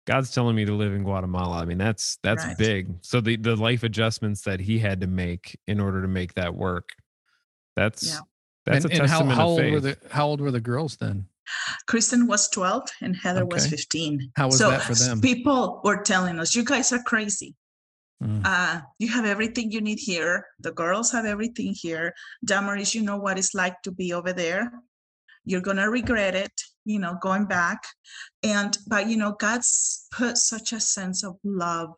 God's 0.05 0.31
telling 0.31 0.55
me 0.55 0.65
to 0.65 0.73
live 0.73 0.93
in 0.93 1.03
Guatemala." 1.03 1.57
I 1.57 1.65
mean, 1.65 1.79
that's 1.79 2.19
that's 2.21 2.45
right. 2.45 2.57
big. 2.57 2.89
So 3.01 3.21
the 3.21 3.37
the 3.37 3.55
life 3.55 3.81
adjustments 3.81 4.41
that 4.41 4.59
he 4.59 4.77
had 4.77 5.01
to 5.01 5.07
make 5.07 5.57
in 5.65 5.79
order 5.79 6.03
to 6.03 6.07
make 6.07 6.35
that 6.35 6.53
work. 6.53 6.89
That's 7.75 8.07
yeah. 8.07 8.19
that's 8.67 8.85
and, 8.85 8.93
a 8.93 8.97
testament 8.99 9.31
and 9.31 9.31
how, 9.31 9.35
how 9.35 9.47
old 9.47 9.71
were 9.71 9.79
the 9.79 9.97
how 10.11 10.27
old 10.27 10.41
were 10.41 10.51
the 10.51 10.61
girls 10.61 10.97
then? 10.97 11.25
Kristen 11.87 12.27
was 12.27 12.49
12 12.49 12.83
and 13.01 13.15
Heather 13.15 13.43
okay. 13.43 13.55
was 13.55 13.67
15. 13.67 14.31
How 14.35 14.47
was 14.47 14.57
so 14.57 14.69
that 14.71 14.81
for 14.83 14.95
them? 14.95 15.21
People 15.21 15.81
were 15.83 16.01
telling 16.01 16.39
us, 16.39 16.55
you 16.55 16.63
guys 16.63 16.91
are 16.91 17.03
crazy. 17.03 17.55
Mm. 18.23 18.41
Uh, 18.45 18.81
you 18.99 19.09
have 19.09 19.25
everything 19.25 19.71
you 19.71 19.81
need 19.81 19.99
here. 19.99 20.45
The 20.59 20.71
girls 20.71 21.11
have 21.11 21.25
everything 21.25 21.73
here. 21.75 22.13
Damaris, 22.43 22.95
you 22.95 23.01
know 23.01 23.17
what 23.17 23.37
it's 23.37 23.53
like 23.53 23.81
to 23.83 23.91
be 23.91 24.13
over 24.13 24.33
there. 24.33 24.71
You're 25.43 25.61
going 25.61 25.77
to 25.77 25.89
regret 25.89 26.33
it, 26.33 26.53
you 26.85 26.99
know, 26.99 27.17
going 27.21 27.45
back. 27.45 27.83
And, 28.41 28.77
but, 28.87 29.07
you 29.07 29.17
know, 29.17 29.33
God's 29.33 30.07
put 30.11 30.37
such 30.37 30.73
a 30.73 30.79
sense 30.79 31.23
of 31.23 31.37
love 31.43 31.89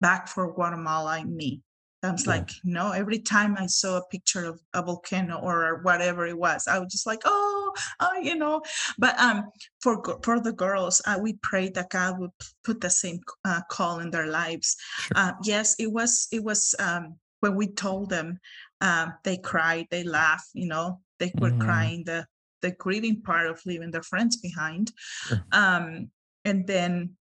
back 0.00 0.28
for 0.28 0.52
Guatemala 0.52 1.20
in 1.20 1.36
me. 1.36 1.62
I 2.02 2.10
was 2.10 2.26
yeah. 2.26 2.32
like, 2.32 2.50
no, 2.64 2.90
every 2.90 3.20
time 3.20 3.56
I 3.58 3.66
saw 3.66 3.98
a 3.98 4.06
picture 4.10 4.44
of 4.44 4.60
a 4.74 4.82
volcano 4.82 5.38
or 5.38 5.80
whatever 5.82 6.26
it 6.26 6.36
was, 6.36 6.66
I 6.66 6.78
was 6.78 6.90
just 6.92 7.06
like, 7.06 7.22
oh, 7.24 7.72
oh 8.00 8.18
you 8.20 8.34
know. 8.34 8.62
But 8.98 9.18
um, 9.20 9.50
for 9.80 10.02
for 10.22 10.40
the 10.40 10.52
girls, 10.52 11.00
uh, 11.06 11.18
we 11.20 11.34
prayed 11.42 11.74
that 11.74 11.90
God 11.90 12.18
would 12.18 12.32
put 12.64 12.80
the 12.80 12.90
same 12.90 13.20
uh, 13.44 13.60
call 13.70 14.00
in 14.00 14.10
their 14.10 14.26
lives. 14.26 14.76
Sure. 14.98 15.16
Uh, 15.16 15.32
yes, 15.44 15.76
it 15.78 15.92
was 15.92 16.26
it 16.32 16.42
was 16.42 16.74
um, 16.80 17.16
when 17.40 17.54
we 17.54 17.68
told 17.68 18.10
them, 18.10 18.38
um, 18.80 19.14
they 19.22 19.36
cried, 19.36 19.86
they 19.90 20.04
laughed, 20.04 20.50
you 20.54 20.66
know, 20.66 21.00
they 21.18 21.32
were 21.38 21.50
mm-hmm. 21.50 21.62
crying 21.62 22.04
the 22.04 22.26
the 22.62 22.72
grieving 22.72 23.20
part 23.22 23.46
of 23.46 23.60
leaving 23.66 23.90
their 23.90 24.02
friends 24.02 24.36
behind. 24.36 24.92
Sure. 25.26 25.44
Um, 25.52 26.10
and 26.44 26.66
then 26.66 27.16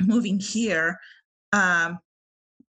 moving 0.00 0.38
here, 0.38 0.98
um, 1.52 1.98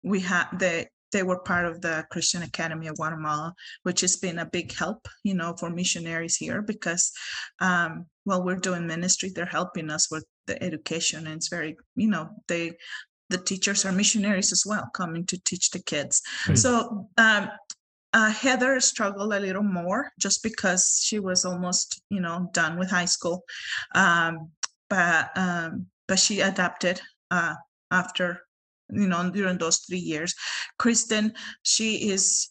we 0.02 0.20
had 0.20 0.46
the 0.58 0.86
they 1.12 1.22
were 1.22 1.38
part 1.40 1.66
of 1.66 1.80
the 1.80 2.04
Christian 2.10 2.42
Academy 2.42 2.88
of 2.88 2.96
Guatemala, 2.96 3.54
which 3.84 4.00
has 4.00 4.16
been 4.16 4.38
a 4.38 4.46
big 4.46 4.72
help, 4.72 5.08
you 5.22 5.34
know, 5.34 5.54
for 5.58 5.70
missionaries 5.70 6.36
here 6.36 6.62
because 6.62 7.12
um, 7.60 8.06
while 8.24 8.44
we're 8.44 8.56
doing 8.56 8.86
ministry, 8.86 9.30
they're 9.30 9.46
helping 9.46 9.90
us 9.90 10.10
with 10.10 10.24
the 10.46 10.62
education, 10.62 11.26
and 11.26 11.36
it's 11.36 11.48
very, 11.48 11.76
you 11.94 12.08
know, 12.08 12.28
they 12.48 12.72
the 13.28 13.38
teachers 13.38 13.84
are 13.84 13.92
missionaries 13.92 14.52
as 14.52 14.64
well, 14.64 14.88
coming 14.94 15.26
to 15.26 15.38
teach 15.42 15.70
the 15.70 15.82
kids. 15.82 16.22
Mm-hmm. 16.44 16.54
So 16.54 17.08
um, 17.18 17.48
uh, 18.12 18.30
Heather 18.30 18.78
struggled 18.80 19.32
a 19.32 19.40
little 19.40 19.64
more 19.64 20.12
just 20.20 20.42
because 20.42 21.02
she 21.04 21.18
was 21.18 21.44
almost, 21.44 22.00
you 22.08 22.20
know, 22.20 22.48
done 22.52 22.78
with 22.78 22.90
high 22.90 23.06
school, 23.06 23.42
um, 23.94 24.50
but 24.88 25.30
um, 25.36 25.86
but 26.06 26.18
she 26.18 26.40
adapted 26.40 27.00
uh, 27.30 27.54
after 27.90 28.45
you 28.90 29.06
know 29.06 29.30
during 29.30 29.58
those 29.58 29.78
three 29.78 29.98
years 29.98 30.34
kristen 30.78 31.32
she 31.62 32.10
is 32.10 32.50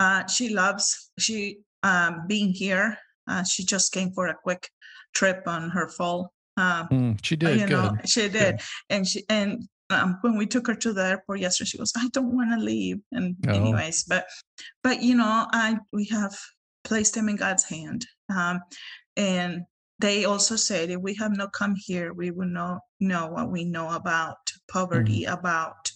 uh 0.00 0.26
she 0.26 0.48
loves 0.48 1.10
she 1.18 1.58
um 1.82 2.24
being 2.26 2.50
here 2.50 2.96
uh, 3.28 3.44
she 3.44 3.64
just 3.64 3.92
came 3.92 4.10
for 4.10 4.26
a 4.26 4.34
quick 4.34 4.68
trip 5.14 5.42
on 5.46 5.70
her 5.70 5.88
fall 5.88 6.32
um 6.56 6.88
mm, 6.88 7.18
she 7.22 7.36
did 7.36 7.60
you 7.60 7.66
know 7.66 7.90
good. 7.90 8.08
she 8.08 8.28
did 8.28 8.56
good. 8.56 8.60
and 8.90 9.06
she 9.06 9.22
and 9.28 9.68
um, 9.90 10.18
when 10.20 10.36
we 10.36 10.46
took 10.46 10.68
her 10.68 10.74
to 10.74 10.92
the 10.92 11.04
airport 11.04 11.40
yesterday 11.40 11.68
she 11.68 11.78
goes 11.78 11.92
i 11.96 12.08
don't 12.12 12.34
want 12.34 12.50
to 12.52 12.64
leave 12.64 12.98
and 13.12 13.36
oh. 13.48 13.52
anyways 13.52 14.04
but 14.04 14.26
but 14.82 15.02
you 15.02 15.14
know 15.14 15.46
i 15.52 15.76
we 15.92 16.04
have 16.06 16.36
placed 16.84 17.16
him 17.16 17.28
in 17.28 17.36
god's 17.36 17.64
hand 17.64 18.06
um 18.34 18.60
and 19.16 19.64
they 20.00 20.24
also 20.24 20.56
said 20.56 20.90
if 20.90 21.00
we 21.00 21.14
have 21.14 21.36
not 21.36 21.52
come 21.52 21.74
here 21.76 22.12
we 22.12 22.30
will 22.30 22.48
not 22.48 22.80
know 23.00 23.28
what 23.28 23.50
we 23.50 23.64
know 23.64 23.90
about 23.90 24.38
poverty 24.68 25.22
mm-hmm. 25.24 25.38
about 25.38 25.90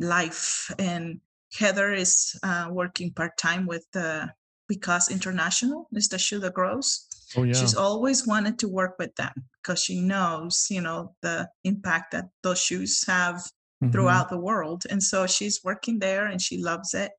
life 0.00 0.70
and 0.78 1.20
heather 1.58 1.92
is 1.92 2.38
uh, 2.42 2.68
working 2.70 3.12
part-time 3.12 3.66
with 3.66 3.86
the 3.92 4.28
because 4.68 5.10
international 5.10 5.88
is 5.92 6.08
the 6.08 6.18
shoe 6.18 6.40
that 6.40 6.54
grows 6.54 7.06
oh, 7.36 7.42
yeah. 7.42 7.54
she's 7.54 7.74
always 7.74 8.26
wanted 8.26 8.58
to 8.58 8.68
work 8.68 8.94
with 8.98 9.14
them 9.16 9.32
because 9.62 9.82
she 9.82 10.00
knows 10.00 10.66
you 10.70 10.80
know 10.80 11.14
the 11.22 11.48
impact 11.64 12.12
that 12.12 12.26
those 12.42 12.60
shoes 12.60 13.04
have 13.06 13.36
mm-hmm. 13.36 13.90
throughout 13.90 14.28
the 14.28 14.38
world 14.38 14.84
and 14.90 15.02
so 15.02 15.26
she's 15.26 15.60
working 15.64 15.98
there 15.98 16.26
and 16.26 16.40
she 16.40 16.58
loves 16.58 16.94
it 16.94 17.12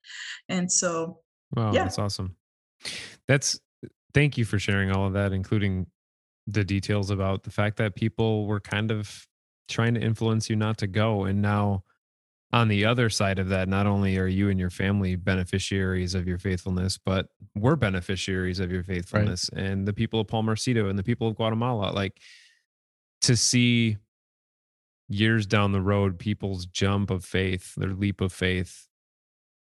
and 0.50 0.72
so 0.72 1.20
wow 1.56 1.72
yeah. 1.72 1.84
that's 1.84 2.00
awesome 2.00 2.36
that's 3.28 3.60
thank 4.14 4.38
you 4.38 4.44
for 4.44 4.60
sharing 4.60 4.92
all 4.92 5.08
of 5.08 5.14
that 5.14 5.32
including 5.32 5.86
the 6.48 6.64
details 6.64 7.10
about 7.10 7.44
the 7.44 7.52
fact 7.52 7.78
that 7.78 7.96
people 7.96 8.46
were 8.46 8.60
kind 8.60 8.92
of 8.92 9.28
trying 9.68 9.96
to 9.96 10.02
influence 10.02 10.50
you 10.50 10.56
not 10.56 10.78
to 10.78 10.88
go. 10.88 11.24
And 11.24 11.42
now, 11.42 11.84
on 12.54 12.68
the 12.68 12.86
other 12.86 13.10
side 13.10 13.40
of 13.40 13.50
that, 13.50 13.68
not 13.68 13.88
only 13.88 14.18
are 14.18 14.28
you 14.28 14.50
and 14.50 14.60
your 14.60 14.70
family 14.70 15.16
beneficiaries 15.16 16.14
of 16.14 16.28
your 16.28 16.38
faithfulness, 16.38 16.98
but 16.98 17.28
we're 17.56 17.76
beneficiaries 17.76 18.60
of 18.60 18.72
your 18.72 18.84
faithfulness. 18.84 19.50
Right. 19.54 19.66
And 19.66 19.88
the 19.88 19.94
people 19.94 20.20
of 20.20 20.28
Palmarcito 20.28 20.90
and 20.90 20.98
the 20.98 21.04
people 21.04 21.28
of 21.28 21.36
Guatemala, 21.36 21.92
like 21.92 22.20
to 23.24 23.36
see 23.36 23.98
years 25.10 25.46
down 25.46 25.72
the 25.72 25.82
road, 25.82 26.18
people's 26.18 26.66
jump 26.66 27.10
of 27.10 27.26
faith, 27.26 27.74
their 27.76 27.94
leap 27.94 28.22
of 28.22 28.32
faith, 28.32 28.88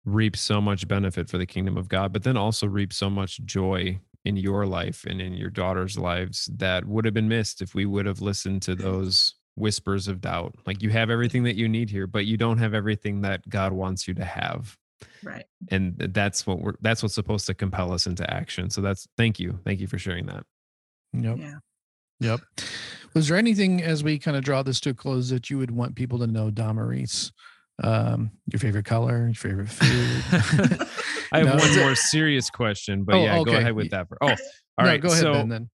reap 0.04 0.36
so 0.36 0.60
much 0.60 0.86
benefit 0.86 1.28
for 1.28 1.38
the 1.38 1.46
kingdom 1.46 1.76
of 1.76 1.88
God, 1.88 2.12
but 2.12 2.22
then 2.22 2.36
also 2.36 2.66
reap 2.66 2.92
so 2.92 3.10
much 3.10 3.40
joy 3.44 4.00
in 4.28 4.36
your 4.36 4.66
life 4.66 5.06
and 5.08 5.22
in 5.22 5.32
your 5.32 5.48
daughter's 5.48 5.96
lives 5.96 6.50
that 6.54 6.84
would 6.84 7.06
have 7.06 7.14
been 7.14 7.28
missed 7.28 7.62
if 7.62 7.74
we 7.74 7.86
would 7.86 8.04
have 8.04 8.20
listened 8.20 8.60
to 8.60 8.72
mm-hmm. 8.72 8.82
those 8.82 9.34
whispers 9.56 10.06
of 10.06 10.20
doubt. 10.20 10.54
Like 10.66 10.82
you 10.82 10.90
have 10.90 11.08
everything 11.08 11.44
that 11.44 11.56
you 11.56 11.66
need 11.66 11.88
here, 11.88 12.06
but 12.06 12.26
you 12.26 12.36
don't 12.36 12.58
have 12.58 12.74
everything 12.74 13.22
that 13.22 13.48
God 13.48 13.72
wants 13.72 14.06
you 14.06 14.12
to 14.14 14.24
have. 14.24 14.76
Right. 15.22 15.46
And 15.70 15.96
that's 16.12 16.46
what 16.46 16.60
we're 16.60 16.74
that's 16.82 17.02
what's 17.02 17.14
supposed 17.14 17.46
to 17.46 17.54
compel 17.54 17.90
us 17.90 18.06
into 18.06 18.28
action. 18.32 18.68
So 18.68 18.82
that's 18.82 19.08
thank 19.16 19.40
you. 19.40 19.58
Thank 19.64 19.80
you 19.80 19.86
for 19.86 19.98
sharing 19.98 20.26
that. 20.26 20.44
Yep. 21.14 21.38
Yeah. 21.38 21.54
Yep. 22.20 22.40
Was 23.14 23.28
there 23.28 23.38
anything 23.38 23.82
as 23.82 24.04
we 24.04 24.18
kind 24.18 24.36
of 24.36 24.44
draw 24.44 24.62
this 24.62 24.80
to 24.80 24.90
a 24.90 24.94
close 24.94 25.30
that 25.30 25.48
you 25.48 25.56
would 25.56 25.70
want 25.70 25.94
people 25.94 26.18
to 26.18 26.26
know, 26.26 26.50
Damaris? 26.50 27.32
Um, 27.82 28.32
your 28.50 28.58
favorite 28.58 28.84
color, 28.84 29.26
your 29.26 29.34
favorite 29.34 29.68
food? 29.68 30.88
I 31.32 31.38
have 31.38 31.46
no, 31.46 31.56
one 31.56 31.76
more 31.76 31.94
serious 31.94 32.50
question, 32.50 33.04
but 33.04 33.16
oh, 33.16 33.22
yeah, 33.22 33.38
okay. 33.38 33.52
go 33.52 33.56
ahead 33.58 33.74
with 33.74 33.90
that. 33.90 34.08
For, 34.08 34.18
oh, 34.20 34.28
all 34.28 34.36
no, 34.78 34.84
right. 34.84 35.00
Go 35.00 35.08
ahead 35.08 35.20
so, 35.20 35.32
ben, 35.32 35.48
then. 35.48 35.70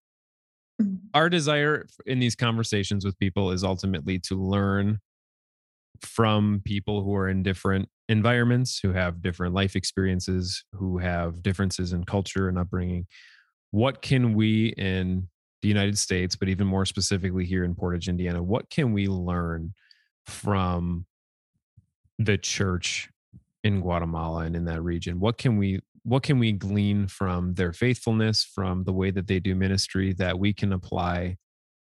Our 1.14 1.30
desire 1.30 1.86
in 2.04 2.18
these 2.18 2.34
conversations 2.34 3.04
with 3.04 3.18
people 3.18 3.52
is 3.52 3.64
ultimately 3.64 4.18
to 4.20 4.34
learn 4.34 4.98
from 6.00 6.60
people 6.64 7.02
who 7.02 7.14
are 7.14 7.28
in 7.28 7.42
different 7.42 7.88
environments, 8.08 8.78
who 8.78 8.92
have 8.92 9.22
different 9.22 9.54
life 9.54 9.76
experiences, 9.76 10.64
who 10.72 10.98
have 10.98 11.42
differences 11.42 11.92
in 11.92 12.04
culture 12.04 12.48
and 12.48 12.58
upbringing. 12.58 13.06
What 13.70 14.02
can 14.02 14.34
we 14.34 14.74
in 14.76 15.28
the 15.62 15.68
United 15.68 15.96
States, 15.96 16.36
but 16.36 16.48
even 16.48 16.66
more 16.66 16.84
specifically 16.84 17.46
here 17.46 17.64
in 17.64 17.74
Portage, 17.74 18.08
Indiana, 18.08 18.42
what 18.42 18.68
can 18.68 18.92
we 18.92 19.06
learn 19.06 19.72
from 20.26 21.06
the 22.18 22.38
church 22.38 23.08
in 23.62 23.80
Guatemala 23.80 24.44
and 24.44 24.54
in 24.54 24.64
that 24.66 24.82
region? 24.82 25.20
What 25.20 25.38
can 25.38 25.56
we 25.56 25.80
what 26.04 26.22
can 26.22 26.38
we 26.38 26.52
glean 26.52 27.06
from 27.08 27.54
their 27.54 27.72
faithfulness, 27.72 28.44
from 28.44 28.84
the 28.84 28.92
way 28.92 29.10
that 29.10 29.26
they 29.26 29.40
do 29.40 29.54
ministry 29.54 30.12
that 30.14 30.38
we 30.38 30.52
can 30.52 30.72
apply 30.74 31.36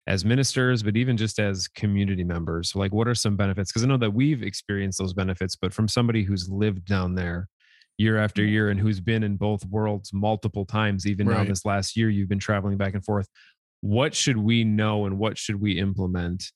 as 0.07 0.25
ministers, 0.25 0.83
but 0.83 0.97
even 0.97 1.19
just 1.19 1.39
as 1.39 1.69
community 1.69 2.25
members? 2.25 2.75
Like, 2.75 2.93
what 2.93 3.07
are 3.07 3.15
some 3.15 3.37
benefits? 3.37 3.71
Because 3.71 3.85
I 3.85 3.87
know 3.87 3.99
that 3.99 4.15
we've 4.15 4.43
experienced 4.43 4.99
those 4.99 5.13
benefits, 5.13 5.57
but 5.57 5.75
from 5.75 5.89
somebody 5.89 6.25
who's 6.25 6.49
lived 6.49 6.87
down 6.87 7.15
there 7.15 7.49
year 7.99 8.17
after 8.17 8.43
mm. 8.43 8.49
year 8.51 8.71
and 8.71 8.81
who's 8.81 9.01
been 9.01 9.23
in 9.23 9.37
both 9.37 9.67
worlds 9.67 10.11
multiple 10.15 10.65
times, 10.65 11.07
even 11.07 11.29
right. 11.29 11.39
now 11.39 11.45
this 11.45 11.67
last 11.67 11.95
year, 11.97 12.09
you've 12.09 12.31
been 12.31 12.39
traveling 12.39 12.79
back 12.79 12.95
and 12.95 13.05
forth. 13.05 13.29
What 13.83 14.15
should 14.15 14.39
we 14.39 14.65
know 14.65 15.05
and 15.05 15.19
what 15.19 15.37
should 15.37 15.61
we 15.61 15.79
implement 15.79 16.51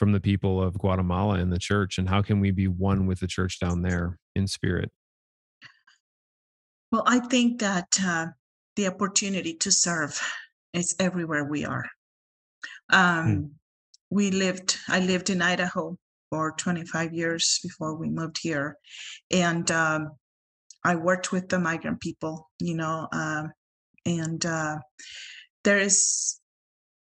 from 0.00 0.12
the 0.12 0.20
people 0.20 0.62
of 0.62 0.78
Guatemala 0.78 1.34
and 1.34 1.52
the 1.52 1.58
church, 1.58 1.98
and 1.98 2.08
how 2.08 2.22
can 2.22 2.40
we 2.40 2.50
be 2.50 2.66
one 2.66 3.06
with 3.06 3.20
the 3.20 3.26
church 3.26 3.60
down 3.60 3.82
there 3.82 4.18
in 4.34 4.46
spirit? 4.46 4.90
Well, 6.90 7.02
I 7.06 7.18
think 7.18 7.60
that 7.60 7.98
uh, 8.02 8.28
the 8.76 8.86
opportunity 8.86 9.52
to 9.58 9.70
serve 9.70 10.18
is 10.72 10.96
everywhere 10.98 11.44
we 11.44 11.66
are. 11.66 11.84
Um, 12.90 13.26
hmm. 13.26 13.46
We 14.08 14.30
lived, 14.30 14.78
I 14.88 15.00
lived 15.00 15.28
in 15.28 15.42
Idaho 15.42 15.98
for 16.30 16.52
25 16.52 17.12
years 17.12 17.60
before 17.62 17.94
we 17.94 18.08
moved 18.08 18.38
here. 18.40 18.78
And 19.30 19.70
um, 19.70 20.12
I 20.82 20.94
worked 20.94 21.30
with 21.30 21.50
the 21.50 21.58
migrant 21.58 22.00
people, 22.00 22.48
you 22.58 22.74
know, 22.74 23.06
uh, 23.12 23.48
and 24.06 24.46
uh, 24.46 24.78
there 25.62 25.78
is 25.78 26.40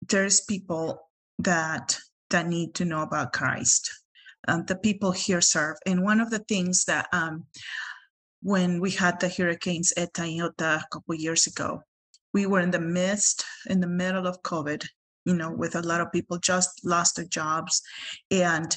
there's 0.09 0.41
people 0.41 0.99
that 1.39 1.97
that 2.31 2.47
need 2.47 2.73
to 2.75 2.85
know 2.85 3.01
about 3.01 3.33
Christ. 3.33 3.91
Um, 4.47 4.65
the 4.65 4.75
people 4.75 5.11
here 5.11 5.41
serve. 5.41 5.77
And 5.85 6.03
one 6.03 6.19
of 6.19 6.29
the 6.31 6.39
things 6.39 6.85
that 6.85 7.07
um, 7.13 7.45
when 8.41 8.79
we 8.81 8.91
had 8.91 9.19
the 9.19 9.29
hurricanes 9.29 9.93
Eta 9.95 10.23
and 10.23 10.41
Iota 10.41 10.81
a 10.83 10.87
couple 10.91 11.15
years 11.15 11.47
ago, 11.47 11.83
we 12.33 12.45
were 12.45 12.59
in 12.59 12.71
the 12.71 12.79
midst, 12.79 13.45
in 13.67 13.79
the 13.79 13.87
middle 13.87 14.25
of 14.25 14.41
COVID, 14.41 14.85
you 15.25 15.35
know, 15.35 15.51
with 15.51 15.75
a 15.75 15.81
lot 15.81 16.01
of 16.01 16.11
people 16.11 16.39
just 16.39 16.83
lost 16.83 17.17
their 17.17 17.25
jobs. 17.25 17.81
And, 18.31 18.75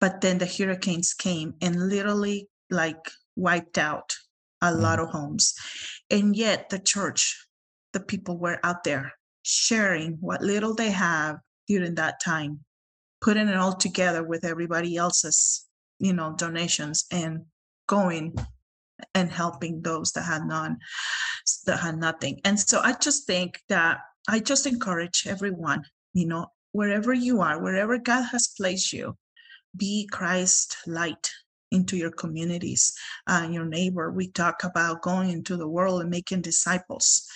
but 0.00 0.20
then 0.20 0.38
the 0.38 0.46
hurricanes 0.46 1.14
came 1.14 1.54
and 1.60 1.88
literally 1.88 2.48
like 2.70 3.10
wiped 3.36 3.78
out 3.78 4.14
a 4.62 4.66
mm. 4.66 4.80
lot 4.80 5.00
of 5.00 5.08
homes. 5.08 5.54
And 6.10 6.36
yet 6.36 6.68
the 6.68 6.78
church, 6.78 7.46
the 7.92 8.00
people 8.00 8.38
were 8.38 8.60
out 8.62 8.84
there 8.84 9.12
sharing 9.42 10.16
what 10.20 10.40
little 10.40 10.74
they 10.74 10.90
have 10.90 11.36
during 11.66 11.94
that 11.96 12.20
time 12.20 12.60
putting 13.24 13.48
it 13.48 13.56
all 13.56 13.74
together 13.74 14.22
with 14.22 14.44
everybody 14.44 14.96
else's 14.96 15.66
you 15.98 16.12
know 16.12 16.34
donations 16.36 17.06
and 17.10 17.40
going 17.86 18.36
and 19.14 19.30
helping 19.30 19.80
those 19.80 20.12
that 20.12 20.22
had 20.22 20.42
none 20.44 20.76
that 21.64 21.80
had 21.80 21.96
nothing 21.96 22.38
and 22.44 22.60
so 22.60 22.80
i 22.80 22.92
just 22.92 23.26
think 23.26 23.58
that 23.70 23.98
i 24.28 24.38
just 24.38 24.66
encourage 24.66 25.26
everyone 25.26 25.82
you 26.12 26.26
know 26.26 26.46
wherever 26.72 27.14
you 27.14 27.40
are 27.40 27.62
wherever 27.62 27.96
god 27.96 28.24
has 28.24 28.52
placed 28.58 28.92
you 28.92 29.16
be 29.74 30.06
christ 30.12 30.76
light 30.86 31.30
into 31.70 31.96
your 31.96 32.12
communities, 32.12 32.94
uh, 33.26 33.48
your 33.50 33.64
neighbor. 33.64 34.12
We 34.12 34.28
talk 34.28 34.62
about 34.62 35.02
going 35.02 35.30
into 35.30 35.56
the 35.56 35.66
world 35.66 36.02
and 36.02 36.08
making 36.10 36.42
disciples. 36.42 37.28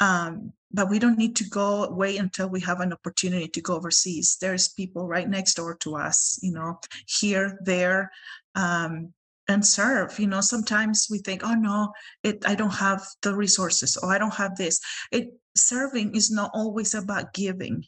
Um, 0.00 0.52
but 0.72 0.90
we 0.90 0.98
don't 0.98 1.18
need 1.18 1.36
to 1.36 1.48
go 1.48 1.90
wait 1.90 2.18
until 2.18 2.48
we 2.48 2.60
have 2.60 2.80
an 2.80 2.92
opportunity 2.92 3.48
to 3.48 3.60
go 3.60 3.76
overseas. 3.76 4.36
There's 4.40 4.68
people 4.68 5.06
right 5.06 5.28
next 5.28 5.54
door 5.54 5.76
to 5.80 5.96
us, 5.96 6.38
you 6.42 6.52
know, 6.52 6.78
here, 7.06 7.58
there, 7.64 8.10
um, 8.54 9.12
and 9.48 9.64
serve. 9.64 10.18
You 10.18 10.26
know, 10.26 10.42
sometimes 10.42 11.08
we 11.10 11.18
think, 11.18 11.42
oh 11.44 11.54
no, 11.54 11.92
it 12.22 12.44
I 12.46 12.54
don't 12.54 12.74
have 12.74 13.02
the 13.22 13.34
resources, 13.34 13.96
or 13.96 14.12
I 14.12 14.18
don't 14.18 14.34
have 14.34 14.56
this. 14.56 14.80
It 15.10 15.28
serving 15.56 16.14
is 16.14 16.30
not 16.30 16.50
always 16.54 16.94
about 16.94 17.32
giving, 17.32 17.84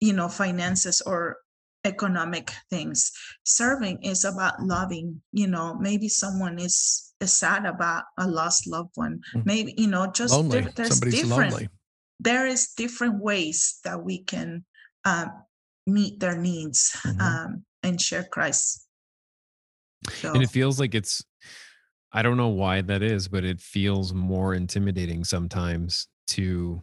you 0.00 0.12
know, 0.12 0.28
finances 0.28 1.00
or 1.00 1.36
economic 1.84 2.50
things. 2.70 3.12
Serving 3.44 4.02
is 4.02 4.24
about 4.24 4.60
loving, 4.62 5.22
you 5.32 5.46
know, 5.46 5.76
maybe 5.80 6.08
someone 6.08 6.58
is, 6.58 7.14
is 7.20 7.32
sad 7.32 7.64
about 7.64 8.04
a 8.18 8.26
lost 8.26 8.66
loved 8.66 8.90
one. 8.96 9.20
Mm. 9.34 9.46
Maybe, 9.46 9.74
you 9.78 9.86
know, 9.86 10.10
just. 10.10 10.34
Di- 10.50 10.60
there's 10.74 10.88
Somebody's 10.88 11.22
different 11.22 11.52
lonely. 11.52 11.68
There 12.20 12.46
is 12.46 12.72
different 12.76 13.22
ways 13.22 13.78
that 13.84 14.02
we 14.02 14.22
can 14.24 14.64
um, 15.04 15.30
meet 15.86 16.20
their 16.20 16.36
needs 16.36 16.96
mm-hmm. 17.06 17.20
um, 17.20 17.64
and 17.82 18.00
share 18.00 18.24
Christ. 18.24 18.86
So. 20.10 20.32
And 20.32 20.42
it 20.42 20.50
feels 20.50 20.78
like 20.78 20.94
it's 20.94 21.24
I 22.12 22.22
don't 22.22 22.36
know 22.36 22.48
why 22.48 22.80
that 22.82 23.02
is, 23.02 23.28
but 23.28 23.44
it 23.44 23.60
feels 23.60 24.14
more 24.14 24.54
intimidating 24.54 25.24
sometimes 25.24 26.08
to 26.28 26.82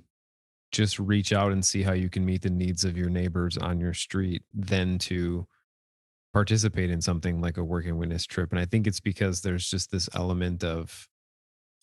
just 0.72 1.00
reach 1.00 1.34
out 1.34 1.52
and 1.52 1.66
see 1.66 1.82
how 1.82 1.94
you 1.94 2.10
can 2.10 2.26
meet 2.26 2.42
the 2.42 2.50
needs 2.50 2.84
of 2.84 2.98
your 2.98 3.10
neighbors 3.10 3.58
on 3.58 3.80
your 3.80 3.94
street 3.94 4.44
than 4.54 5.00
to 5.00 5.48
participate 6.34 6.92
in 6.92 7.02
something 7.02 7.42
like 7.42 7.58
a 7.58 7.64
working 7.64 7.98
witness 7.98 8.26
trip. 8.26 8.52
And 8.52 8.60
I 8.60 8.66
think 8.66 8.86
it's 8.86 9.00
because 9.00 9.42
there's 9.42 9.70
just 9.70 9.90
this 9.90 10.10
element 10.14 10.64
of, 10.64 11.08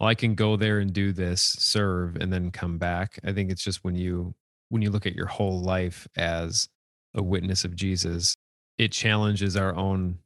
well, 0.02 0.08
I 0.08 0.16
can 0.16 0.34
go 0.34 0.56
there 0.56 0.80
and 0.80 0.92
do 0.92 1.12
this, 1.12 1.40
serve, 1.40 2.16
and 2.16 2.32
then 2.32 2.50
come 2.50 2.76
back. 2.76 3.20
I 3.24 3.32
think 3.32 3.52
it's 3.52 3.62
just 3.62 3.84
when 3.84 3.94
you 3.94 4.34
when 4.68 4.82
you 4.82 4.90
look 4.90 5.06
at 5.06 5.14
your 5.14 5.26
whole 5.26 5.62
life 5.62 6.08
as 6.16 6.68
a 7.14 7.22
witness 7.22 7.64
of 7.64 7.76
Jesus, 7.76 8.34
it 8.78 8.90
challenges 8.90 9.56
our 9.56 9.76
own 9.76 10.18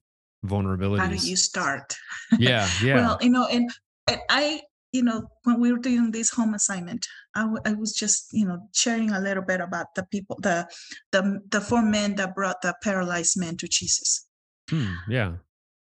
vulnerabilities. 0.46 1.00
How 1.00 1.08
do 1.08 1.28
you 1.28 1.36
start? 1.36 1.94
Yeah, 2.38 2.66
yeah. 2.82 2.94
well, 2.94 3.18
you 3.20 3.28
know, 3.28 3.46
and, 3.48 3.70
and 4.08 4.18
I 4.30 4.62
you 4.92 5.02
know, 5.02 5.28
when 5.44 5.60
we 5.60 5.70
were 5.72 5.78
doing 5.78 6.10
this 6.10 6.30
home 6.30 6.54
assignment, 6.54 7.06
I, 7.34 7.42
w- 7.42 7.60
I 7.66 7.74
was 7.74 7.92
just, 7.92 8.28
you 8.32 8.46
know, 8.46 8.58
sharing 8.72 9.10
a 9.10 9.20
little 9.20 9.42
bit 9.42 9.60
about 9.60 9.94
the 9.94 10.04
people, 10.04 10.38
the 10.40 10.66
the 11.12 11.40
the 11.50 11.60
four 11.60 11.82
men 11.82 12.14
that 12.14 12.34
brought 12.34 12.62
the 12.62 12.74
paralyzed 12.82 13.38
man 13.38 13.58
to 13.58 13.68
Jesus. 13.68 14.26
Hmm, 14.70 14.94
yeah. 15.06 15.32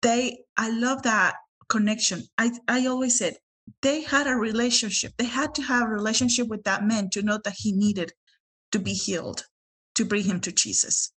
They, 0.01 0.39
I 0.57 0.69
love 0.69 1.03
that 1.03 1.35
connection. 1.69 2.23
I 2.37 2.51
I 2.67 2.87
always 2.87 3.17
said 3.17 3.35
they 3.81 4.01
had 4.01 4.27
a 4.27 4.35
relationship. 4.35 5.13
They 5.17 5.25
had 5.25 5.55
to 5.55 5.63
have 5.63 5.83
a 5.83 5.91
relationship 5.91 6.47
with 6.47 6.63
that 6.63 6.85
man 6.85 7.09
to 7.11 7.21
know 7.21 7.39
that 7.43 7.55
he 7.57 7.71
needed 7.71 8.11
to 8.71 8.79
be 8.79 8.93
healed, 8.93 9.45
to 9.95 10.05
bring 10.05 10.23
him 10.23 10.39
to 10.41 10.51
Jesus 10.51 11.11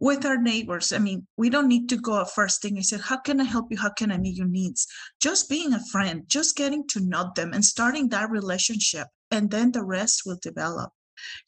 with 0.00 0.24
our 0.24 0.38
neighbors. 0.38 0.92
I 0.92 0.98
mean, 0.98 1.26
we 1.36 1.50
don't 1.50 1.68
need 1.68 1.88
to 1.90 1.96
go 1.96 2.24
first 2.24 2.62
thing 2.62 2.76
and 2.76 2.84
say, 2.84 2.98
How 2.98 3.18
can 3.18 3.40
I 3.40 3.44
help 3.44 3.66
you? 3.70 3.76
How 3.76 3.90
can 3.90 4.10
I 4.10 4.18
meet 4.18 4.36
your 4.36 4.48
needs? 4.48 4.86
Just 5.20 5.48
being 5.48 5.74
a 5.74 5.84
friend, 5.92 6.24
just 6.26 6.56
getting 6.56 6.86
to 6.88 7.00
know 7.00 7.30
them 7.36 7.52
and 7.52 7.64
starting 7.64 8.08
that 8.08 8.30
relationship. 8.30 9.06
And 9.30 9.50
then 9.50 9.72
the 9.72 9.84
rest 9.84 10.22
will 10.26 10.38
develop, 10.42 10.90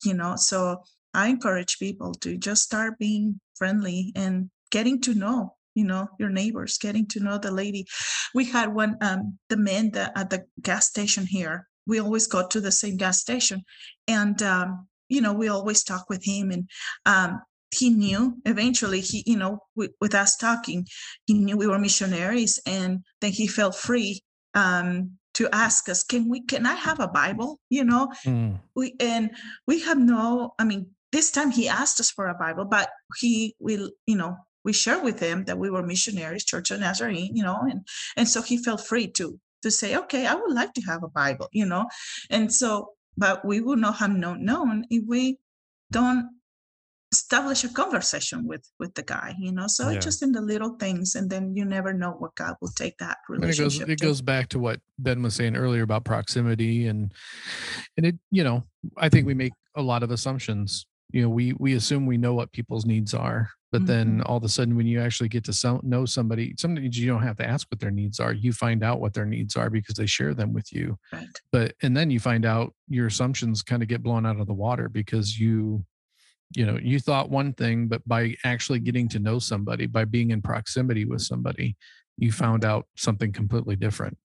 you 0.05 0.15
know. 0.15 0.37
So 0.37 0.83
I 1.15 1.29
encourage 1.29 1.79
people 1.79 2.13
to 2.21 2.37
just 2.37 2.63
start 2.63 2.99
being 2.99 3.41
friendly 3.57 4.13
and 4.15 4.51
getting 4.71 5.01
to 5.03 5.15
know 5.15 5.57
you 5.75 5.85
know 5.85 6.09
your 6.19 6.29
neighbors 6.29 6.79
getting 6.79 7.07
to 7.07 7.21
know 7.21 7.39
the 7.39 7.51
lady. 7.51 7.87
We 8.35 8.45
had 8.47 8.75
one 8.75 8.97
um 9.01 9.39
the 9.49 9.57
man 9.57 9.91
that 9.93 10.13
at 10.17 10.31
the 10.31 10.45
gas 10.61 10.87
station 10.87 11.27
here. 11.27 11.69
We 11.87 11.99
always 11.99 12.27
go 12.27 12.47
to 12.47 12.61
the 12.61 12.73
same 12.73 12.97
gas 12.97 13.21
station 13.21 13.63
and 14.09 14.41
um 14.43 14.87
you 15.09 15.21
know 15.21 15.33
we 15.33 15.49
always 15.49 15.83
talk 15.83 16.09
with 16.09 16.25
him 16.25 16.51
and 16.51 16.69
um 17.07 17.43
he 17.71 17.91
knew. 17.91 18.37
Eventually 18.45 19.01
he 19.01 19.25
you 19.27 19.37
know 19.37 19.61
with, 19.75 19.93
with, 20.01 20.15
us 20.15 20.37
talking 20.37 20.87
he 21.27 21.35
knew 21.35 21.57
we 21.57 21.67
were 21.67 21.79
missionaries 21.79 22.61
and 22.67 23.01
then 23.21 23.33
he 23.33 23.47
felt 23.47 23.75
free 23.75 24.21
um 24.55 25.13
to 25.35 25.49
ask 25.53 25.89
us 25.89 26.03
can 26.03 26.29
we 26.29 26.43
can 26.43 26.67
i 26.67 26.75
have 26.75 27.01
a 27.01 27.09
bible? 27.09 27.59
You 27.71 27.85
know? 27.85 28.13
Mm. 28.27 28.61
we 28.77 28.95
and 29.01 29.31
we 29.67 29.81
have 29.81 29.99
no 29.99 30.55
i 30.59 30.65
mean 30.65 30.87
this 31.13 31.31
time 31.31 31.51
he 31.51 31.69
asked 31.69 32.01
us 32.01 32.11
for 32.11 32.29
a 32.29 32.35
bible 32.35 32.65
but 32.65 32.91
he 33.19 33.55
will 33.59 33.91
you 34.07 34.17
know 34.17 34.37
we 34.65 34.73
shared 34.73 35.03
with 35.03 35.19
him 35.21 35.45
that 35.45 35.59
we 35.59 35.71
were 35.71 35.83
missionaries 35.83 36.45
church 36.45 36.71
of 36.71 36.81
nazarene 36.81 37.35
you 37.35 37.43
know 37.43 37.59
and 37.71 37.87
and 38.17 38.29
so 38.29 38.43
he 38.43 38.57
felt 38.57 38.81
free 38.81 39.07
to 39.07 39.39
to 39.63 39.71
say 39.71 39.97
okay 39.97 40.27
i 40.27 40.35
would 40.35 40.53
like 40.53 40.73
to 40.73 40.83
have 40.83 41.03
a 41.03 41.09
bible 41.09 41.49
you 41.53 41.67
know? 41.67 41.89
And 42.31 42.53
so 42.53 42.91
but 43.17 43.45
we 43.45 43.61
would 43.61 43.79
not 43.79 43.97
have 43.97 44.11
known 44.11 44.45
known 44.45 44.87
if 44.91 45.05
we 45.07 45.39
don't 45.91 46.31
establish 47.13 47.63
a 47.63 47.69
conversation 47.69 48.47
with 48.47 48.67
with 48.79 48.95
the 48.95 49.03
guy 49.03 49.35
you 49.39 49.53
know? 49.53 49.67
So 49.67 49.89
yeah. 49.89 49.97
it's 49.97 50.05
just 50.05 50.23
in 50.23 50.33
the 50.33 50.41
little 50.41 50.77
things 50.77 51.15
and 51.15 51.29
then 51.29 51.55
you 51.55 51.65
never 51.65 51.93
know 51.93 52.13
what 52.13 52.35
god 52.35 52.57
will 52.61 52.69
take 52.69 52.97
that 52.99 53.19
relationship 53.29 53.83
it 53.83 53.87
goes 53.87 53.93
it 53.93 54.01
goes 54.01 54.23
back 54.23 54.49
to 54.49 54.59
what 54.59 54.81
ben 54.99 55.23
was 55.23 55.35
saying 55.35 55.57
earlier 55.57 55.83
about 55.83 56.05
proximity 56.05 56.87
and 56.87 57.13
and 57.97 58.07
it 58.07 58.19
you 58.31 58.43
know 58.43 58.65
i 58.97 59.09
think 59.09 59.27
we 59.27 59.35
make 59.35 59.53
a 59.77 59.83
lot 59.83 60.03
of 60.03 60.11
assumptions 60.11 60.87
you 61.13 61.23
know 61.23 61.29
we 61.29 61.53
we 61.59 61.75
assume 61.75 62.07
we 62.07 62.17
know 62.17 62.35
what 62.35 62.53
people's 62.53 62.87
needs 62.87 63.15
are 63.15 63.49
but 63.71 63.79
mm-hmm. 63.79 63.87
then 63.87 64.23
all 64.23 64.37
of 64.37 64.45
a 64.45 64.49
sudden 64.49 64.77
when 64.77 64.87
you 64.87 65.01
actually 65.01 65.29
get 65.29 65.45
to 65.45 65.53
so, 65.53 65.81
know 65.83 66.05
somebody 66.05 66.55
sometimes 66.59 66.99
you 66.99 67.07
don't 67.07 67.23
have 67.23 67.37
to 67.37 67.47
ask 67.47 67.67
what 67.71 67.81
their 67.81 67.91
needs 67.91 68.19
are 68.19 68.33
you 68.33 68.53
find 68.53 68.83
out 68.83 69.01
what 69.01 69.15
their 69.15 69.27
needs 69.27 69.57
are 69.57 69.71
because 69.71 69.95
they 69.95 70.07
share 70.07 70.35
them 70.35 70.53
with 70.53 70.73
you 70.73 70.99
right. 71.13 71.27
but 71.53 71.75
and 71.83 71.97
then 71.97 72.11
you 72.11 72.19
find 72.19 72.45
out 72.45 72.75
your 72.89 73.07
assumptions 73.07 73.63
kind 73.63 73.83
of 73.83 73.89
get 73.89 74.03
blown 74.03 74.27
out 74.27 74.41
of 74.41 74.47
the 74.47 74.55
water 74.55 74.89
because 74.89 75.39
you 75.39 75.85
you 76.57 76.67
know 76.67 76.79
you 76.83 76.99
thought 76.99 77.31
one 77.31 77.53
thing 77.53 77.87
but 77.87 78.07
by 78.07 78.35
actually 78.45 78.79
getting 78.79 79.09
to 79.09 79.19
know 79.19 79.39
somebody 79.39 79.87
by 79.87 80.05
being 80.05 80.31
in 80.31 80.43
proximity 80.43 81.05
with 81.05 81.21
somebody 81.21 81.77
you 82.17 82.33
found 82.33 82.65
out 82.65 82.87
something 82.97 83.33
completely 83.33 83.77
different 83.77 84.17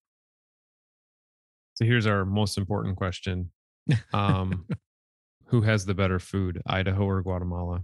so 1.75 1.85
here's 1.85 2.07
our 2.07 2.25
most 2.25 2.57
important 2.57 2.95
question 2.95 3.51
um 4.13 4.65
who 5.47 5.61
has 5.61 5.85
the 5.85 5.93
better 5.93 6.19
food 6.19 6.61
idaho 6.65 7.03
or 7.03 7.21
guatemala 7.21 7.83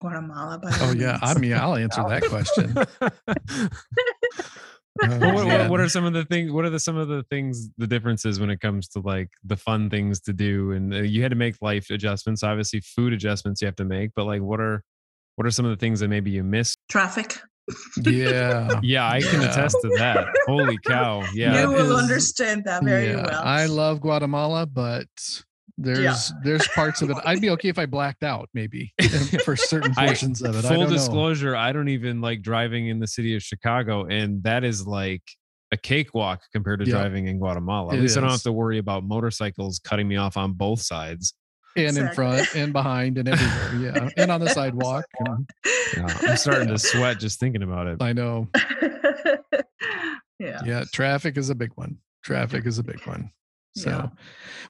guatemala 0.00 0.58
by 0.58 0.70
oh 0.80 0.92
yeah 0.92 1.18
i 1.22 1.36
mean 1.38 1.54
i'll 1.54 1.76
answer 1.76 2.02
that 2.08 2.22
question 2.24 2.74
Oh, 5.00 5.18
what, 5.32 5.46
what, 5.46 5.70
what, 5.70 5.80
are 5.80 5.88
some 5.88 6.04
of 6.04 6.12
the 6.12 6.24
things? 6.24 6.50
What 6.50 6.64
are 6.64 6.70
the 6.70 6.80
some 6.80 6.96
of 6.96 7.08
the 7.08 7.22
things? 7.24 7.68
The 7.78 7.86
differences 7.86 8.40
when 8.40 8.50
it 8.50 8.60
comes 8.60 8.88
to 8.88 9.00
like 9.00 9.28
the 9.44 9.56
fun 9.56 9.90
things 9.90 10.20
to 10.22 10.32
do, 10.32 10.72
and 10.72 10.92
uh, 10.92 10.98
you 10.98 11.22
had 11.22 11.30
to 11.30 11.36
make 11.36 11.56
life 11.62 11.90
adjustments. 11.90 12.42
Obviously, 12.42 12.80
food 12.80 13.12
adjustments 13.12 13.62
you 13.62 13.66
have 13.66 13.76
to 13.76 13.84
make, 13.84 14.10
but 14.16 14.24
like, 14.24 14.42
what 14.42 14.60
are 14.60 14.82
what 15.36 15.46
are 15.46 15.50
some 15.50 15.64
of 15.64 15.70
the 15.70 15.76
things 15.76 16.00
that 16.00 16.08
maybe 16.08 16.30
you 16.32 16.42
miss? 16.42 16.74
Traffic. 16.88 17.38
Yeah, 18.02 18.80
yeah, 18.82 19.08
I 19.08 19.20
can 19.20 19.40
yeah. 19.40 19.50
attest 19.50 19.76
to 19.82 19.88
that. 19.98 20.26
Holy 20.46 20.78
cow! 20.84 21.24
Yeah, 21.34 21.62
you 21.62 21.68
will 21.68 21.92
is, 21.92 22.02
understand 22.02 22.64
that 22.64 22.82
very 22.82 23.10
yeah, 23.10 23.22
well. 23.22 23.42
I 23.44 23.66
love 23.66 24.00
Guatemala, 24.00 24.66
but 24.66 25.06
there's 25.78 25.98
yeah. 26.00 26.38
there's 26.42 26.66
parts 26.68 27.02
of 27.02 27.10
it. 27.10 27.16
I'd 27.24 27.40
be 27.40 27.50
okay 27.50 27.68
if 27.68 27.78
I 27.78 27.86
blacked 27.86 28.24
out, 28.24 28.48
maybe 28.52 28.92
for 29.44 29.54
certain 29.54 29.94
portions 29.94 30.42
I, 30.42 30.48
of 30.48 30.56
it. 30.56 30.62
Full 30.62 30.86
disclosure, 30.86 31.52
know. 31.52 31.58
I 31.58 31.72
don't 31.72 31.88
even 31.88 32.20
like 32.20 32.42
driving 32.42 32.88
in 32.88 32.98
the 32.98 33.06
city 33.06 33.36
of 33.36 33.42
Chicago, 33.42 34.04
and 34.06 34.42
that 34.42 34.64
is 34.64 34.86
like 34.86 35.22
a 35.70 35.76
cakewalk 35.76 36.42
compared 36.52 36.80
to 36.80 36.86
yep. 36.86 36.96
driving 36.96 37.28
in 37.28 37.38
Guatemala. 37.38 37.92
At 37.92 37.98
it 37.98 38.02
least 38.02 38.12
is. 38.12 38.16
I 38.18 38.20
don't 38.22 38.30
have 38.30 38.42
to 38.42 38.52
worry 38.52 38.78
about 38.78 39.04
motorcycles 39.04 39.78
cutting 39.78 40.08
me 40.08 40.16
off 40.16 40.36
on 40.36 40.52
both 40.52 40.80
sides. 40.82 41.34
And 41.76 41.96
exactly. 41.96 42.08
in 42.08 42.14
front 42.14 42.56
and 42.56 42.72
behind 42.72 43.18
and 43.18 43.28
everywhere. 43.28 43.92
Yeah. 43.94 44.08
And 44.16 44.32
on 44.32 44.40
the 44.40 44.48
sidewalk. 44.54 45.04
And, 45.20 45.48
yeah, 45.96 46.18
I'm 46.22 46.36
starting 46.36 46.68
to 46.68 46.78
sweat 46.78 47.20
just 47.20 47.38
thinking 47.38 47.62
about 47.62 47.86
it. 47.86 48.02
I 48.02 48.12
know. 48.12 48.48
yeah. 50.40 50.60
Yeah. 50.64 50.84
Traffic 50.92 51.36
is 51.36 51.50
a 51.50 51.54
big 51.54 51.70
one. 51.76 51.98
Traffic 52.24 52.66
is 52.66 52.78
a 52.78 52.82
big 52.82 53.06
one. 53.06 53.30
So, 53.78 53.90
yeah. 53.90 54.08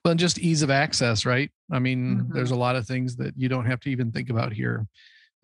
well, 0.04 0.12
and 0.12 0.20
just 0.20 0.38
ease 0.38 0.62
of 0.62 0.70
access, 0.70 1.24
right? 1.24 1.50
I 1.70 1.78
mean, 1.78 2.18
mm-hmm. 2.18 2.32
there's 2.32 2.50
a 2.50 2.56
lot 2.56 2.76
of 2.76 2.86
things 2.86 3.16
that 3.16 3.34
you 3.36 3.48
don't 3.48 3.66
have 3.66 3.80
to 3.80 3.90
even 3.90 4.12
think 4.12 4.30
about 4.30 4.52
here. 4.52 4.86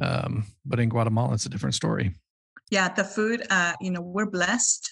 Um, 0.01 0.47
but 0.65 0.81
in 0.81 0.89
Guatemala, 0.89 1.35
it's 1.35 1.47
a 1.47 1.49
different 1.49 1.75
story. 1.75 2.15
Yeah, 2.71 2.93
the 2.93 3.05
food, 3.05 3.47
uh, 3.51 3.75
you 3.81 3.91
know, 3.91 4.01
we're 4.01 4.31
blessed. 4.31 4.91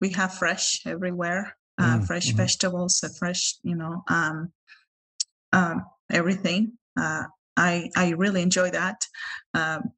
We 0.00 0.10
have 0.10 0.34
fresh 0.34 0.80
everywhere, 0.86 1.56
uh, 1.78 1.98
mm, 1.98 2.06
fresh 2.06 2.28
mm-hmm. 2.28 2.36
vegetables, 2.36 3.02
uh, 3.02 3.08
fresh, 3.18 3.56
you 3.62 3.74
know, 3.74 4.02
um, 4.08 4.52
um, 5.52 5.84
everything. 6.12 6.72
Uh, 6.98 7.24
I 7.56 7.90
I 7.96 8.10
really 8.10 8.42
enjoy 8.42 8.70
that. 8.70 9.06
Um, 9.54 9.92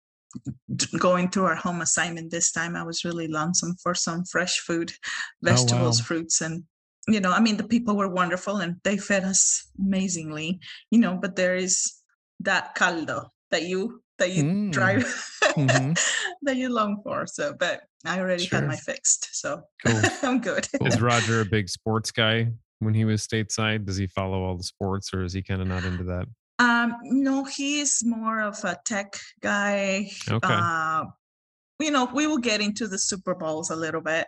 going 0.99 1.31
through 1.31 1.47
our 1.47 1.57
home 1.57 1.81
assignment 1.81 2.31
this 2.31 2.53
time, 2.53 2.77
I 2.77 2.83
was 2.83 3.05
really 3.05 3.29
lonesome 3.29 3.75
for 3.83 3.95
some 3.95 4.25
fresh 4.25 4.59
food, 4.61 4.93
vegetables, 5.43 6.01
oh, 6.01 6.03
wow. 6.03 6.07
fruits, 6.07 6.41
and 6.41 6.65
you 7.09 7.21
know, 7.21 7.33
I 7.33 7.41
mean, 7.41 7.57
the 7.57 7.67
people 7.67 7.97
were 7.97 8.09
wonderful 8.09 8.57
and 8.59 8.77
they 8.85 8.97
fed 8.97 9.25
us 9.25 9.69
amazingly, 9.79 10.61
you 10.91 10.99
know, 10.99 11.19
but 11.21 11.37
there 11.37 11.55
is 11.55 11.93
that 12.41 12.75
caldo 12.75 13.31
that 13.51 13.63
you 13.63 14.03
that 14.19 14.33
you 14.33 14.45
mm. 14.45 14.73
drive 14.73 15.05
mm-hmm. 15.43 15.93
that 16.43 16.57
you 16.57 16.73
long 16.73 17.01
for. 17.03 17.27
So, 17.27 17.55
but 17.59 17.83
I 18.05 18.19
already 18.19 18.47
sure. 18.47 18.61
had 18.61 18.69
my 18.69 18.77
fixed, 18.77 19.29
so 19.33 19.63
cool. 19.85 20.01
I'm 20.23 20.41
good. 20.41 20.67
Cool. 20.79 20.87
Is 20.87 21.01
Roger 21.01 21.41
a 21.41 21.45
big 21.45 21.69
sports 21.69 22.11
guy 22.11 22.49
when 22.79 22.95
he 22.95 23.05
was 23.05 23.27
stateside? 23.27 23.85
Does 23.85 23.97
he 23.97 24.07
follow 24.07 24.43
all 24.43 24.57
the 24.57 24.65
sports, 24.65 25.13
or 25.13 25.23
is 25.23 25.33
he 25.33 25.43
kind 25.43 25.61
of 25.61 25.69
not 25.69 25.85
into 25.85 26.05
that? 26.05 26.27
Um, 26.59 26.97
no, 27.03 27.45
he's 27.45 28.03
more 28.05 28.41
of 28.41 28.59
a 28.65 28.79
tech 28.87 29.17
guy. 29.43 30.11
Okay. 30.29 30.49
Uh, 30.51 31.05
you 31.79 31.91
know, 31.91 32.09
we 32.15 32.27
will 32.27 32.39
get 32.39 32.63
into 32.63 32.89
the 32.89 32.99
Super 32.99 33.35
Bowls 33.35 33.71
a 33.71 33.77
little 33.77 34.01
bit, 34.01 34.27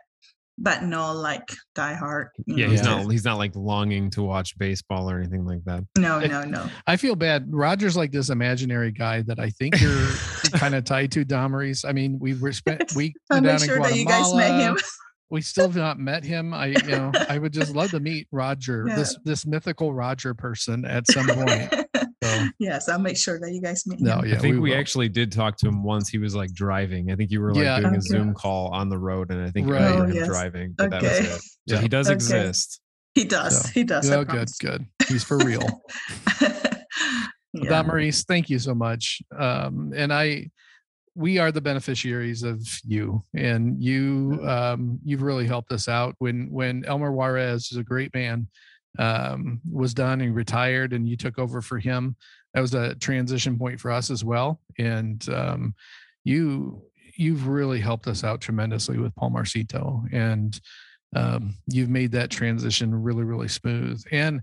but 0.59 0.83
no, 0.83 1.13
like 1.13 1.49
Die 1.75 1.95
Hard. 1.95 2.29
Yeah, 2.47 2.67
know, 2.67 2.71
he's 2.71 2.83
not. 2.83 3.13
He's 3.13 3.25
not 3.25 3.39
like 3.39 3.55
longing 3.55 4.11
to 4.11 4.23
watch 4.23 4.59
baseball 4.59 5.09
or 5.11 5.19
anything 5.19 5.45
like 5.47 5.65
that. 5.65 5.85
No, 5.97 6.19
no, 6.21 6.43
no. 6.43 6.69
I 6.87 6.97
feel 6.97 7.15
bad. 7.15 7.47
Roger's 7.49 7.97
like 7.97 8.11
this 8.11 8.29
imaginary 8.29 8.91
guy 8.91 9.23
that 9.23 9.39
I 9.39 9.51
think 9.51 9.81
you're 9.81 10.11
kind 10.55 10.75
of 10.75 10.85
tied 10.85 11.13
to, 11.13 11.25
Damaris. 11.25 11.85
I 11.85 11.93
mean, 11.93 12.19
we 12.19 12.35
were 12.35 12.53
spent 12.53 12.93
week 12.97 13.15
down 13.31 13.47
in 13.47 13.59
sure 13.59 13.77
Guatemala. 13.77 13.89
That 13.89 13.97
you 13.97 14.05
guys 14.05 14.35
met 14.35 14.61
him. 14.61 14.79
we 15.31 15.43
still 15.43 15.67
have 15.69 15.77
not 15.77 15.99
met 15.99 16.25
him. 16.25 16.53
I, 16.53 16.67
you 16.67 16.89
know, 16.89 17.13
I 17.29 17.39
would 17.39 17.53
just 17.53 17.75
love 17.75 17.91
to 17.93 18.01
meet 18.01 18.27
Roger, 18.33 18.85
yeah. 18.89 18.97
this 18.97 19.17
this 19.25 19.47
mythical 19.47 19.95
Roger 19.95 20.35
person 20.35 20.85
at 20.85 21.07
some 21.07 21.27
point. 21.27 21.73
So, 22.29 22.49
yes, 22.59 22.89
I'll 22.89 22.99
make 22.99 23.17
sure 23.17 23.39
that 23.41 23.53
you 23.53 23.61
guys 23.61 23.87
meet. 23.87 24.01
No, 24.01 24.19
him. 24.19 24.27
yeah, 24.27 24.37
I 24.37 24.39
think 24.39 24.55
we, 24.55 24.61
we 24.61 24.75
actually 24.75 25.09
did 25.09 25.33
talk 25.33 25.57
to 25.59 25.69
him 25.69 25.83
once. 25.83 26.09
He 26.09 26.19
was 26.19 26.35
like 26.35 26.53
driving. 26.53 27.11
I 27.11 27.17
think 27.17 27.31
you 27.31 27.41
were 27.41 27.55
like 27.55 27.65
yeah. 27.65 27.81
doing 27.81 27.95
okay. 27.95 27.99
a 27.99 28.03
Zoom 28.03 28.35
call 28.35 28.69
on 28.69 28.89
the 28.89 28.99
road, 28.99 29.31
and 29.31 29.43
I 29.43 29.51
think 29.51 29.69
right. 29.69 29.91
you 29.91 29.99
were 29.99 30.07
oh, 30.07 30.09
yes. 30.09 30.27
driving. 30.27 30.75
But 30.77 30.93
okay. 30.93 31.07
that 31.07 31.23
was 31.23 31.37
it. 31.37 31.41
So 31.41 31.75
yeah. 31.75 31.81
he 31.81 31.89
does 31.89 32.07
okay. 32.09 32.15
exist. 32.15 32.81
He 33.15 33.25
does. 33.25 33.63
So, 33.63 33.69
he 33.71 33.85
does. 33.85 34.11
Oh, 34.11 34.25
good, 34.25 34.49
good. 34.61 34.87
He's 35.09 35.25
for 35.25 35.39
real. 35.39 35.83
yeah. 37.53 37.83
Maurice, 37.83 38.25
thank 38.25 38.49
you 38.49 38.59
so 38.59 38.75
much. 38.75 39.21
Um, 39.37 39.93
and 39.97 40.13
I, 40.13 40.51
we 41.15 41.39
are 41.39 41.51
the 41.51 41.61
beneficiaries 41.61 42.45
of 42.45 42.61
you, 42.85 43.25
and 43.35 43.83
you, 43.83 44.41
um, 44.47 45.01
you've 45.05 45.23
really 45.23 45.47
helped 45.47 45.73
us 45.73 45.89
out. 45.89 46.15
When 46.19 46.49
when 46.51 46.85
Elmer 46.85 47.11
Juarez 47.11 47.71
is 47.73 47.79
a 47.79 47.83
great 47.83 48.15
man 48.15 48.47
um, 48.99 49.61
was 49.71 49.95
done 49.95 50.21
and 50.21 50.35
retired, 50.35 50.93
and 50.93 51.09
you 51.09 51.17
took 51.17 51.39
over 51.39 51.61
for 51.61 51.79
him. 51.79 52.17
That 52.55 52.61
was 52.61 52.75
a 52.75 52.95
transition 52.97 53.59
point 53.59 53.81
for 53.81 53.91
us 53.91 54.11
as 54.11 54.25
well. 54.25 54.61
And 54.79 55.27
um, 55.29 55.75
you 56.25 56.83
you've 57.17 57.49
really 57.49 57.81
helped 57.81 58.07
us 58.07 58.23
out 58.23 58.41
tremendously 58.41 58.99
with 58.99 59.15
Palmarcito, 59.15 60.05
and 60.13 60.59
um, 61.15 61.55
you've 61.67 61.91
made 61.91 62.13
that 62.13 62.31
transition 62.31 62.95
really 62.95 63.25
really 63.25 63.49
smooth 63.49 64.03
and 64.13 64.43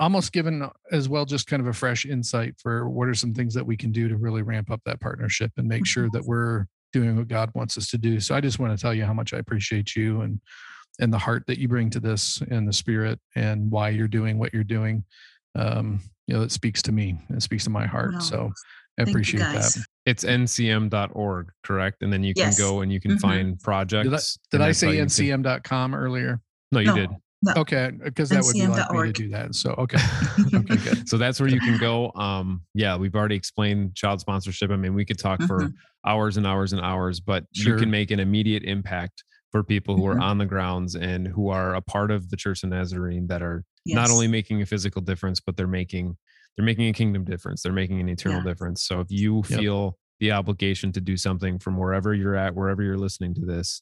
almost 0.00 0.32
given 0.32 0.68
as 0.90 1.08
well 1.08 1.24
just 1.24 1.46
kind 1.46 1.60
of 1.60 1.68
a 1.68 1.72
fresh 1.72 2.04
insight 2.04 2.54
for 2.58 2.88
what 2.88 3.08
are 3.08 3.14
some 3.14 3.32
things 3.32 3.54
that 3.54 3.64
we 3.64 3.76
can 3.76 3.92
do 3.92 4.08
to 4.08 4.16
really 4.16 4.42
ramp 4.42 4.70
up 4.70 4.80
that 4.84 5.00
partnership 5.00 5.52
and 5.56 5.68
make 5.68 5.86
sure 5.86 6.08
that 6.10 6.24
we're 6.24 6.66
doing 6.92 7.16
what 7.16 7.28
God 7.28 7.50
wants 7.54 7.78
us 7.78 7.88
to 7.90 7.98
do. 7.98 8.20
So 8.20 8.34
I 8.34 8.40
just 8.40 8.58
want 8.58 8.76
to 8.76 8.80
tell 8.80 8.94
you 8.94 9.04
how 9.04 9.12
much 9.12 9.32
I 9.32 9.38
appreciate 9.38 9.94
you 9.94 10.22
and 10.22 10.40
and 11.00 11.12
the 11.12 11.18
heart 11.18 11.44
that 11.46 11.58
you 11.58 11.68
bring 11.68 11.90
to 11.90 12.00
this 12.00 12.42
and 12.50 12.66
the 12.66 12.72
spirit 12.72 13.18
and 13.34 13.70
why 13.70 13.88
you're 13.88 14.08
doing 14.08 14.38
what 14.38 14.52
you're 14.52 14.64
doing 14.64 15.04
um 15.56 16.00
you 16.26 16.34
know 16.34 16.42
it 16.42 16.52
speaks 16.52 16.82
to 16.82 16.92
me 16.92 17.16
it 17.30 17.42
speaks 17.42 17.64
to 17.64 17.70
my 17.70 17.86
heart 17.86 18.14
wow. 18.14 18.20
so 18.20 18.52
i 18.98 19.02
appreciate 19.02 19.40
that 19.40 19.76
it's 20.06 20.24
ncm.org 20.24 21.50
correct 21.62 22.02
and 22.02 22.12
then 22.12 22.22
you 22.22 22.32
yes. 22.36 22.56
can 22.56 22.66
go 22.66 22.80
and 22.80 22.92
you 22.92 23.00
can 23.00 23.12
mm-hmm. 23.12 23.20
find 23.20 23.60
projects 23.60 24.38
did 24.50 24.60
i, 24.60 24.66
did 24.66 24.68
I 24.68 24.72
say 24.72 24.96
ncm.com 24.98 25.94
earlier 25.94 26.40
no 26.72 26.80
you 26.80 26.86
no. 26.86 26.94
did 26.94 27.10
no. 27.44 27.52
Okay, 27.58 27.90
because 28.02 28.30
that 28.30 28.42
would 28.42 28.54
be 28.54 28.66
like 28.66 28.90
me 28.90 29.02
to 29.02 29.12
do 29.12 29.28
that. 29.28 29.54
So 29.54 29.72
okay, 29.78 29.98
okay, 30.54 30.76
good. 30.76 31.06
So 31.06 31.18
that's 31.18 31.38
where 31.38 31.48
you 31.48 31.60
can 31.60 31.76
go. 31.76 32.10
Um, 32.14 32.62
yeah, 32.72 32.96
we've 32.96 33.14
already 33.14 33.36
explained 33.36 33.94
child 33.94 34.20
sponsorship. 34.20 34.70
I 34.70 34.76
mean, 34.76 34.94
we 34.94 35.04
could 35.04 35.18
talk 35.18 35.40
mm-hmm. 35.40 35.66
for 35.66 35.70
hours 36.06 36.38
and 36.38 36.46
hours 36.46 36.72
and 36.72 36.80
hours, 36.80 37.20
but 37.20 37.44
sure. 37.52 37.74
you 37.74 37.78
can 37.78 37.90
make 37.90 38.10
an 38.10 38.18
immediate 38.18 38.62
impact 38.62 39.24
for 39.54 39.62
people 39.62 39.94
who 39.94 40.02
mm-hmm. 40.02 40.20
are 40.20 40.24
on 40.24 40.36
the 40.36 40.44
grounds 40.44 40.96
and 40.96 41.28
who 41.28 41.48
are 41.48 41.76
a 41.76 41.80
part 41.80 42.10
of 42.10 42.28
the 42.28 42.36
Church 42.36 42.64
of 42.64 42.70
Nazarene 42.70 43.28
that 43.28 43.40
are 43.40 43.64
yes. 43.84 43.94
not 43.94 44.10
only 44.10 44.26
making 44.26 44.60
a 44.62 44.66
physical 44.66 45.00
difference, 45.00 45.38
but 45.38 45.56
they're 45.56 45.68
making 45.68 46.16
they're 46.56 46.66
making 46.66 46.88
a 46.88 46.92
kingdom 46.92 47.22
difference. 47.24 47.62
They're 47.62 47.72
making 47.72 48.00
an 48.00 48.08
eternal 48.08 48.38
yeah. 48.38 48.50
difference. 48.50 48.82
So 48.82 48.98
if 48.98 49.06
you 49.10 49.44
yep. 49.48 49.60
feel 49.60 49.98
the 50.18 50.32
obligation 50.32 50.90
to 50.90 51.00
do 51.00 51.16
something 51.16 51.60
from 51.60 51.76
wherever 51.76 52.12
you're 52.12 52.34
at, 52.34 52.52
wherever 52.56 52.82
you're 52.82 52.98
listening 52.98 53.32
to 53.34 53.42
this, 53.42 53.80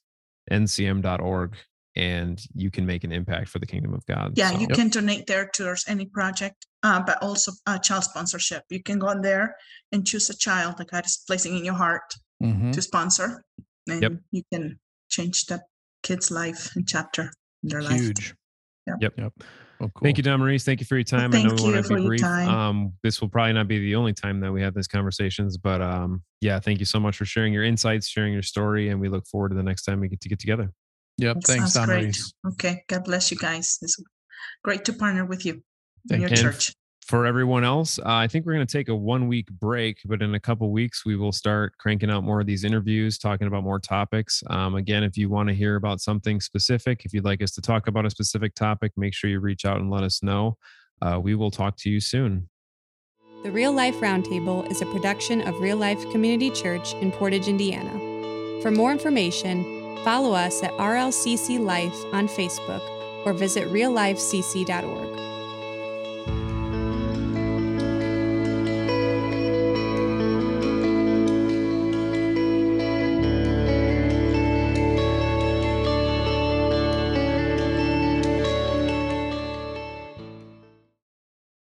ncm.org, 0.51 1.57
and 1.97 2.45
you 2.55 2.70
can 2.70 2.85
make 2.85 3.05
an 3.05 3.12
impact 3.12 3.49
for 3.49 3.59
the 3.59 3.66
kingdom 3.66 3.95
of 3.95 4.05
God. 4.05 4.35
Yeah, 4.37 4.51
so, 4.51 4.59
you 4.59 4.66
yep. 4.68 4.77
can 4.77 4.91
donate 4.91 5.27
there 5.27 5.49
towards 5.55 5.87
any 5.89 6.05
project, 6.05 6.66
uh, 6.83 7.01
but 7.01 7.16
also 7.23 7.53
uh, 7.66 7.79
child 7.79 8.05
sponsorship. 8.05 8.64
You 8.68 8.83
can 8.83 8.99
go 8.99 9.07
on 9.07 9.23
there 9.23 9.57
and 9.91 10.07
choose 10.07 10.29
a 10.29 10.37
child 10.37 10.77
that 10.77 10.91
God 10.91 11.07
is 11.07 11.23
placing 11.27 11.57
in 11.57 11.64
your 11.64 11.77
heart 11.77 12.14
mm-hmm. 12.43 12.73
to 12.73 12.83
sponsor, 12.83 13.43
and 13.89 14.03
yep. 14.03 14.12
you 14.33 14.43
can 14.53 14.79
change 15.13 15.47
that 15.47 15.63
kid's 16.03 16.31
life 16.31 16.71
and 16.75 16.89
chapter 16.89 17.31
in 17.63 17.69
their 17.69 17.83
life. 17.83 18.01
Huge. 18.01 18.35
Yep. 18.87 18.97
Yep. 19.01 19.13
yep. 19.19 19.33
Well, 19.79 19.91
cool. 19.95 20.05
Thank 20.05 20.17
you, 20.17 20.23
Damaris. 20.23 20.65
Thank 20.65 20.81
you 20.81 20.87
for 20.87 20.97
your 20.97 21.05
time. 21.05 21.31
Well, 21.31 21.41
I 21.41 21.45
know 21.45 21.55
we 21.55 21.73
want 21.73 21.87
to 21.87 21.95
be 21.97 22.07
brief. 22.07 22.25
Um, 22.25 22.93
this 23.03 23.21
will 23.21 23.29
probably 23.29 23.53
not 23.53 23.69
be 23.69 23.79
the 23.79 23.95
only 23.97 24.13
time 24.13 24.41
that 24.41 24.53
we 24.53 24.63
have 24.63 24.75
these 24.75 24.89
conversations, 24.89 25.57
but 25.57 25.81
um, 25.81 26.23
yeah, 26.41 26.61
thank 26.61 26.79
you 26.79 26.85
so 26.85 27.01
much 27.01 27.17
for 27.17 27.25
sharing 27.25 27.53
your 27.53 27.65
insights, 27.65 28.09
sharing 28.09 28.33
your 28.33 28.43
story, 28.43 28.89
and 28.91 29.01
we 29.01 29.09
look 29.09 29.27
forward 29.27 29.51
to 29.51 29.55
the 29.57 29.63
next 29.63 29.83
time 29.83 30.01
we 30.01 30.09
get 30.09 30.21
to 30.21 30.29
get 30.29 30.39
together. 30.39 30.73
Yep. 31.19 31.37
That 31.37 31.45
thanks, 31.47 31.73
Damaris. 31.75 32.33
Okay. 32.53 32.85
God 32.89 33.05
bless 33.05 33.31
you 33.31 33.37
guys. 33.37 33.79
It's 33.83 33.97
great 34.65 34.85
to 34.87 34.93
partner 34.93 35.25
with 35.25 35.45
you 35.45 35.63
in 36.11 36.21
your 36.21 36.31
church 36.31 36.73
for 37.05 37.27
everyone 37.27 37.65
else, 37.65 37.99
uh, 37.99 38.03
I 38.07 38.29
think 38.29 38.47
we're 38.47 38.55
going 38.55 38.67
to 38.67 38.73
take 38.73 38.89
a 38.89 38.95
one 38.95 39.27
week 39.27 39.51
break, 39.51 39.99
but 40.05 40.23
in 40.23 40.35
a 40.35 40.41
couple 40.41 40.71
weeks, 40.71 41.05
we 41.05 41.17
will 41.17 41.33
start 41.33 41.77
cranking 41.79 42.11
out 42.11 42.23
more 42.23 42.41
of 42.41 42.47
these 42.47 42.63
interviews, 42.63 43.19
talking 43.19 43.49
about 43.49 43.65
more 43.65 43.81
topics. 43.81 44.43
Um, 44.49 44.77
again, 44.77 45.03
if 45.03 45.17
you 45.17 45.29
want 45.29 45.49
to 45.49 45.55
hear 45.55 45.75
about 45.77 46.01
something 46.01 46.41
specific, 46.41 47.05
if 47.05 47.13
you'd 47.13 47.25
like 47.25 47.43
us 47.43 47.51
to 47.53 47.61
talk 47.61 47.89
about 47.89 48.07
a 48.07 48.11
specific 48.11 48.55
topic, 48.55 48.93
make 48.97 49.15
sure 49.15 49.29
you 49.29 49.41
reach 49.41 49.65
out 49.65 49.81
and 49.81 49.91
let 49.91 50.05
us 50.05 50.23
know. 50.23 50.57
Uh, 51.01 51.19
we 51.21 51.35
will 51.35 51.51
talk 51.51 51.77
to 51.79 51.91
you 51.91 51.99
soon. 51.99 52.49
The 53.43 53.51
Real 53.51 53.73
Life 53.73 53.97
Roundtable 53.97 54.71
is 54.71 54.83
a 54.83 54.87
production 54.87 55.43
of 55.43 55.59
Real 55.59 55.77
Life 55.77 56.09
Community 56.13 56.51
Church 56.51 56.95
in 56.95 57.11
Portage, 57.11 57.49
Indiana. 57.49 57.91
For 58.63 58.71
more 58.71 58.93
information, 58.93 59.65
follow 60.05 60.33
us 60.33 60.63
at 60.63 60.71
RLCC 60.73 61.59
Life 61.59 61.97
on 62.13 62.29
Facebook 62.29 62.89
or 63.27 63.33
visit 63.33 63.69
reallifecc.org. 63.69 65.32